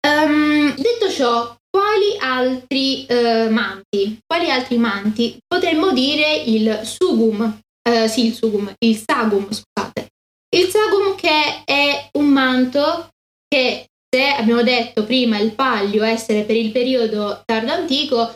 Um, 0.07 0.75
detto 0.77 1.11
ciò, 1.11 1.57
quali 1.69 2.17
altri 2.21 3.05
uh, 3.09 3.51
manti? 3.51 4.19
Quali 4.25 4.51
altri 4.51 4.79
manti? 4.79 5.39
Potremmo 5.45 5.93
dire 5.93 6.37
il 6.45 6.83
sugum, 6.85 7.41
uh, 7.43 8.07
sì 8.07 8.27
il 8.27 8.35
sugum, 8.35 8.73
il 8.79 9.03
sagum, 9.05 9.49
scusate. 9.51 10.06
Il 10.57 10.69
sagum 10.69 11.15
che 11.17 11.65
è 11.67 12.09
un 12.13 12.29
manto 12.29 13.11
che 13.47 13.89
se 14.09 14.29
abbiamo 14.29 14.63
detto 14.63 15.05
prima 15.05 15.39
il 15.39 15.53
palio 15.53 16.03
essere 16.03 16.45
per 16.45 16.57
il 16.57 16.73
periodo 16.73 17.43
tardo 17.45 17.73
antico, 17.73 18.35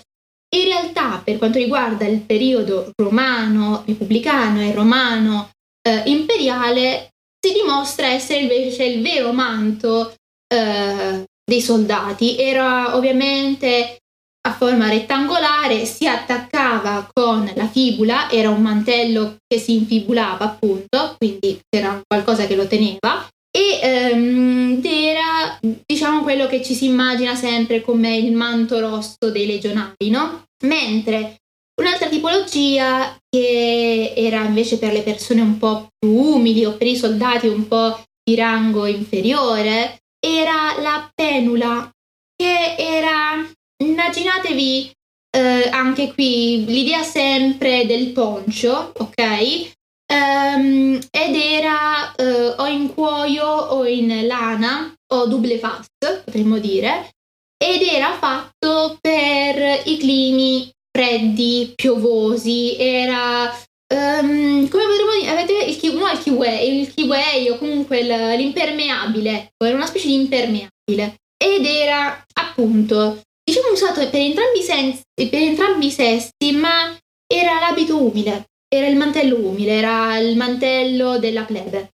in 0.54 0.64
realtà 0.64 1.22
per 1.24 1.38
quanto 1.38 1.56
riguarda 1.56 2.04
il 2.04 2.20
periodo 2.20 2.90
romano, 3.00 3.84
repubblicano 3.86 4.60
e 4.60 4.74
romano 4.74 5.50
eh, 5.80 6.02
imperiale, 6.10 7.08
si 7.40 7.54
dimostra 7.54 8.08
essere 8.08 8.40
invece 8.40 8.84
il 8.84 9.00
vero 9.00 9.32
manto 9.32 10.14
eh, 10.46 11.24
dei 11.42 11.60
soldati. 11.62 12.36
Era 12.36 12.96
ovviamente 12.96 13.99
a 14.43 14.53
forma 14.53 14.88
rettangolare, 14.88 15.84
si 15.84 16.07
attaccava 16.07 17.09
con 17.12 17.51
la 17.55 17.68
fibula, 17.68 18.30
era 18.30 18.49
un 18.51 18.62
mantello 18.62 19.36
che 19.47 19.59
si 19.59 19.74
infibulava 19.74 20.45
appunto, 20.45 21.14
quindi 21.18 21.61
c'era 21.68 22.01
qualcosa 22.07 22.47
che 22.47 22.57
lo 22.57 22.66
teneva, 22.66 23.28
e 23.51 24.12
um, 24.12 24.80
era 24.82 25.59
diciamo 25.61 26.22
quello 26.22 26.47
che 26.47 26.62
ci 26.62 26.74
si 26.74 26.86
immagina 26.86 27.34
sempre 27.34 27.80
come 27.80 28.16
il 28.16 28.32
manto 28.32 28.78
rosso 28.78 29.30
dei 29.30 29.47
legionari, 29.47 30.09
no? 30.09 30.45
Mentre 30.64 31.36
un'altra 31.80 32.09
tipologia 32.09 33.16
che 33.28 34.12
era 34.14 34.45
invece 34.45 34.78
per 34.78 34.93
le 34.93 35.03
persone 35.03 35.41
un 35.41 35.59
po' 35.59 35.88
più 35.99 36.11
umili 36.11 36.64
o 36.64 36.76
per 36.76 36.86
i 36.86 36.97
soldati 36.97 37.49
un 37.49 37.66
po' 37.66 38.03
di 38.22 38.36
rango 38.36 38.86
inferiore 38.86 40.03
era 40.24 40.78
la 40.80 41.11
penula, 41.12 41.91
che 42.36 42.76
era 42.76 43.45
immaginatevi 43.82 44.92
eh, 45.36 45.68
anche 45.70 46.12
qui 46.12 46.64
l'idea 46.64 47.02
sempre 47.02 47.86
del 47.86 48.10
poncio, 48.12 48.92
ok? 48.96 49.72
Um, 50.12 50.98
ed 51.10 51.36
era 51.36 52.12
uh, 52.18 52.60
o 52.60 52.66
in 52.66 52.92
cuoio 52.92 53.46
o 53.46 53.86
in 53.86 54.26
lana 54.26 54.92
o 55.12 55.26
double 55.26 55.56
fast, 55.58 56.24
potremmo 56.24 56.58
dire, 56.58 57.10
ed 57.56 57.80
era 57.82 58.14
fatto 58.14 58.98
per 59.00 59.82
i 59.84 59.98
climi 59.98 60.68
freddi, 60.90 61.72
piovosi, 61.76 62.76
era 62.76 63.54
um, 63.94 64.68
come 64.68 64.84
potremmo 64.84 65.12
dire, 65.20 65.30
avete 65.30 65.52
il, 65.52 65.94
no, 65.94 66.10
il 66.10 66.18
kiwi, 66.18 66.80
il 66.80 66.92
kiwi 66.92 67.48
o 67.50 67.58
comunque 67.58 68.02
l'impermeabile, 68.02 69.30
ecco, 69.30 69.64
era 69.64 69.76
una 69.76 69.86
specie 69.86 70.08
di 70.08 70.14
impermeabile 70.14 71.20
ed 71.36 71.64
era 71.64 72.24
appunto 72.34 73.20
diciamo 73.51 73.72
usato 73.72 74.09
per 74.09 74.20
entrambi, 74.20 74.62
sensi, 74.62 75.03
per 75.12 75.34
entrambi 75.34 75.86
i 75.86 75.90
sessi, 75.90 76.53
ma 76.53 76.96
era 77.26 77.59
l'abito 77.59 78.01
umile, 78.01 78.46
era 78.68 78.86
il 78.86 78.96
mantello 78.96 79.38
umile, 79.38 79.72
era 79.72 80.18
il 80.18 80.36
mantello 80.36 81.18
della 81.18 81.42
plebe, 81.42 81.90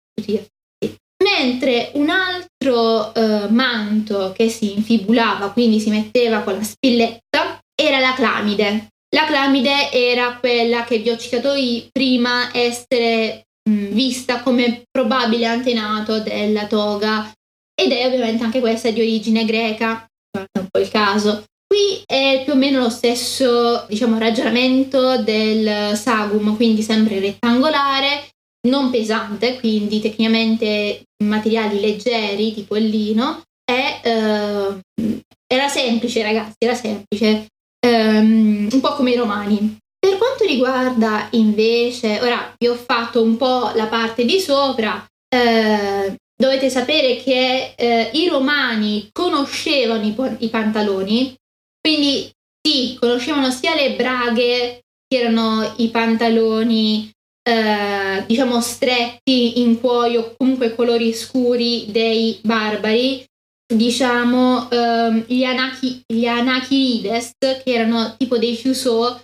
Mentre 1.21 1.91
un 1.93 2.09
altro 2.09 3.11
uh, 3.13 3.47
manto 3.53 4.33
che 4.35 4.49
si 4.49 4.73
infibulava, 4.73 5.51
quindi 5.51 5.79
si 5.79 5.89
metteva 5.89 6.39
con 6.39 6.55
la 6.55 6.63
spilletta, 6.63 7.59
era 7.75 7.99
la 7.99 8.13
clamide. 8.15 8.87
La 9.13 9.25
clamide 9.25 9.91
era 9.91 10.37
quella 10.39 10.83
che 10.83 10.97
vi 10.97 11.09
ho 11.09 11.17
citato 11.17 11.53
prima 11.91 12.49
essere 12.53 13.43
mh, 13.69 13.87
vista 13.89 14.41
come 14.41 14.83
probabile 14.89 15.45
antenato 15.45 16.21
della 16.21 16.65
toga. 16.65 17.31
Ed 17.75 17.91
è 17.91 18.05
ovviamente 18.07 18.43
anche 18.43 18.59
questa 18.59 18.89
di 18.89 19.01
origine 19.01 19.45
greca, 19.45 20.07
è 20.31 20.59
un 20.59 20.67
po' 20.69 20.79
il 20.79 20.89
caso. 20.89 21.43
Qui 21.67 22.03
è 22.05 22.41
più 22.43 22.53
o 22.53 22.55
meno 22.57 22.79
lo 22.79 22.89
stesso 22.89 23.85
diciamo, 23.87 24.17
ragionamento 24.17 25.21
del 25.21 25.95
sagum, 25.95 26.55
quindi 26.55 26.81
sempre 26.81 27.19
rettangolare, 27.19 28.29
non 28.67 28.89
pesante, 28.91 29.57
quindi 29.59 30.01
tecnicamente 30.01 31.03
materiali 31.23 31.79
leggeri 31.79 32.53
tipo 32.53 32.75
il 32.75 32.87
lino, 32.87 33.41
è, 33.63 34.01
eh, 34.03 35.21
era 35.47 35.67
semplice 35.69 36.21
ragazzi, 36.23 36.55
era 36.57 36.75
semplice, 36.75 37.47
um, 37.87 38.67
un 38.71 38.79
po' 38.79 38.93
come 38.93 39.11
i 39.11 39.15
romani. 39.15 39.77
Per 39.97 40.17
quanto 40.17 40.45
riguarda 40.45 41.27
invece, 41.31 42.19
ora 42.21 42.53
vi 42.57 42.67
ho 42.67 42.75
fatto 42.75 43.21
un 43.21 43.37
po' 43.37 43.71
la 43.75 43.87
parte 43.87 44.25
di 44.25 44.39
sopra, 44.39 45.05
eh, 45.33 46.15
dovete 46.41 46.71
sapere 46.71 47.17
che 47.17 47.75
eh, 47.77 48.09
i 48.13 48.27
romani 48.27 49.09
conoscevano 49.11 50.03
i, 50.03 50.15
i 50.39 50.49
pantaloni, 50.49 51.35
quindi 51.79 52.31
sì, 52.59 52.97
conoscevano 52.99 53.51
sia 53.51 53.75
le 53.75 53.95
braghe, 53.95 54.81
che 55.07 55.19
erano 55.19 55.75
i 55.77 55.89
pantaloni, 55.89 57.11
eh, 57.47 58.23
diciamo, 58.25 58.59
stretti 58.59 59.61
in 59.61 59.79
cuoio, 59.79 60.33
comunque 60.35 60.73
colori 60.73 61.13
scuri 61.13 61.85
dei 61.91 62.39
barbari, 62.41 63.23
diciamo, 63.71 64.69
ehm, 64.71 65.25
gli, 65.27 65.43
anachi, 65.43 66.01
gli 66.07 66.25
anachirides, 66.25 67.33
che 67.37 67.63
erano 67.65 68.15
tipo 68.17 68.39
dei 68.39 68.55
chiusò 68.55 69.19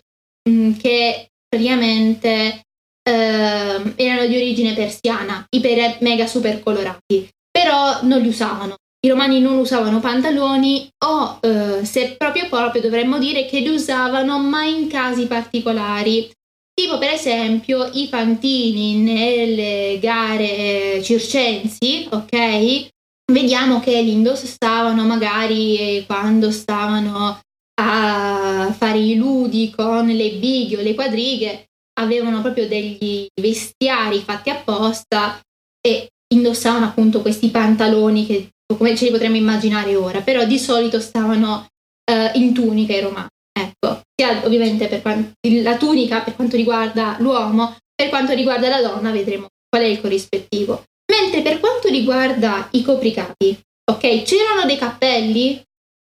mm, 0.50 0.74
che 0.74 1.30
praticamente 1.48 2.62
eh, 3.08 3.94
erano 3.96 4.28
di 4.28 4.36
origine 4.36 4.74
persiana, 4.74 5.46
iper 5.50 5.98
mega 6.02 6.28
super 6.28 6.62
colorati, 6.62 7.28
però 7.50 8.00
non 8.04 8.22
li 8.22 8.28
usavano 8.28 8.76
i 9.08 9.10
romani 9.10 9.40
non 9.40 9.58
usavano 9.58 10.00
pantaloni 10.00 10.90
o 11.06 11.40
eh, 11.42 11.86
se 11.86 12.16
proprio 12.18 12.50
proprio 12.50 12.82
dovremmo 12.82 13.20
dire 13.20 13.46
che 13.46 13.60
li 13.60 13.70
usavano 13.70 14.40
ma 14.40 14.66
in 14.66 14.88
casi 14.88 15.28
particolari. 15.28 16.30
Tipo 16.74 16.98
per 16.98 17.12
esempio 17.12 17.90
i 17.94 18.08
fantini 18.08 18.98
nelle 18.98 19.98
gare 20.00 21.02
circensi, 21.04 22.08
ok? 22.12 22.88
Vediamo 23.32 23.80
che 23.80 24.02
li 24.02 24.12
indossavano 24.12 25.04
magari 25.06 25.78
eh, 25.78 26.04
quando 26.06 26.52
stavano 26.52 27.40
a 27.80 28.74
fare 28.78 28.98
i 28.98 29.16
ludi 29.16 29.72
con 29.76 30.08
le 30.08 30.32
bighe 30.32 30.78
o 30.78 30.82
le 30.82 30.96
quadrighe, 30.96 31.67
avevano 32.00 32.42
proprio 32.42 32.68
degli 32.68 33.28
vestiari 33.42 34.20
fatti 34.20 34.50
apposta 34.50 35.40
e 35.82 36.10
indossavano 36.34 36.86
appunto 36.86 37.22
questi 37.22 37.50
pantaloni 37.50 38.26
che 38.26 38.50
come 38.76 38.96
ce 38.96 39.06
li 39.06 39.12
potremmo 39.12 39.38
immaginare 39.38 39.96
ora, 39.96 40.22
però 40.22 40.46
di 40.46 40.60
solito 40.60 41.00
stavano 41.00 41.68
uh, 42.12 42.38
in 42.38 42.54
tunica 42.54 42.94
i 42.94 43.00
romani. 43.00 43.30
Ecco, 43.58 44.02
sia 44.14 44.46
ovviamente 44.46 44.88
per 44.88 45.02
quanto, 45.02 45.32
la 45.42 45.78
tunica 45.78 46.22
per 46.22 46.36
quanto 46.36 46.56
riguarda 46.56 47.16
l'uomo, 47.20 47.78
per 47.96 48.10
quanto 48.10 48.34
riguarda 48.34 48.68
la 48.68 48.82
donna 48.82 49.12
vedremo 49.12 49.48
qual 49.70 49.84
è 49.84 49.86
il 49.86 50.02
corrispettivo. 50.02 50.84
Mentre 51.12 51.42
per 51.42 51.60
quanto 51.60 51.88
riguarda 51.88 52.68
i 52.72 52.84
copricapi, 52.84 53.58
ok, 53.90 54.22
c'erano 54.24 54.66
dei 54.66 54.78
cappelli, 54.78 55.62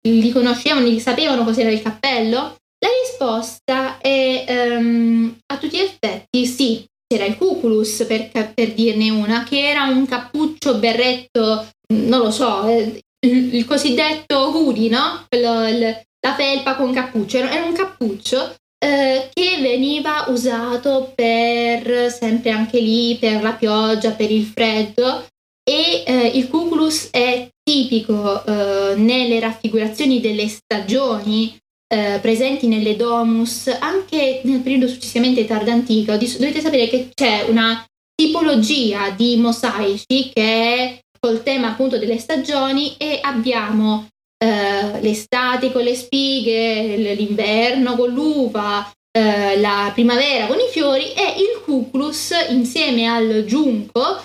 li 0.06 0.30
conoscevano, 0.30 0.86
li 0.86 1.00
sapevano 1.00 1.44
cos'era 1.44 1.70
il 1.70 1.82
cappello? 1.82 2.56
La 2.82 2.88
risposta 3.02 3.98
è 3.98 4.44
um, 4.48 5.36
a 5.46 5.58
tutti 5.58 5.76
gli 5.76 5.80
effetti 5.80 6.46
sì, 6.46 6.84
c'era 7.06 7.26
il 7.26 7.36
cuculus 7.36 8.04
per, 8.06 8.30
per, 8.30 8.72
dirne 8.72 9.10
una, 9.10 9.44
che 9.44 9.68
era 9.68 9.84
un 9.84 10.06
cappuccio 10.06 10.76
berretto, 10.78 11.68
non 11.92 12.20
lo 12.20 12.30
so, 12.30 12.66
eh, 12.66 13.02
il, 13.26 13.54
il 13.54 13.64
cosiddetto 13.66 14.56
hoodie, 14.56 14.88
no? 14.88 15.26
Quello, 15.28 15.68
il, 15.68 15.80
la 16.20 16.34
felpa 16.34 16.76
con 16.76 16.92
cappuccio, 16.92 17.38
era, 17.38 17.52
era 17.52 17.64
un 17.64 17.74
cappuccio 17.74 18.54
eh, 18.82 19.28
che 19.32 19.58
veniva 19.60 20.24
usato 20.28 21.12
per 21.14 22.10
sempre 22.10 22.50
anche 22.50 22.80
lì 22.80 23.16
per 23.20 23.42
la 23.42 23.52
pioggia, 23.52 24.12
per 24.12 24.30
il 24.30 24.44
freddo 24.44 25.26
e 25.62 26.02
eh, 26.06 26.26
il 26.34 26.48
cuculus 26.48 27.10
è 27.10 27.48
tipico 27.62 28.44
eh, 28.44 28.94
nelle 28.96 29.38
raffigurazioni 29.38 30.20
delle 30.20 30.48
stagioni 30.48 31.56
eh, 31.92 32.18
presenti 32.20 32.68
nelle 32.68 32.94
domus 32.94 33.66
anche 33.80 34.40
nel 34.44 34.60
periodo 34.60 34.86
successivamente 34.86 35.44
tardantico. 35.44 36.12
Dovete 36.12 36.60
sapere 36.60 36.88
che 36.88 37.10
c'è 37.12 37.46
una 37.48 37.84
tipologia 38.14 39.10
di 39.10 39.36
mosaici 39.36 40.30
che 40.32 40.42
è 40.42 41.00
col 41.18 41.42
tema 41.42 41.70
appunto 41.70 41.98
delle 41.98 42.18
stagioni 42.18 42.96
e 42.96 43.18
abbiamo 43.20 44.08
eh, 44.42 45.00
l'estate 45.00 45.72
con 45.72 45.82
le 45.82 45.94
spighe, 45.94 47.14
l'inverno 47.14 47.96
con 47.96 48.10
l'uva, 48.10 48.90
eh, 49.10 49.58
la 49.58 49.90
primavera 49.92 50.46
con 50.46 50.58
i 50.58 50.70
fiori 50.70 51.12
e 51.12 51.34
il 51.38 51.60
cuculus 51.64 52.32
insieme 52.50 53.06
al 53.06 53.44
giunco 53.46 54.22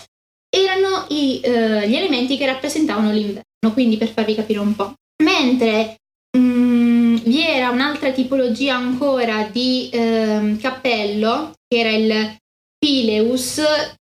erano 0.49 1.05
i, 1.09 1.41
eh, 1.41 1.87
gli 1.89 1.95
elementi 1.95 2.37
che 2.37 2.45
rappresentavano 2.45 3.11
l'inverno, 3.11 3.73
quindi 3.73 3.97
per 3.97 4.09
farvi 4.09 4.35
capire 4.35 4.59
un 4.59 4.75
po'. 4.75 4.93
Mentre 5.23 5.97
mh, 6.37 6.39
mm, 6.39 6.84
vi 7.25 7.45
era 7.45 7.69
un'altra 7.69 8.11
tipologia 8.11 8.75
ancora 8.75 9.47
di 9.51 9.89
eh, 9.91 10.57
cappello, 10.59 11.53
che 11.67 11.79
era 11.79 11.89
il 11.89 12.37
Pileus. 12.77 13.59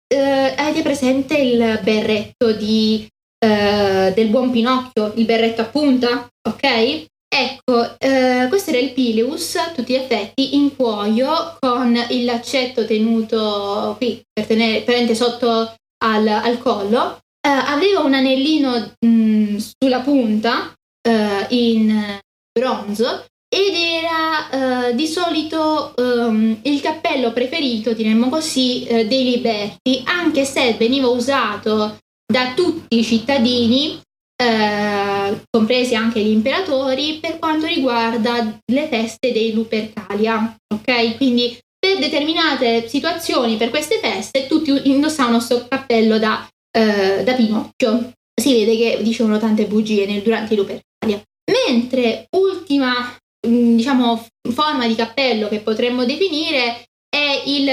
Eh, 0.06 0.54
avete 0.56 0.82
presente 0.82 1.36
il 1.36 1.80
berretto 1.82 2.52
di, 2.52 3.06
eh, 3.38 4.12
del 4.14 4.28
buon 4.28 4.50
Pinocchio, 4.50 5.12
il 5.16 5.24
berretto 5.24 5.62
a 5.62 5.66
punta? 5.66 6.28
Ok? 6.48 7.06
Ecco, 7.34 7.98
eh, 7.98 8.46
questo 8.50 8.70
era 8.70 8.78
il 8.78 8.92
Pileus 8.92 9.56
tutti 9.74 9.94
gli 9.94 9.96
effetti 9.96 10.54
in 10.54 10.76
cuoio 10.76 11.56
con 11.58 11.96
il 12.10 12.26
laccetto 12.26 12.84
tenuto 12.84 13.94
qui 13.96 14.22
per 14.30 14.44
tenere 14.44 14.82
prende 14.82 15.14
sotto 15.14 15.74
al, 16.04 16.28
al 16.28 16.58
collo. 16.58 17.20
Eh, 17.40 17.48
aveva 17.48 18.00
un 18.00 18.12
anellino 18.12 18.92
mh, 18.98 19.06
mm, 19.06 19.56
sulla 19.56 20.00
punta 20.00 20.74
eh, 21.00 21.46
in 21.48 22.20
bronzo 22.52 23.24
ed 23.54 23.74
era 23.74 24.88
uh, 24.88 24.94
di 24.94 25.06
solito 25.06 25.92
um, 25.96 26.58
il 26.62 26.80
cappello 26.80 27.32
preferito, 27.32 27.92
diremmo 27.92 28.30
così, 28.30 28.86
uh, 28.88 29.06
dei 29.06 29.24
liberti, 29.24 30.02
anche 30.04 30.46
se 30.46 30.72
veniva 30.78 31.08
usato 31.08 31.98
da 32.24 32.54
tutti 32.54 32.98
i 32.98 33.04
cittadini, 33.04 34.00
uh, 34.42 35.38
compresi 35.50 35.94
anche 35.94 36.20
gli 36.20 36.30
imperatori, 36.30 37.18
per 37.20 37.38
quanto 37.38 37.66
riguarda 37.66 38.58
le 38.72 38.88
feste 38.88 39.32
dei 39.32 39.52
Lupercalia. 39.52 40.56
Ok? 40.74 41.16
Quindi 41.18 41.58
per 41.78 41.98
determinate 41.98 42.88
situazioni, 42.88 43.58
per 43.58 43.68
queste 43.68 43.98
feste, 43.98 44.46
tutti 44.46 44.88
indossavano 44.88 45.36
questo 45.36 45.66
cappello 45.68 46.18
da, 46.18 46.48
da 46.70 47.34
Pinocchio. 47.34 48.12
Si 48.40 48.52
vede 48.54 48.76
che 48.76 49.02
dicevano 49.02 49.38
tante 49.38 49.66
bugie 49.66 50.06
nel, 50.06 50.22
durante 50.22 50.54
i 50.54 50.56
Lupercalia. 50.56 51.20
Mentre 51.50 52.26
ultima, 52.36 53.16
mm, 53.46 53.76
diciamo, 53.76 54.26
forma 54.52 54.86
di 54.86 54.94
cappello 54.94 55.48
che 55.48 55.60
potremmo 55.60 56.04
definire 56.04 56.84
è 57.08 57.42
il 57.46 57.68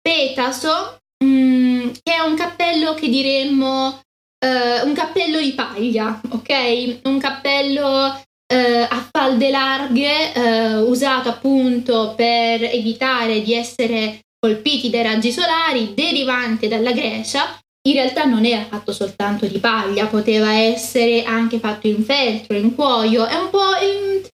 petaso, 0.00 0.98
mm, 1.24 1.90
che 2.02 2.14
è 2.14 2.20
un 2.20 2.36
cappello 2.36 2.94
che 2.94 3.08
diremmo 3.08 4.00
Uh, 4.42 4.84
un 4.84 4.92
cappello 4.92 5.38
di 5.40 5.52
paglia, 5.52 6.20
ok? 6.30 7.02
Un 7.04 7.20
cappello 7.20 8.06
uh, 8.52 8.86
a 8.88 9.08
falde 9.08 9.50
larghe 9.50 10.32
uh, 10.34 10.90
usato 10.90 11.28
appunto 11.28 12.14
per 12.16 12.64
evitare 12.64 13.40
di 13.42 13.54
essere 13.54 14.22
colpiti 14.36 14.90
dai 14.90 15.04
raggi 15.04 15.30
solari 15.30 15.94
derivante 15.94 16.66
dalla 16.66 16.90
Grecia 16.90 17.56
in 17.88 17.94
realtà 17.94 18.24
non 18.24 18.44
era 18.44 18.64
fatto 18.64 18.92
soltanto 18.92 19.46
di 19.46 19.58
paglia, 19.58 20.06
poteva 20.06 20.52
essere 20.52 21.24
anche 21.24 21.58
fatto 21.58 21.88
in 21.88 22.04
feltro, 22.04 22.56
in 22.56 22.74
cuoio, 22.74 23.26
è 23.26 23.34
un 23.34 23.50
po' 23.50 23.76
il, 23.82 24.24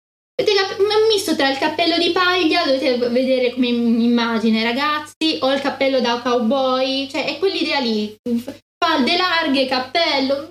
un 0.79 1.09
misto 1.09 1.35
tra 1.35 1.49
il 1.49 1.57
cappello 1.57 1.97
di 1.97 2.11
paglia, 2.11 2.65
dovete 2.65 2.97
vedere 3.09 3.53
come 3.53 3.69
immagine 3.69 4.63
ragazzi, 4.63 5.39
o 5.41 5.53
il 5.53 5.61
cappello 5.61 6.01
da 6.01 6.21
cowboy, 6.23 7.09
cioè 7.09 7.25
è 7.25 7.39
quell'idea 7.39 7.81
lì, 7.81 8.15
falde 8.79 9.17
larghe, 9.17 9.67
cappello, 9.67 10.51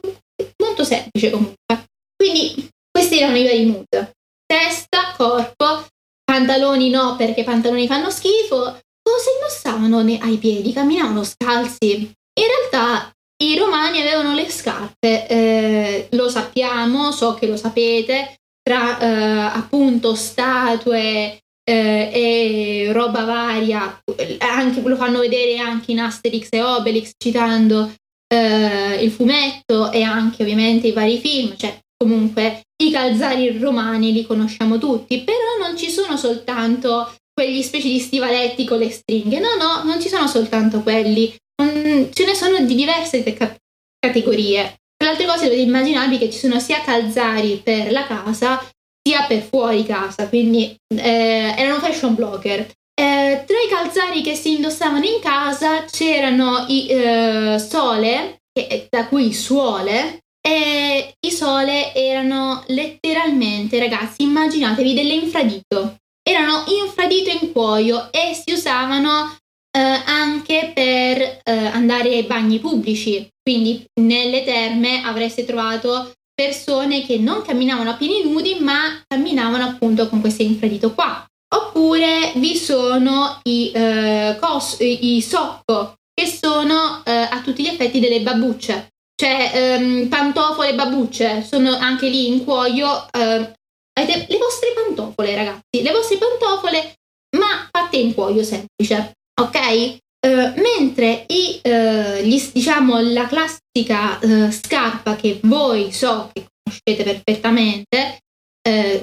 molto 0.57 0.83
semplice 0.83 1.29
comunque. 1.29 1.85
Quindi 2.15 2.67
questi 2.91 3.19
erano 3.19 3.37
i 3.37 3.43
vari 3.43 3.65
mood, 3.65 4.11
testa, 4.45 5.13
corpo, 5.15 5.85
pantaloni 6.23 6.89
no 6.89 7.15
perché 7.15 7.41
i 7.41 7.45
pantaloni 7.45 7.85
fanno 7.85 8.09
schifo, 8.09 8.79
cosa 9.01 9.29
indossavano 9.35 9.99
ai 9.99 10.37
piedi? 10.37 10.73
Camminavano 10.73 11.23
scalzi, 11.23 12.11
in 12.37 12.45
realtà 12.45 13.11
i 13.43 13.57
romani 13.57 14.01
avevano 14.01 14.33
le 14.33 14.49
scarpe, 14.49 15.27
eh, 15.27 16.07
lo 16.11 16.29
sappiamo, 16.29 17.11
so 17.11 17.35
che 17.35 17.47
lo 17.47 17.57
sapete, 17.57 18.37
tra 18.63 18.99
eh, 18.99 19.57
appunto 19.57 20.15
statue 20.15 21.39
eh, 21.69 22.11
e 22.13 22.89
roba 22.91 23.23
varia, 23.25 24.01
anche, 24.39 24.81
lo 24.81 24.95
fanno 24.95 25.19
vedere 25.19 25.57
anche 25.57 25.91
in 25.91 25.99
Asterix 25.99 26.47
e 26.51 26.61
Obelix 26.61 27.11
citando 27.17 27.91
eh, 28.27 29.03
il 29.03 29.11
fumetto 29.11 29.91
e 29.91 30.01
anche 30.01 30.43
ovviamente 30.43 30.87
i 30.87 30.93
vari 30.93 31.19
film, 31.19 31.55
cioè 31.57 31.77
comunque 31.95 32.63
i 32.83 32.91
calzari 32.91 33.57
romani 33.57 34.11
li 34.11 34.25
conosciamo 34.25 34.77
tutti, 34.77 35.21
però 35.21 35.57
non 35.59 35.77
ci 35.77 35.89
sono 35.89 36.17
soltanto 36.17 37.13
quegli 37.33 37.61
specie 37.61 37.87
di 37.87 37.99
stivaletti 37.99 38.65
con 38.65 38.79
le 38.79 38.89
stringhe, 38.89 39.39
no, 39.39 39.55
no, 39.55 39.83
non 39.83 40.01
ci 40.01 40.09
sono 40.09 40.27
soltanto 40.27 40.81
quelli, 40.81 41.35
Mm, 41.61 42.11
ce 42.11 42.25
ne 42.25 42.35
sono 42.35 42.59
di 42.59 42.75
diverse 42.75 43.23
ca- 43.33 43.55
categorie. 43.99 44.75
Per 44.95 45.07
altre 45.07 45.25
cose 45.25 45.45
dovete 45.45 45.61
immaginarvi 45.61 46.17
che 46.17 46.29
ci 46.29 46.37
sono 46.39 46.59
sia 46.59 46.81
calzari 46.81 47.61
per 47.63 47.91
la 47.91 48.05
casa 48.05 48.59
sia 49.07 49.25
per 49.25 49.41
fuori 49.41 49.85
casa, 49.85 50.27
quindi 50.27 50.75
eh, 50.95 51.53
erano 51.57 51.79
fashion 51.79 52.13
blogger. 52.13 52.59
Eh, 52.99 53.43
tra 53.45 53.57
i 53.57 53.69
calzari 53.69 54.21
che 54.21 54.35
si 54.35 54.55
indossavano 54.55 55.05
in 55.05 55.21
casa 55.21 55.85
c'erano 55.85 56.65
i 56.67 56.87
eh, 56.87 57.57
sole, 57.59 58.39
che, 58.51 58.87
da 58.89 59.07
cui 59.07 59.33
suole, 59.33 60.23
e 60.41 61.13
i 61.19 61.31
sole 61.31 61.93
erano 61.93 62.63
letteralmente, 62.67 63.79
ragazzi, 63.79 64.23
immaginatevi 64.23 64.93
delle 64.93 65.13
infradito. 65.13 65.97
Erano 66.21 66.63
infradito 66.67 67.29
in 67.29 67.51
cuoio 67.51 68.11
e 68.11 68.33
si 68.33 68.53
usavano 68.53 69.37
eh, 69.77 70.01
anche 70.05 70.71
per 70.73 71.21
eh, 71.21 71.41
andare 71.67 72.09
ai 72.09 72.23
bagni 72.23 72.57
pubblici. 72.57 73.29
Quindi 73.39 73.85
nelle 74.01 74.43
terme 74.43 75.03
avreste 75.03 75.45
trovato 75.45 76.11
persone 76.33 77.05
che 77.05 77.17
non 77.17 77.43
camminavano 77.43 77.91
a 77.91 77.95
piedi 77.95 78.27
nudi 78.27 78.57
ma 78.59 79.01
camminavano 79.07 79.63
appunto 79.63 80.09
con 80.09 80.19
questo 80.19 80.41
infradito 80.41 80.93
qua. 80.93 81.23
Oppure 81.55 82.33
vi 82.35 82.57
sono 82.57 83.39
i, 83.43 83.71
eh, 83.73 84.37
cos- 84.39 84.77
i 84.79 85.21
socco 85.21 85.93
che 86.13 86.25
sono 86.25 87.03
eh, 87.05 87.11
a 87.11 87.41
tutti 87.43 87.61
gli 87.61 87.67
effetti 87.67 87.99
delle 87.99 88.21
babbucce, 88.21 88.89
cioè 89.15 89.51
ehm, 89.53 90.07
pantofole 90.07 90.73
babbucce, 90.73 91.43
sono 91.47 91.75
anche 91.77 92.09
lì 92.09 92.27
in 92.27 92.43
cuoio. 92.43 93.07
Eh, 93.11 93.53
avete 93.93 94.25
le 94.27 94.37
vostre 94.37 94.73
pantofole 94.73 95.35
ragazzi, 95.35 95.81
le 95.83 95.91
vostre 95.91 96.17
pantofole 96.17 96.95
ma 97.37 97.67
fatte 97.71 97.97
in 97.97 98.13
cuoio 98.13 98.43
semplice 98.43 99.13
ok? 99.41 99.99
Uh, 100.19 100.59
mentre 100.59 101.25
i, 101.27 101.61
uh, 101.63 102.23
gli, 102.23 102.41
diciamo, 102.51 102.99
la 102.99 103.27
classica 103.27 104.19
uh, 104.21 104.51
scarpa 104.51 105.15
che 105.15 105.39
voi 105.43 105.91
so 105.91 106.29
che 106.33 106.47
conoscete 106.63 107.03
perfettamente, 107.03 108.19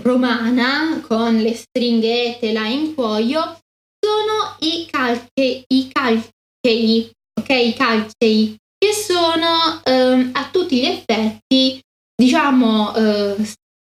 romana, 0.03 1.01
con 1.01 1.37
le 1.41 1.55
stringhette 1.55 2.53
là 2.53 2.67
in 2.67 2.95
cuoio, 2.95 3.59
sono 3.99 4.57
i, 4.59 4.87
calche, 4.91 5.65
i 5.67 5.89
calchei, 5.91 7.11
ok? 7.41 7.49
I 7.49 7.73
calcei, 7.73 8.57
che 8.77 8.93
sono 8.93 9.81
ehm, 9.83 10.33
a 10.35 10.51
tutti 10.53 10.81
gli 10.81 10.85
effetti, 10.85 11.81
diciamo, 12.15 12.93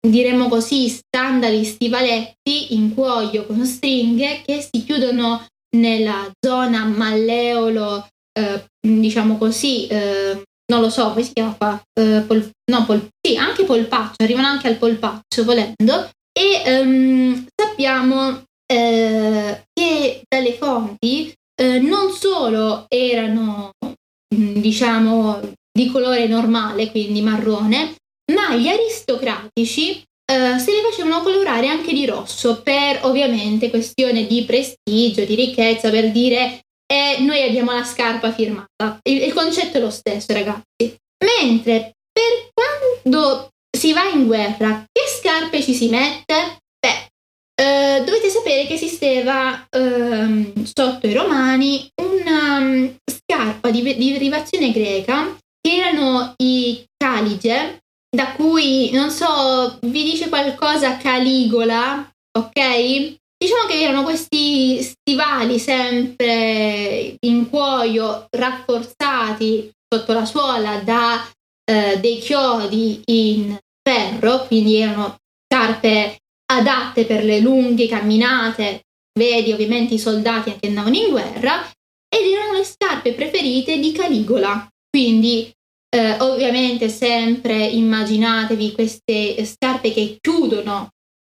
diremmo 0.07 0.47
così, 0.47 0.87
standard 0.87 1.61
stivaletti 1.63 2.73
in 2.73 2.93
cuoio 2.93 3.45
con 3.45 3.65
stringhe 3.65 4.43
che 4.45 4.61
si 4.61 4.85
chiudono 4.85 5.45
nella 5.79 6.29
zona 6.39 6.85
malleolo, 6.85 8.07
eh, 8.37 8.65
diciamo 8.79 9.37
così, 9.37 9.87
eh, 9.87 10.43
non 10.71 10.81
lo 10.81 10.89
so, 10.89 11.09
come 11.09 11.23
si 11.23 11.33
chiama 11.33 11.55
qua? 11.55 11.81
Eh, 11.93 12.23
pol- 12.27 12.49
no, 12.71 12.85
pol- 12.85 13.07
sì, 13.21 13.37
anche 13.37 13.63
polpaccio, 13.63 14.23
arrivano 14.23 14.47
anche 14.47 14.67
al 14.67 14.77
polpaccio 14.77 15.43
volendo, 15.43 16.09
e 16.37 16.81
um, 16.81 17.45
sappiamo 17.55 18.43
eh, 18.71 19.63
che 19.73 20.21
dalle 20.27 20.53
fonti 20.53 21.33
eh, 21.59 21.79
non 21.79 22.11
solo 22.11 22.85
erano 22.89 23.71
mm, 24.35 24.57
diciamo 24.57 25.39
di 25.71 25.89
colore 25.89 26.27
normale, 26.27 26.91
quindi 26.91 27.21
marrone, 27.21 27.95
ma 28.33 28.55
gli 28.55 28.67
aristocratici 28.67 30.03
Uh, 30.29 30.57
se 30.59 30.71
le 30.71 30.81
facevano 30.81 31.21
colorare 31.21 31.69
anche 31.69 31.93
di 31.93 32.05
rosso 32.05 32.61
per 32.61 32.99
ovviamente 33.03 33.69
questione 33.69 34.27
di 34.27 34.43
prestigio, 34.43 35.23
di 35.23 35.35
ricchezza, 35.35 35.89
per 35.89 36.11
dire 36.11 36.59
eh, 36.85 37.17
noi 37.19 37.43
abbiamo 37.43 37.71
la 37.71 37.83
scarpa 37.83 38.33
firmata. 38.33 38.99
Il, 39.03 39.21
il, 39.23 39.33
concetto 39.33 39.77
è 39.77 39.81
lo 39.81 39.89
stesso, 39.89 40.33
ragazzi. 40.33 40.95
Mentre 41.23 41.93
per 42.11 42.49
quando 42.53 43.49
si 43.69 43.93
va 43.93 44.09
in 44.09 44.25
guerra, 44.25 44.83
che 44.91 45.07
scarpe 45.07 45.61
ci 45.61 45.73
si 45.73 45.87
mette? 45.87 46.57
Beh, 46.79 48.01
uh, 48.01 48.03
dovete 48.03 48.29
sapere 48.29 48.65
che 48.67 48.73
esisteva 48.73 49.65
uh, 49.69 50.63
sotto 50.63 51.07
i 51.07 51.13
romani 51.13 51.89
una 52.01 52.57
um, 52.57 52.95
scarpa 53.05 53.69
di, 53.69 53.81
di 53.95 54.11
derivazione 54.11 54.71
greca 54.71 55.37
che 55.61 55.75
erano 55.75 56.33
i 56.37 56.83
calige 56.95 57.81
da 58.09 58.33
cui, 58.33 58.91
non 58.91 59.11
so, 59.11 59.77
vi 59.81 60.03
dice 60.03 60.29
qualcosa 60.29 60.97
Caligola, 60.97 62.09
ok? 62.37 63.15
Diciamo 63.37 63.67
che 63.67 63.81
erano 63.81 64.03
questi 64.03 64.81
stivali 64.81 65.59
sempre 65.59 67.15
in 67.19 67.49
cuoio 67.49 68.25
rafforzati 68.29 69.71
sotto 69.87 70.13
la 70.13 70.25
suola 70.25 70.79
da 70.79 71.29
eh, 71.63 71.99
dei 71.99 72.19
chiodi 72.19 73.01
in 73.05 73.57
ferro, 73.87 74.45
quindi 74.47 74.77
erano 74.77 75.17
scarpe 75.45 76.17
adatte 76.51 77.05
per 77.05 77.23
le 77.23 77.39
lunghe 77.39 77.87
camminate, 77.87 78.85
vedi 79.17 79.51
ovviamente 79.51 79.95
i 79.95 79.99
soldati 79.99 80.55
che 80.59 80.67
andavano 80.67 80.95
in 80.95 81.09
guerra, 81.09 81.69
ed 82.09 82.25
erano 82.25 82.53
le 82.53 82.63
scarpe 82.63 83.13
preferite 83.13 83.77
di 83.77 83.91
Caligola, 83.91 84.67
quindi 84.89 85.51
eh, 85.89 86.17
ovviamente 86.19 86.89
sempre 86.89 87.65
immaginatevi 87.65 88.71
queste 88.73 89.45
scarpe 89.45 89.93
che 89.93 90.17
chiudono 90.19 90.89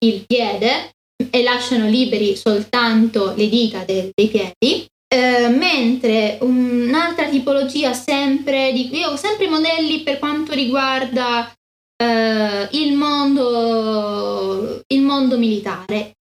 il 0.04 0.24
piede 0.26 0.92
e 1.30 1.42
lasciano 1.42 1.86
liberi 1.88 2.34
soltanto 2.36 3.34
le 3.36 3.48
dita 3.48 3.84
de- 3.84 4.10
dei 4.14 4.28
piedi. 4.28 4.86
Eh, 5.12 5.48
mentre 5.48 6.38
un'altra 6.40 7.28
tipologia 7.28 7.92
sempre 7.92 8.72
di 8.72 8.94
io 8.96 9.10
ho 9.10 9.16
sempre 9.16 9.48
modelli 9.48 10.02
per 10.02 10.20
quanto 10.20 10.52
riguarda 10.52 11.52
eh, 12.00 12.68
il 12.70 12.92
mondo 12.92 14.80
il 14.86 15.02
mondo 15.02 15.36
militare 15.36 16.12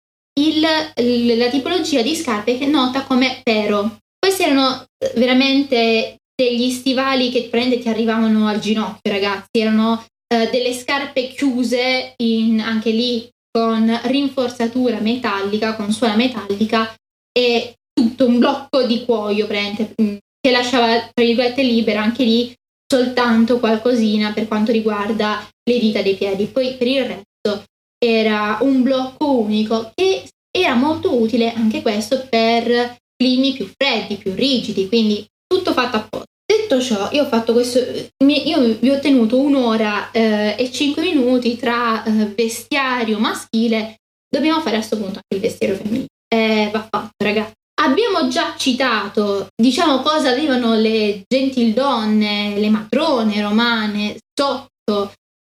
il, 0.40 1.36
la 1.36 1.48
tipologia 1.50 2.00
di 2.00 2.16
scarpe 2.16 2.56
che 2.56 2.64
è 2.64 2.68
nota 2.68 3.04
come 3.04 3.42
pero 3.42 3.98
questi 4.18 4.44
erano 4.44 4.86
veramente 5.14 6.16
degli 6.40 6.70
stivali 6.70 7.30
che 7.30 7.48
prende 7.50 7.80
ti 7.80 7.88
arrivavano 7.88 8.46
al 8.46 8.60
ginocchio, 8.60 9.10
ragazzi, 9.10 9.58
erano 9.58 10.04
eh, 10.32 10.48
delle 10.50 10.72
scarpe 10.72 11.28
chiuse 11.28 12.14
in, 12.18 12.60
anche 12.60 12.90
lì 12.90 13.28
con 13.50 14.00
rinforzatura 14.04 15.00
metallica, 15.00 15.74
con 15.74 15.90
suola 15.90 16.14
metallica 16.14 16.94
e 17.36 17.74
tutto 17.92 18.26
un 18.26 18.38
blocco 18.38 18.84
di 18.84 19.04
cuoio 19.04 19.48
prende, 19.48 19.94
mm, 20.00 20.16
che 20.40 20.50
lasciava 20.52 21.10
tra 21.12 21.24
virgolette 21.24 21.62
libera 21.62 22.02
anche 22.02 22.22
lì 22.22 22.54
soltanto 22.86 23.58
qualcosina 23.58 24.32
per 24.32 24.46
quanto 24.46 24.70
riguarda 24.70 25.44
le 25.68 25.78
dita 25.80 26.02
dei 26.02 26.14
piedi. 26.14 26.46
Poi 26.46 26.76
per 26.76 26.86
il 26.86 27.04
resto 27.04 27.64
era 27.98 28.58
un 28.60 28.82
blocco 28.82 29.40
unico 29.40 29.90
che 29.92 30.28
era 30.56 30.74
molto 30.74 31.20
utile 31.20 31.52
anche 31.52 31.82
questo 31.82 32.26
per 32.30 32.96
climi 33.16 33.54
più 33.54 33.68
freddi, 33.76 34.16
più 34.16 34.32
rigidi, 34.34 34.86
quindi 34.86 35.26
tutto 35.48 35.72
fatto 35.72 35.96
apposta. 35.96 36.27
Detto 36.50 36.80
ciò, 36.80 37.10
io 37.12 37.24
ho 37.24 37.26
fatto 37.26 37.52
questo, 37.52 37.78
io 38.24 38.78
vi 38.80 38.88
ho 38.88 38.98
tenuto 39.00 39.38
un'ora 39.38 40.10
eh, 40.12 40.56
e 40.58 40.72
cinque 40.72 41.02
minuti 41.02 41.58
tra 41.58 42.02
eh, 42.02 42.10
vestiario 42.34 43.18
maschile, 43.18 43.96
dobbiamo 44.26 44.62
fare 44.62 44.76
a 44.76 44.78
questo 44.78 44.96
punto 44.96 45.20
anche 45.20 45.34
il 45.34 45.40
vestiario 45.40 45.76
femminile. 45.76 46.06
Eh, 46.26 46.70
va 46.72 46.88
fatto, 46.90 47.12
ragazzi. 47.22 47.52
Abbiamo 47.82 48.28
già 48.28 48.54
citato, 48.56 49.48
diciamo, 49.54 50.00
cosa 50.00 50.30
avevano 50.30 50.74
le 50.74 51.22
gentildonne, 51.28 52.54
le 52.56 52.70
matrone 52.70 53.42
romane 53.42 54.16
sotto 54.34 55.12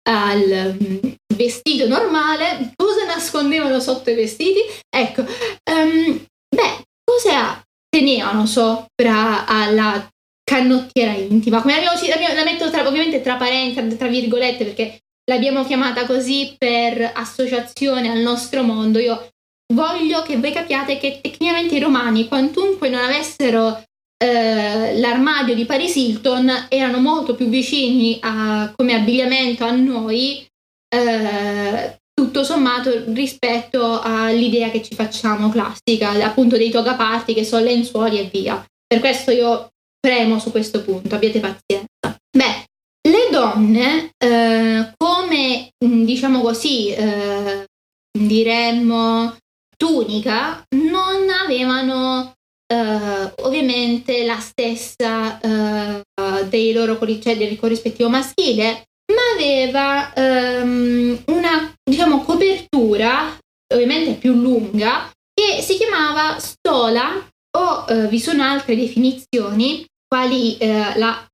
al 0.10 0.78
mm, 0.78 1.12
vestito 1.36 1.88
normale, 1.88 2.74
cosa 2.76 3.06
nascondevano 3.06 3.80
sotto 3.80 4.10
i 4.10 4.16
vestiti? 4.16 4.60
Ecco, 4.94 5.22
um, 5.22 6.26
beh, 6.54 6.84
cosa 7.02 7.64
tenevano 7.90 8.46
sopra 8.46 9.46
alla 9.48 10.06
canottiera 10.52 11.14
intima. 11.14 11.62
Come 11.62 11.76
l'abbiamo, 11.76 11.98
l'abbiamo 12.10 12.36
la 12.36 12.44
metto 12.44 12.70
tra, 12.70 12.86
ovviamente 12.86 13.22
tra 13.22 13.36
parentesi, 13.36 13.96
tra 13.96 14.10
virgolette, 14.10 14.66
perché 14.66 15.00
l'abbiamo 15.32 15.64
chiamata 15.64 16.06
così 16.06 16.56
per 16.58 17.10
associazione 17.16 18.10
al 18.10 18.20
nostro 18.20 18.62
mondo. 18.62 19.00
Io 19.00 19.30
voglio 19.74 20.24
che 20.24 20.36
voi 20.36 20.52
capiate 20.52 20.98
che 20.98 21.20
tecnicamente 21.22 21.76
i 21.76 21.80
romani, 21.80 22.28
quantunque 22.28 22.90
non 22.90 23.02
avessero 23.02 23.82
eh, 24.22 25.00
l'armadio 25.00 25.56
di 25.56 25.64
Paris 25.64 25.96
Hilton, 25.96 26.66
erano 26.68 27.00
molto 27.00 27.34
più 27.34 27.48
vicini 27.48 28.20
a, 28.22 28.74
come 28.76 28.94
abbigliamento 28.94 29.64
a 29.64 29.72
noi. 29.72 30.46
Eh, 30.94 31.96
tutto 32.14 32.44
sommato 32.44 33.06
rispetto 33.14 34.02
all'idea 34.02 34.70
che 34.70 34.84
ci 34.84 34.96
facciamo 34.96 35.50
classica, 35.50 36.12
appunto 36.26 36.58
dei 36.58 36.70
toga 36.70 36.96
party 36.96 37.34
che 37.34 37.46
sono 37.46 37.64
lenzuoli 37.64 38.20
e 38.20 38.30
via. 38.32 38.64
Per 38.86 39.00
questo 39.00 39.32
io 39.32 39.71
premo 40.02 40.40
su 40.40 40.52
questo 40.52 40.84
punto, 40.84 41.16
abbiate 41.16 41.40
pazienza. 41.40 42.18
Beh, 42.36 42.66
le 43.08 43.30
donne, 43.32 44.12
eh, 44.18 44.92
come 44.98 45.70
mm, 45.86 46.04
diciamo 46.04 46.42
così, 46.42 46.92
eh, 46.92 47.66
diremmo 48.12 49.38
tunica, 49.78 50.64
non 50.76 51.30
avevano 51.30 52.34
eh, 52.68 53.34
ovviamente 53.44 54.26
la 54.26 54.40
stessa 54.40 55.40
eh, 55.40 56.02
dei 56.50 56.74
loro 56.74 57.00
cioè 57.20 57.38
del 57.38 57.58
corrispettivo 57.58 58.10
maschile, 58.10 58.84
ma 59.14 59.34
aveva 59.36 60.14
ehm, 60.14 61.24
una 61.28 61.74
diciamo 61.84 62.22
copertura 62.24 63.38
ovviamente 63.74 64.14
più 64.14 64.34
lunga 64.34 65.10
che 65.34 65.62
si 65.62 65.78
chiamava 65.78 66.40
stola 66.40 67.28
o 67.58 67.86
eh, 67.88 68.08
vi 68.08 68.20
sono 68.20 68.44
altre 68.44 68.76
definizioni 68.76 69.86
quali 70.12 70.58
eh, 70.58 70.98
la, 70.98 71.26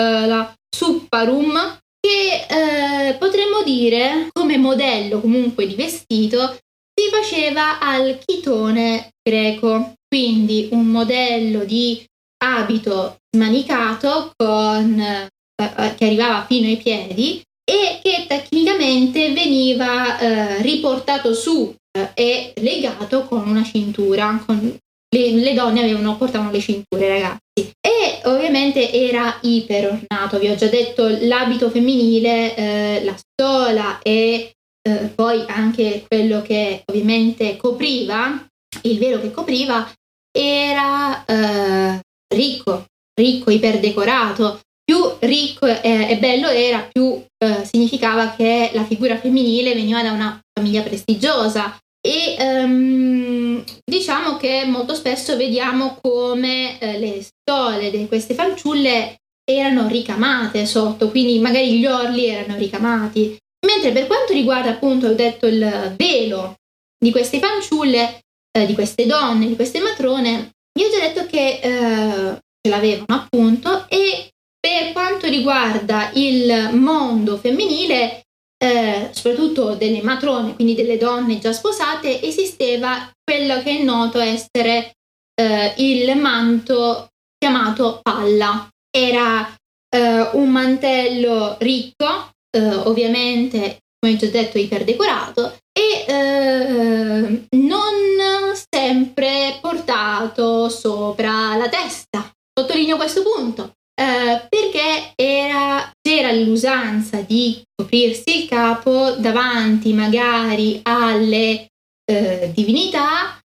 eh, 0.00 0.26
la 0.26 0.54
supparum, 0.74 1.78
che 2.00 2.46
eh, 2.48 3.14
potremmo 3.14 3.62
dire 3.62 4.28
come 4.32 4.56
modello 4.56 5.20
comunque 5.20 5.66
di 5.66 5.74
vestito 5.74 6.56
si 6.94 7.08
faceva 7.10 7.78
al 7.78 8.18
chitone 8.24 9.10
greco, 9.22 9.92
quindi 10.08 10.68
un 10.72 10.86
modello 10.86 11.64
di 11.64 12.04
abito 12.42 13.18
smanicato 13.30 14.32
con, 14.34 14.98
eh, 14.98 15.28
eh, 15.56 15.94
che 15.94 16.04
arrivava 16.06 16.44
fino 16.46 16.66
ai 16.66 16.76
piedi 16.78 17.42
e 17.64 18.00
che 18.02 18.24
tecnicamente 18.26 19.32
veniva 19.32 20.18
eh, 20.18 20.62
riportato 20.62 21.34
su 21.34 21.72
eh, 21.96 22.10
e 22.14 22.52
legato 22.56 23.24
con 23.24 23.46
una 23.48 23.62
cintura. 23.62 24.42
Con, 24.44 24.76
le, 25.14 25.30
le, 25.32 25.54
donne 25.54 25.80
avevano, 25.80 26.16
portavano 26.16 26.50
le 26.50 26.60
cinture, 26.60 27.08
ragazzi. 27.08 27.70
E 27.80 28.20
ovviamente 28.24 28.90
era 28.90 29.38
iper 29.42 30.00
ornato, 30.08 30.38
vi 30.38 30.48
ho 30.48 30.54
già 30.54 30.68
detto 30.68 31.06
l'abito 31.06 31.70
femminile, 31.70 32.54
eh, 32.54 33.04
la 33.04 33.16
stola 33.16 33.98
e 34.02 34.52
eh, 34.82 35.12
poi 35.14 35.44
anche 35.46 36.04
quello 36.08 36.42
che 36.42 36.82
ovviamente 36.86 37.56
copriva, 37.56 38.46
il 38.82 38.98
velo 38.98 39.20
che 39.20 39.30
copriva, 39.30 39.90
era 40.34 41.24
eh, 41.26 42.00
ricco, 42.34 42.86
ricco, 43.14 43.50
iper 43.50 43.80
decorato. 43.80 44.60
Più 44.84 44.98
ricco 45.20 45.66
e 45.66 46.18
bello 46.18 46.48
era, 46.48 46.88
più 46.90 47.22
eh, 47.38 47.64
significava 47.64 48.34
che 48.34 48.72
la 48.74 48.84
figura 48.84 49.16
femminile 49.16 49.74
veniva 49.74 50.02
da 50.02 50.10
una 50.10 50.40
famiglia 50.52 50.82
prestigiosa, 50.82 51.78
e 52.04 52.36
um, 52.40 53.64
diciamo 53.84 54.36
che 54.36 54.64
molto 54.66 54.94
spesso 54.94 55.36
vediamo 55.36 55.96
come 56.02 56.78
eh, 56.80 56.98
le 56.98 57.22
stole 57.22 57.90
di 57.90 58.08
queste 58.08 58.34
fanciulle 58.34 59.18
erano 59.44 59.86
ricamate 59.86 60.66
sotto, 60.66 61.10
quindi 61.10 61.38
magari 61.38 61.78
gli 61.78 61.86
orli 61.86 62.26
erano 62.26 62.58
ricamati. 62.58 63.36
Mentre 63.64 63.92
per 63.92 64.08
quanto 64.08 64.32
riguarda 64.32 64.70
appunto, 64.70 65.06
ho 65.06 65.14
detto 65.14 65.46
il 65.46 65.94
velo 65.96 66.56
di 66.98 67.12
queste 67.12 67.38
fanciulle, 67.38 68.20
eh, 68.50 68.66
di 68.66 68.74
queste 68.74 69.06
donne, 69.06 69.46
di 69.46 69.54
queste 69.54 69.80
matrone, 69.80 70.50
vi 70.76 70.84
ho 70.84 70.90
già 70.90 70.98
detto 70.98 71.26
che 71.26 71.60
eh, 71.62 72.38
ce 72.60 72.70
l'avevano 72.70 73.06
appunto 73.08 73.86
e 73.88 74.30
per 74.58 74.92
quanto 74.92 75.28
riguarda 75.28 76.10
il 76.14 76.70
mondo 76.72 77.36
femminile 77.36 78.22
eh, 78.62 79.08
soprattutto 79.10 79.74
delle 79.74 80.02
matrone, 80.02 80.54
quindi 80.54 80.76
delle 80.76 80.96
donne 80.96 81.40
già 81.40 81.52
sposate, 81.52 82.22
esisteva 82.22 83.10
quello 83.24 83.60
che 83.60 83.78
è 83.78 83.82
noto 83.82 84.20
essere 84.20 84.92
eh, 85.34 85.74
il 85.78 86.16
manto 86.16 87.08
chiamato 87.36 87.98
palla. 88.00 88.68
Era 88.88 89.52
eh, 89.88 90.28
un 90.34 90.48
mantello 90.50 91.56
ricco, 91.58 92.30
eh, 92.56 92.74
ovviamente, 92.84 93.78
come 93.98 94.16
già 94.16 94.26
detto, 94.26 94.58
iperdecorato 94.58 95.56
e 95.72 96.04
eh, 96.06 97.46
non 97.56 98.54
sempre 98.70 99.58
portato 99.60 100.68
sopra 100.68 101.56
la 101.56 101.68
testa. 101.68 102.30
Sottolineo 102.56 102.96
questo 102.96 103.22
punto. 103.22 103.72
Eh, 103.94 104.46
perché 104.48 105.12
era, 105.14 105.90
c'era 106.00 106.32
l'usanza 106.32 107.20
di 107.20 107.62
coprirsi 107.74 108.42
il 108.42 108.48
capo 108.48 109.12
davanti 109.18 109.92
magari 109.92 110.80
alle 110.82 111.68
eh, 112.10 112.50
divinità 112.54 113.38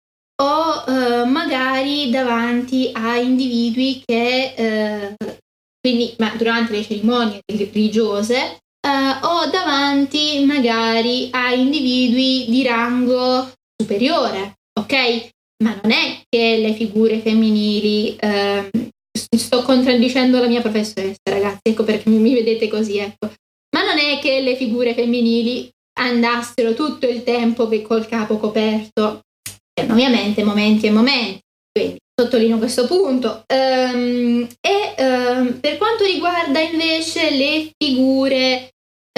o 0.41 0.83
eh, 0.87 1.25
magari 1.25 2.09
davanti 2.09 2.91
a 2.93 3.17
individui 3.17 4.03
che 4.05 4.53
eh, 4.55 5.15
quindi 5.85 6.15
ma 6.17 6.33
durante 6.35 6.73
le 6.73 6.83
cerimonie 6.83 7.41
religiose 7.45 8.59
uh, 8.85 9.25
o 9.25 9.49
davanti 9.49 10.43
magari 10.45 11.29
a 11.31 11.53
individui 11.53 12.45
di 12.49 12.63
rango 12.63 13.51
superiore, 13.75 14.57
ok? 14.79 15.29
Ma 15.63 15.79
non 15.81 15.91
è 15.91 16.21
che 16.29 16.57
le 16.57 16.73
figure 16.73 17.19
femminili, 17.19 18.17
uh, 18.21 18.89
sto 19.15 19.61
contraddicendo 19.63 20.39
la 20.39 20.47
mia 20.47 20.61
professoressa 20.61 21.19
ragazzi, 21.23 21.61
ecco 21.69 21.83
perché 21.83 22.09
mi, 22.09 22.33
vedete 22.33 22.67
così, 22.67 22.97
ecco. 22.97 23.31
Ma 23.75 23.83
non 23.83 23.97
è 23.97 24.19
che 24.19 24.41
le 24.41 24.55
figure 24.55 24.93
femminili 24.93 25.69
andassero 25.99 26.73
tutto 26.73 27.07
il 27.07 27.23
tempo 27.23 27.69
col 27.81 28.07
capo 28.07 28.37
coperto, 28.37 29.21
ovviamente 29.81 30.43
momenti 30.43 30.87
e 30.87 30.91
momenti, 30.91 31.39
quindi 31.71 31.97
sottolineo 32.19 32.57
questo 32.57 32.85
punto. 32.85 33.43
Um, 33.53 34.47
e 34.61 34.95
um, 35.03 35.59
per 35.59 35.77
quanto 35.77 36.05
riguarda 36.05 36.59
invece 36.59 37.31
le 37.31 37.71
figure 37.77 38.69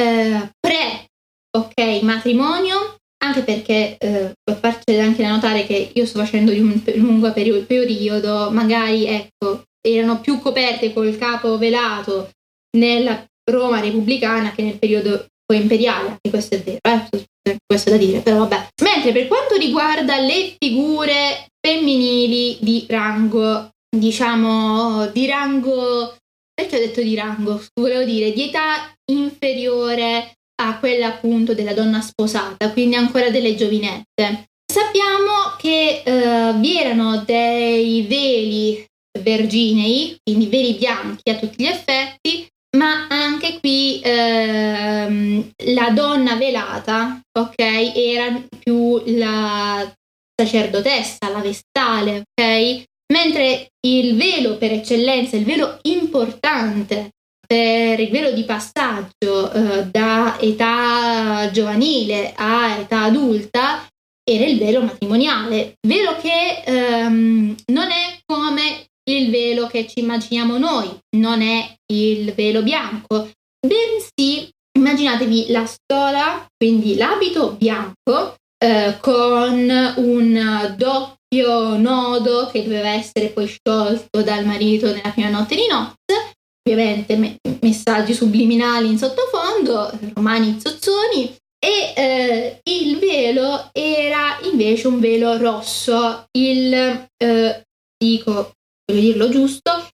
uh, 0.02 0.50
pre, 0.60 1.08
ok, 1.56 2.02
matrimonio, 2.02 2.98
anche 3.24 3.42
perché 3.42 3.98
eh, 3.98 4.34
faccio 4.60 5.00
anche 5.00 5.24
da 5.24 5.30
notare 5.30 5.66
che 5.66 5.92
io 5.94 6.06
sto 6.06 6.20
facendo 6.20 6.52
di 6.52 6.60
un 6.60 6.82
lungo 6.96 7.32
periodo, 7.34 8.52
magari 8.52 9.06
ecco, 9.06 9.64
erano 9.96 10.20
più 10.20 10.40
coperte 10.40 10.94
col 10.94 11.18
capo 11.18 11.58
velato 11.58 12.32
nella 12.78 13.26
Roma 13.50 13.80
repubblicana 13.80 14.52
che 14.52 14.62
nel 14.62 14.78
periodo 14.78 15.26
imperiale, 15.54 16.10
anche 16.10 16.30
questo 16.30 16.56
è 16.56 16.62
vero, 16.62 16.80
eh? 16.84 17.58
questo 17.66 17.90
è 17.90 17.92
da 17.94 17.98
dire, 17.98 18.20
però 18.20 18.40
vabbè. 18.40 18.68
Mentre 18.84 19.12
per 19.14 19.28
quanto 19.28 19.56
riguarda 19.56 20.20
le 20.20 20.56
figure 20.60 21.48
femminili 21.66 22.58
di 22.60 22.86
rango, 22.90 23.70
diciamo, 23.90 25.08
di 25.08 25.26
rango, 25.26 26.16
perché 26.54 26.76
ho 26.76 26.80
detto 26.80 27.02
di 27.02 27.16
rango? 27.16 27.64
Volevo 27.80 28.04
dire 28.04 28.34
di 28.34 28.50
età 28.50 28.92
inferiore 29.12 30.34
a 30.60 30.80
quella 30.80 31.08
appunto 31.08 31.54
della 31.54 31.74
donna 31.74 32.02
sposata, 32.02 32.72
quindi 32.72 32.96
ancora 32.96 33.30
delle 33.30 33.56
giovinette. 33.56 34.50
Sappiamo 34.70 35.56
che 35.58 36.04
uh, 36.06 36.60
vi 36.60 36.78
erano 36.78 37.24
dei 37.26 38.02
veli 38.04 38.86
verginei, 39.22 40.18
quindi 40.24 40.48
veli 40.48 40.74
bianchi 40.74 41.30
a 41.30 41.36
tutti 41.36 41.64
gli 41.64 41.68
effetti, 41.68 42.48
ma 42.78 43.08
anche 43.10 43.60
qui 43.60 44.02
ehm, 44.04 45.52
la 45.74 45.90
donna 45.92 46.36
velata, 46.36 47.20
ok, 47.32 47.56
era 47.58 48.42
più 48.60 49.02
la 49.06 49.92
sacerdotessa, 50.36 51.30
la 51.30 51.40
vestale, 51.40 52.24
ok? 52.30 52.84
Mentre 53.14 53.70
il 53.88 54.16
velo 54.16 54.58
per 54.58 54.74
eccellenza, 54.74 55.38
il 55.38 55.46
velo 55.46 55.80
importante 55.84 57.12
per 57.48 58.00
il 58.02 58.10
velo 58.10 58.32
di 58.34 58.44
passaggio 58.44 59.52
eh, 59.52 59.86
da 59.86 60.38
età 60.38 61.50
giovanile 61.52 62.34
a 62.36 62.78
età 62.78 63.04
adulta 63.04 63.88
era 64.30 64.44
il 64.44 64.58
velo 64.58 64.82
matrimoniale, 64.82 65.76
velo 65.88 66.18
che 66.18 66.62
ehm, 66.66 67.56
non 67.68 67.90
è 67.90 68.20
come 68.26 68.87
il 69.10 69.30
velo 69.30 69.68
che 69.68 69.88
ci 69.88 70.00
immaginiamo 70.00 70.58
noi, 70.58 70.90
non 71.18 71.42
è 71.42 71.76
il 71.92 72.34
velo 72.34 72.62
bianco, 72.62 73.30
bensì 73.66 74.50
immaginatevi 74.78 75.48
la 75.50 75.66
stola, 75.66 76.46
quindi 76.56 76.96
l'abito 76.96 77.54
bianco 77.54 78.36
eh, 78.64 78.98
con 79.00 79.94
un 79.96 80.76
doppio 80.78 81.78
nodo 81.78 82.50
che 82.52 82.64
doveva 82.64 82.90
essere 82.90 83.30
poi 83.30 83.48
sciolto 83.48 84.22
dal 84.24 84.46
marito 84.46 84.88
nella 84.88 85.12
prima 85.12 85.30
notte 85.30 85.56
di 85.56 85.68
nozze, 85.68 86.34
ovviamente 86.70 87.16
me- 87.16 87.38
messaggi 87.62 88.14
subliminali 88.14 88.88
in 88.88 88.98
sottofondo, 88.98 89.92
romani 90.14 90.60
zozzoni, 90.60 91.36
e 91.60 91.94
eh, 91.96 92.60
il 92.70 92.98
velo 93.00 93.70
era 93.72 94.38
invece 94.44 94.88
un 94.88 95.00
velo 95.00 95.38
rosso, 95.38 96.26
il, 96.38 97.08
eh, 97.18 97.64
dico 97.98 98.52
voglio 98.88 99.02
dirlo 99.02 99.30
giusto, 99.30 99.88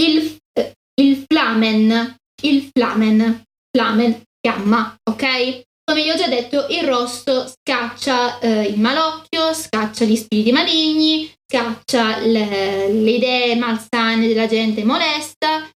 il, 0.00 0.36
eh, 0.52 0.74
il 1.00 1.24
flamen, 1.28 2.16
il 2.42 2.70
flamen, 2.72 3.42
flamen, 3.70 4.22
fiamma, 4.40 4.96
ok? 5.10 5.62
Come 5.84 6.02
vi 6.02 6.10
ho 6.10 6.16
già 6.16 6.28
detto, 6.28 6.66
il 6.68 6.82
rosso 6.82 7.46
scaccia 7.46 8.38
eh, 8.40 8.64
il 8.64 8.78
malocchio, 8.78 9.54
scaccia 9.54 10.04
gli 10.04 10.16
spiriti 10.16 10.52
maligni, 10.52 11.32
scaccia 11.46 12.18
le, 12.18 12.92
le 12.92 13.10
idee 13.10 13.56
malsane 13.56 14.28
della 14.28 14.46
gente 14.46 14.84
molesta, 14.84 15.68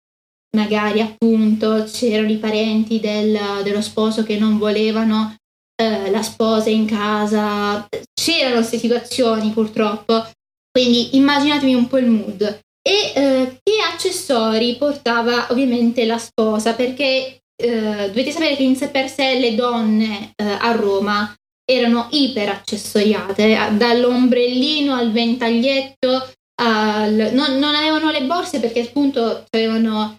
magari 0.55 0.99
appunto 0.99 1.85
c'erano 1.89 2.29
i 2.29 2.37
parenti 2.37 2.99
del, 2.99 3.39
dello 3.63 3.81
sposo 3.81 4.23
che 4.23 4.37
non 4.37 4.57
volevano 4.57 5.35
eh, 5.81 6.09
la 6.11 6.21
sposa 6.21 6.69
in 6.69 6.85
casa, 6.85 7.87
c'erano 8.13 8.55
queste 8.55 8.77
situazioni 8.77 9.51
purtroppo, 9.51 10.25
quindi 10.71 11.15
immaginatevi 11.17 11.73
un 11.73 11.87
po' 11.87 11.97
il 11.97 12.07
mood. 12.07 12.59
E 12.83 13.13
eh, 13.13 13.59
che 13.61 13.73
accessori 13.91 14.75
portava 14.75 15.47
ovviamente 15.51 16.05
la 16.05 16.17
sposa? 16.17 16.73
Perché 16.73 17.41
eh, 17.55 18.07
dovete 18.07 18.31
sapere 18.31 18.55
che 18.55 18.63
in 18.63 18.75
sé 18.75 18.89
per 18.89 19.07
sé 19.07 19.39
le 19.39 19.53
donne 19.53 20.31
eh, 20.35 20.43
a 20.43 20.71
Roma 20.71 21.31
erano 21.63 22.07
iper 22.11 22.49
accessoriate, 22.49 23.55
dall'ombrellino 23.77 24.93
al 24.93 25.11
ventaglietto, 25.11 26.31
al... 26.61 27.29
Non, 27.33 27.59
non, 27.59 27.75
avevano 27.75 28.11
le 28.11 28.23
borse 28.23 28.59
perché 28.59 28.81
appunto 28.81 29.45
avevano 29.49 30.17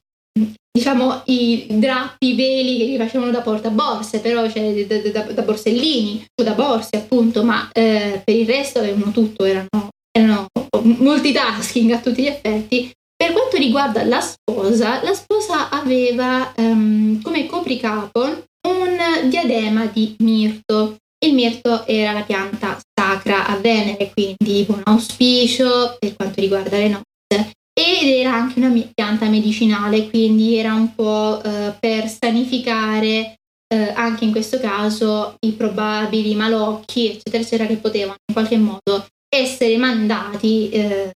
diciamo 0.72 1.22
i 1.26 1.66
drappi, 1.68 2.28
i 2.28 2.34
veli 2.34 2.78
che 2.78 2.84
li 2.84 2.96
facevano 2.96 3.30
da 3.30 3.42
portaborse, 3.42 4.20
però 4.20 4.48
cioè, 4.48 4.86
da, 4.86 4.98
da, 5.10 5.20
da, 5.32 5.42
borsellini 5.42 6.24
o 6.40 6.42
da 6.42 6.52
borse 6.52 6.96
appunto, 6.96 7.44
ma 7.44 7.68
eh, 7.72 8.22
per 8.24 8.34
il 8.34 8.46
resto 8.46 8.78
avevano 8.78 9.10
tutto, 9.10 9.44
erano 9.44 9.90
erano 10.12 10.46
multitasking 10.82 11.90
a 11.92 12.00
tutti 12.00 12.22
gli 12.22 12.26
effetti. 12.26 12.92
Per 13.16 13.32
quanto 13.32 13.56
riguarda 13.56 14.04
la 14.04 14.20
sposa, 14.20 15.02
la 15.02 15.14
sposa 15.14 15.68
aveva 15.70 16.52
um, 16.56 17.20
come 17.22 17.46
copricapo 17.46 18.44
un 18.68 19.28
diadema 19.28 19.86
di 19.86 20.14
mirto. 20.18 20.96
Il 21.24 21.34
mirto 21.34 21.86
era 21.86 22.12
la 22.12 22.22
pianta 22.22 22.80
sacra 22.92 23.46
a 23.46 23.56
Venere, 23.56 24.10
quindi 24.12 24.64
buon 24.64 24.82
auspicio 24.84 25.96
per 26.00 26.16
quanto 26.16 26.40
riguarda 26.40 26.76
le 26.76 26.88
nozze. 26.88 27.52
Ed 27.72 28.08
era 28.08 28.34
anche 28.34 28.58
una 28.58 28.72
pianta 28.92 29.28
medicinale, 29.28 30.10
quindi 30.10 30.56
era 30.56 30.74
un 30.74 30.94
po' 30.94 31.40
uh, 31.42 31.74
per 31.78 32.08
sanificare 32.08 33.36
uh, 33.72 33.92
anche 33.94 34.24
in 34.24 34.32
questo 34.32 34.58
caso 34.58 35.36
i 35.46 35.52
probabili 35.52 36.34
malocchi, 36.34 37.12
eccetera, 37.12 37.42
eccetera, 37.42 37.66
che 37.68 37.76
potevano 37.76 38.16
in 38.26 38.34
qualche 38.34 38.58
modo 38.58 39.06
essere 39.34 39.76
mandati 39.76 40.68
eh, 40.70 41.12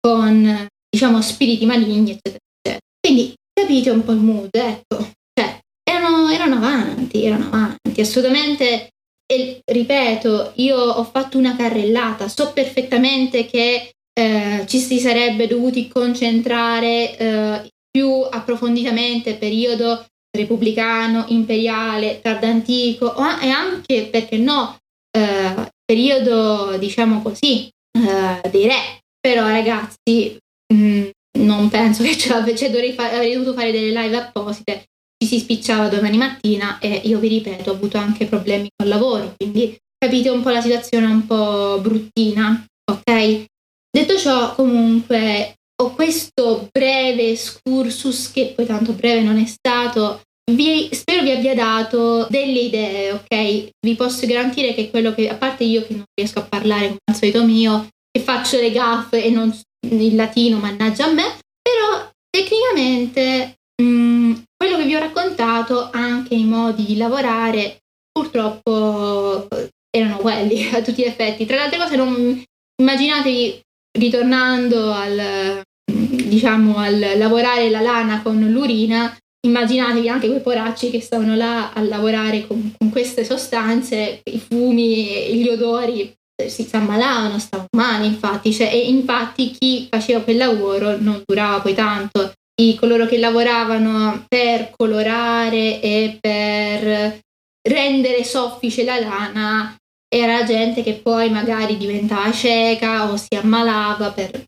con 0.00 0.66
diciamo 0.88 1.20
spiriti 1.20 1.66
maligni 1.66 2.12
eccetera 2.12 2.38
eccetera. 2.62 2.84
Quindi 3.00 3.34
capite 3.52 3.90
un 3.90 4.04
po' 4.04 4.12
il 4.12 4.18
mood 4.18 4.48
ecco. 4.52 5.10
Cioè 5.32 5.60
erano, 5.82 6.28
erano 6.30 6.56
avanti 6.56 7.24
erano 7.24 7.46
avanti 7.46 8.00
assolutamente. 8.00 8.88
E 9.30 9.60
ripeto 9.64 10.54
io 10.56 10.76
ho 10.76 11.04
fatto 11.04 11.38
una 11.38 11.54
carrellata. 11.54 12.28
So 12.28 12.52
perfettamente 12.52 13.46
che 13.46 13.92
eh, 14.12 14.64
ci 14.66 14.78
si 14.78 14.98
sarebbe 14.98 15.46
dovuti 15.46 15.86
concentrare 15.86 17.16
eh, 17.16 17.68
più 17.90 18.22
approfonditamente 18.28 19.34
periodo 19.34 20.04
repubblicano, 20.36 21.26
imperiale, 21.28 22.20
tardantico 22.20 23.14
e 23.40 23.48
anche, 23.48 24.08
perché 24.10 24.36
no, 24.36 24.76
eh, 25.10 25.54
periodo, 25.90 26.76
diciamo 26.78 27.20
così, 27.20 27.68
uh, 27.98 28.48
dei 28.48 28.66
re. 28.66 29.00
Però 29.20 29.46
ragazzi, 29.48 30.36
mh, 30.72 30.76
mm, 30.76 31.08
non 31.40 31.68
penso 31.68 32.02
che 32.04 32.16
ce 32.16 32.28
l'avrei, 32.28 32.56
cioè 32.56 32.70
dovrei 32.70 32.92
fa- 32.92 33.10
avrei 33.10 33.32
dovuto 33.32 33.54
fare 33.54 33.72
delle 33.72 33.90
live 33.90 34.16
apposite 34.16 34.84
ci 35.22 35.28
si 35.28 35.38
spicciava 35.38 35.88
domani 35.88 36.16
mattina 36.16 36.78
e 36.78 37.02
io 37.04 37.18
vi 37.18 37.28
ripeto 37.28 37.70
ho 37.70 37.74
avuto 37.74 37.98
anche 37.98 38.24
problemi 38.24 38.70
col 38.74 38.88
lavoro, 38.88 39.34
quindi 39.36 39.76
capite 39.98 40.30
un 40.30 40.40
po' 40.40 40.48
la 40.48 40.62
situazione 40.62 41.06
un 41.06 41.26
po' 41.26 41.78
bruttina, 41.82 42.64
ok? 42.90 43.44
Detto 43.90 44.16
ciò, 44.16 44.54
comunque 44.54 45.56
ho 45.82 45.94
questo 45.94 46.68
breve 46.72 47.32
excursus 47.32 48.32
che 48.32 48.52
poi 48.56 48.64
tanto 48.64 48.92
breve 48.92 49.20
non 49.20 49.36
è 49.36 49.44
stato. 49.44 50.22
Vi, 50.54 50.88
spero 50.92 51.22
vi 51.22 51.30
abbia 51.30 51.54
dato 51.54 52.26
delle 52.28 52.60
idee, 52.60 53.12
ok? 53.12 53.70
Vi 53.80 53.94
posso 53.94 54.26
garantire 54.26 54.74
che 54.74 54.90
quello 54.90 55.14
che, 55.14 55.28
a 55.28 55.34
parte 55.34 55.64
io 55.64 55.86
che 55.86 55.94
non 55.94 56.04
riesco 56.14 56.38
a 56.40 56.42
parlare 56.42 56.86
come 56.86 56.98
al 57.10 57.16
solito 57.16 57.44
mio, 57.44 57.88
che 58.10 58.22
faccio 58.22 58.58
le 58.58 58.70
gaffe 58.70 59.22
e 59.24 59.30
non 59.30 59.56
il 59.86 60.14
latino, 60.14 60.58
mannaggia 60.58 61.06
a 61.06 61.12
me, 61.12 61.38
però 61.62 62.10
tecnicamente 62.30 63.56
mh, 63.82 63.84
mm, 63.84 64.32
quello 64.56 64.76
che 64.76 64.84
vi 64.84 64.94
ho 64.94 65.00
raccontato, 65.00 65.90
anche 65.92 66.34
i 66.34 66.44
modi 66.44 66.84
di 66.84 66.96
lavorare, 66.96 67.78
purtroppo 68.10 69.48
erano 69.90 70.16
quelli 70.18 70.68
a 70.74 70.82
tutti 70.82 71.02
gli 71.02 71.06
effetti. 71.06 71.46
Tra 71.46 71.56
le 71.56 71.62
altre 71.62 71.78
cose, 71.78 71.96
non, 71.96 72.42
immaginatevi 72.80 73.60
ritornando 73.98 74.92
al, 74.92 75.62
diciamo, 75.90 76.76
al 76.76 76.98
lavorare 77.16 77.70
la 77.70 77.80
lana 77.80 78.22
con 78.22 78.38
l'urina, 78.38 79.16
immaginatevi 79.46 80.08
anche 80.08 80.28
quei 80.28 80.40
poracci 80.40 80.90
che 80.90 81.00
stavano 81.00 81.34
là 81.34 81.72
a 81.72 81.82
lavorare 81.82 82.46
con, 82.46 82.74
con 82.76 82.90
queste 82.90 83.24
sostanze, 83.24 84.20
i 84.24 84.38
fumi, 84.38 85.34
gli 85.34 85.48
odori, 85.48 86.12
si 86.46 86.68
ammalavano, 86.72 87.38
stavano 87.38 87.68
male 87.76 88.06
infatti, 88.06 88.52
cioè, 88.52 88.68
e 88.72 88.88
infatti 88.88 89.50
chi 89.50 89.86
faceva 89.90 90.20
quel 90.20 90.36
lavoro 90.36 90.96
non 90.98 91.22
durava 91.24 91.60
poi 91.60 91.74
tanto. 91.74 92.32
I, 92.60 92.74
coloro 92.74 93.06
che 93.06 93.18
lavoravano 93.18 94.26
per 94.28 94.70
colorare 94.76 95.80
e 95.80 96.18
per 96.20 97.20
rendere 97.66 98.24
soffice 98.24 98.84
la 98.84 98.98
lana 98.98 99.76
era 100.12 100.44
gente 100.44 100.82
che 100.82 100.94
poi 100.94 101.30
magari 101.30 101.76
diventava 101.76 102.30
cieca 102.32 103.10
o 103.10 103.16
si 103.16 103.34
ammalava 103.34 104.10
per 104.10 104.44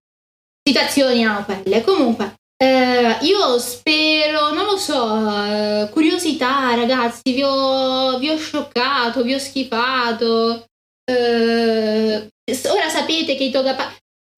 situazioni 0.62 1.24
a 1.24 1.42
pelle. 1.42 1.82
Comunque, 1.82 2.34
eh, 2.62 3.18
io 3.22 3.58
spero, 3.58 4.52
non 4.52 4.66
lo 4.66 4.76
so, 4.76 5.18
eh, 5.44 5.88
curiosità 5.90 6.74
ragazzi, 6.74 7.32
vi 7.32 7.42
ho, 7.42 8.18
vi 8.18 8.28
ho, 8.28 8.36
scioccato, 8.36 9.24
vi 9.24 9.34
ho 9.34 9.38
schifato. 9.38 10.64
Eh, 11.04 12.28
ora 12.68 12.88
sapete 12.88 13.34
che 13.34 13.44
i 13.44 13.50
toga... 13.50 13.76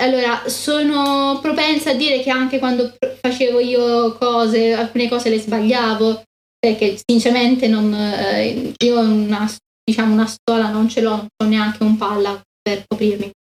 Allora, 0.03 0.43
sono 0.49 1.39
propensa 1.41 1.91
a 1.91 1.95
dire 1.95 2.21
che 2.21 2.31
anche 2.31 2.59
quando 2.59 2.97
facevo 3.21 3.61
io 3.61 4.15
cose, 4.15 4.73
alcune 4.73 5.09
cose 5.09 5.29
le 5.29 5.39
sbagliavo, 5.39 6.23
perché 6.59 6.99
sinceramente 7.07 7.69
non, 7.69 7.93
eh, 7.95 8.73
io 8.79 8.99
una 8.99 9.47
diciamo 9.85 10.15
una 10.15 10.27
stola 10.27 10.71
non 10.71 10.89
ce 10.89 11.03
l'ho, 11.03 11.11
non 11.11 11.29
ho 11.37 11.45
neanche 11.45 11.83
un 11.83 11.97
palla 11.97 12.41
per 12.63 12.85
coprirmi. 12.87 13.31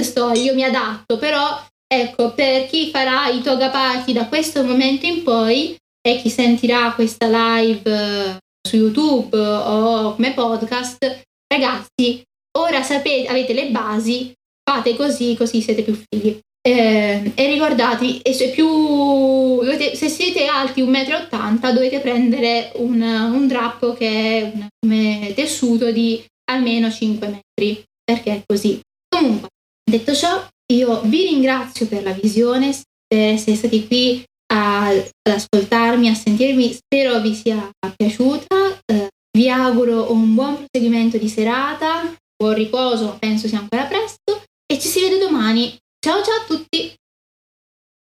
Sto, 0.00 0.32
io 0.32 0.54
mi 0.54 0.64
adatto, 0.64 1.18
però 1.18 1.60
ecco, 1.92 2.32
per 2.32 2.66
chi 2.68 2.90
farà 2.90 3.28
i 3.28 3.42
toga 3.42 3.68
party 3.68 4.12
da 4.12 4.26
questo 4.26 4.62
momento 4.64 5.04
in 5.04 5.22
poi 5.22 5.76
e 6.00 6.20
chi 6.20 6.30
sentirà 6.30 6.92
questa 6.94 7.26
live 7.26 7.90
eh, 7.90 8.36
su 8.66 8.76
YouTube 8.76 9.36
o 9.36 10.14
come 10.14 10.32
podcast, 10.32 11.22
ragazzi, 11.46 12.22
ora 12.58 12.82
sapete, 12.82 13.28
avete 13.28 13.52
le 13.52 13.70
basi, 13.70 14.32
fate 14.64 14.96
così, 14.96 15.36
così 15.36 15.60
siete 15.60 15.82
più 15.82 15.94
fighi. 15.94 16.40
Eh, 16.64 17.32
e 17.34 17.46
ricordatevi, 17.48 18.22
se, 18.32 18.50
più, 18.50 19.60
se 19.94 20.08
siete 20.08 20.46
alti 20.46 20.82
1,80 20.82 21.28
m 21.50 21.72
dovete 21.72 21.98
prendere 21.98 22.70
un, 22.76 23.00
un 23.02 23.48
drappo 23.48 23.94
che 23.94 24.08
è 24.08 24.52
come 24.80 25.32
tessuto 25.34 25.90
di 25.90 26.24
almeno 26.50 26.90
5 26.90 27.26
metri, 27.26 27.82
perché 28.02 28.30
è 28.30 28.42
così. 28.46 28.80
Comunque, 29.08 29.48
detto 29.84 30.14
ciò, 30.14 30.40
io 30.72 31.00
vi 31.02 31.24
ringrazio 31.24 31.86
per 31.86 32.02
la 32.02 32.12
visione, 32.12 32.78
per 33.06 33.34
essere 33.34 33.56
stati 33.56 33.86
qui 33.86 34.22
a, 34.52 34.86
ad 34.86 35.10
ascoltarmi, 35.22 36.08
a 36.08 36.14
sentirmi, 36.14 36.72
spero 36.72 37.20
vi 37.20 37.34
sia 37.34 37.70
piaciuta. 37.96 38.80
Eh, 38.84 39.08
vi 39.36 39.48
auguro 39.48 40.12
un 40.12 40.34
buon 40.34 40.64
proseguimento 40.66 41.16
di 41.16 41.28
serata, 41.28 42.14
buon 42.36 42.54
riposo, 42.54 43.16
penso 43.18 43.48
sia 43.48 43.58
ancora 43.58 43.84
presto 43.84 44.42
e 44.66 44.78
ci 44.78 44.88
si 44.88 45.00
vede 45.00 45.18
domani 45.18 45.78
Ciao 46.04 46.20
ciao 46.24 46.34
a 46.34 46.44
tutti! 46.44 47.01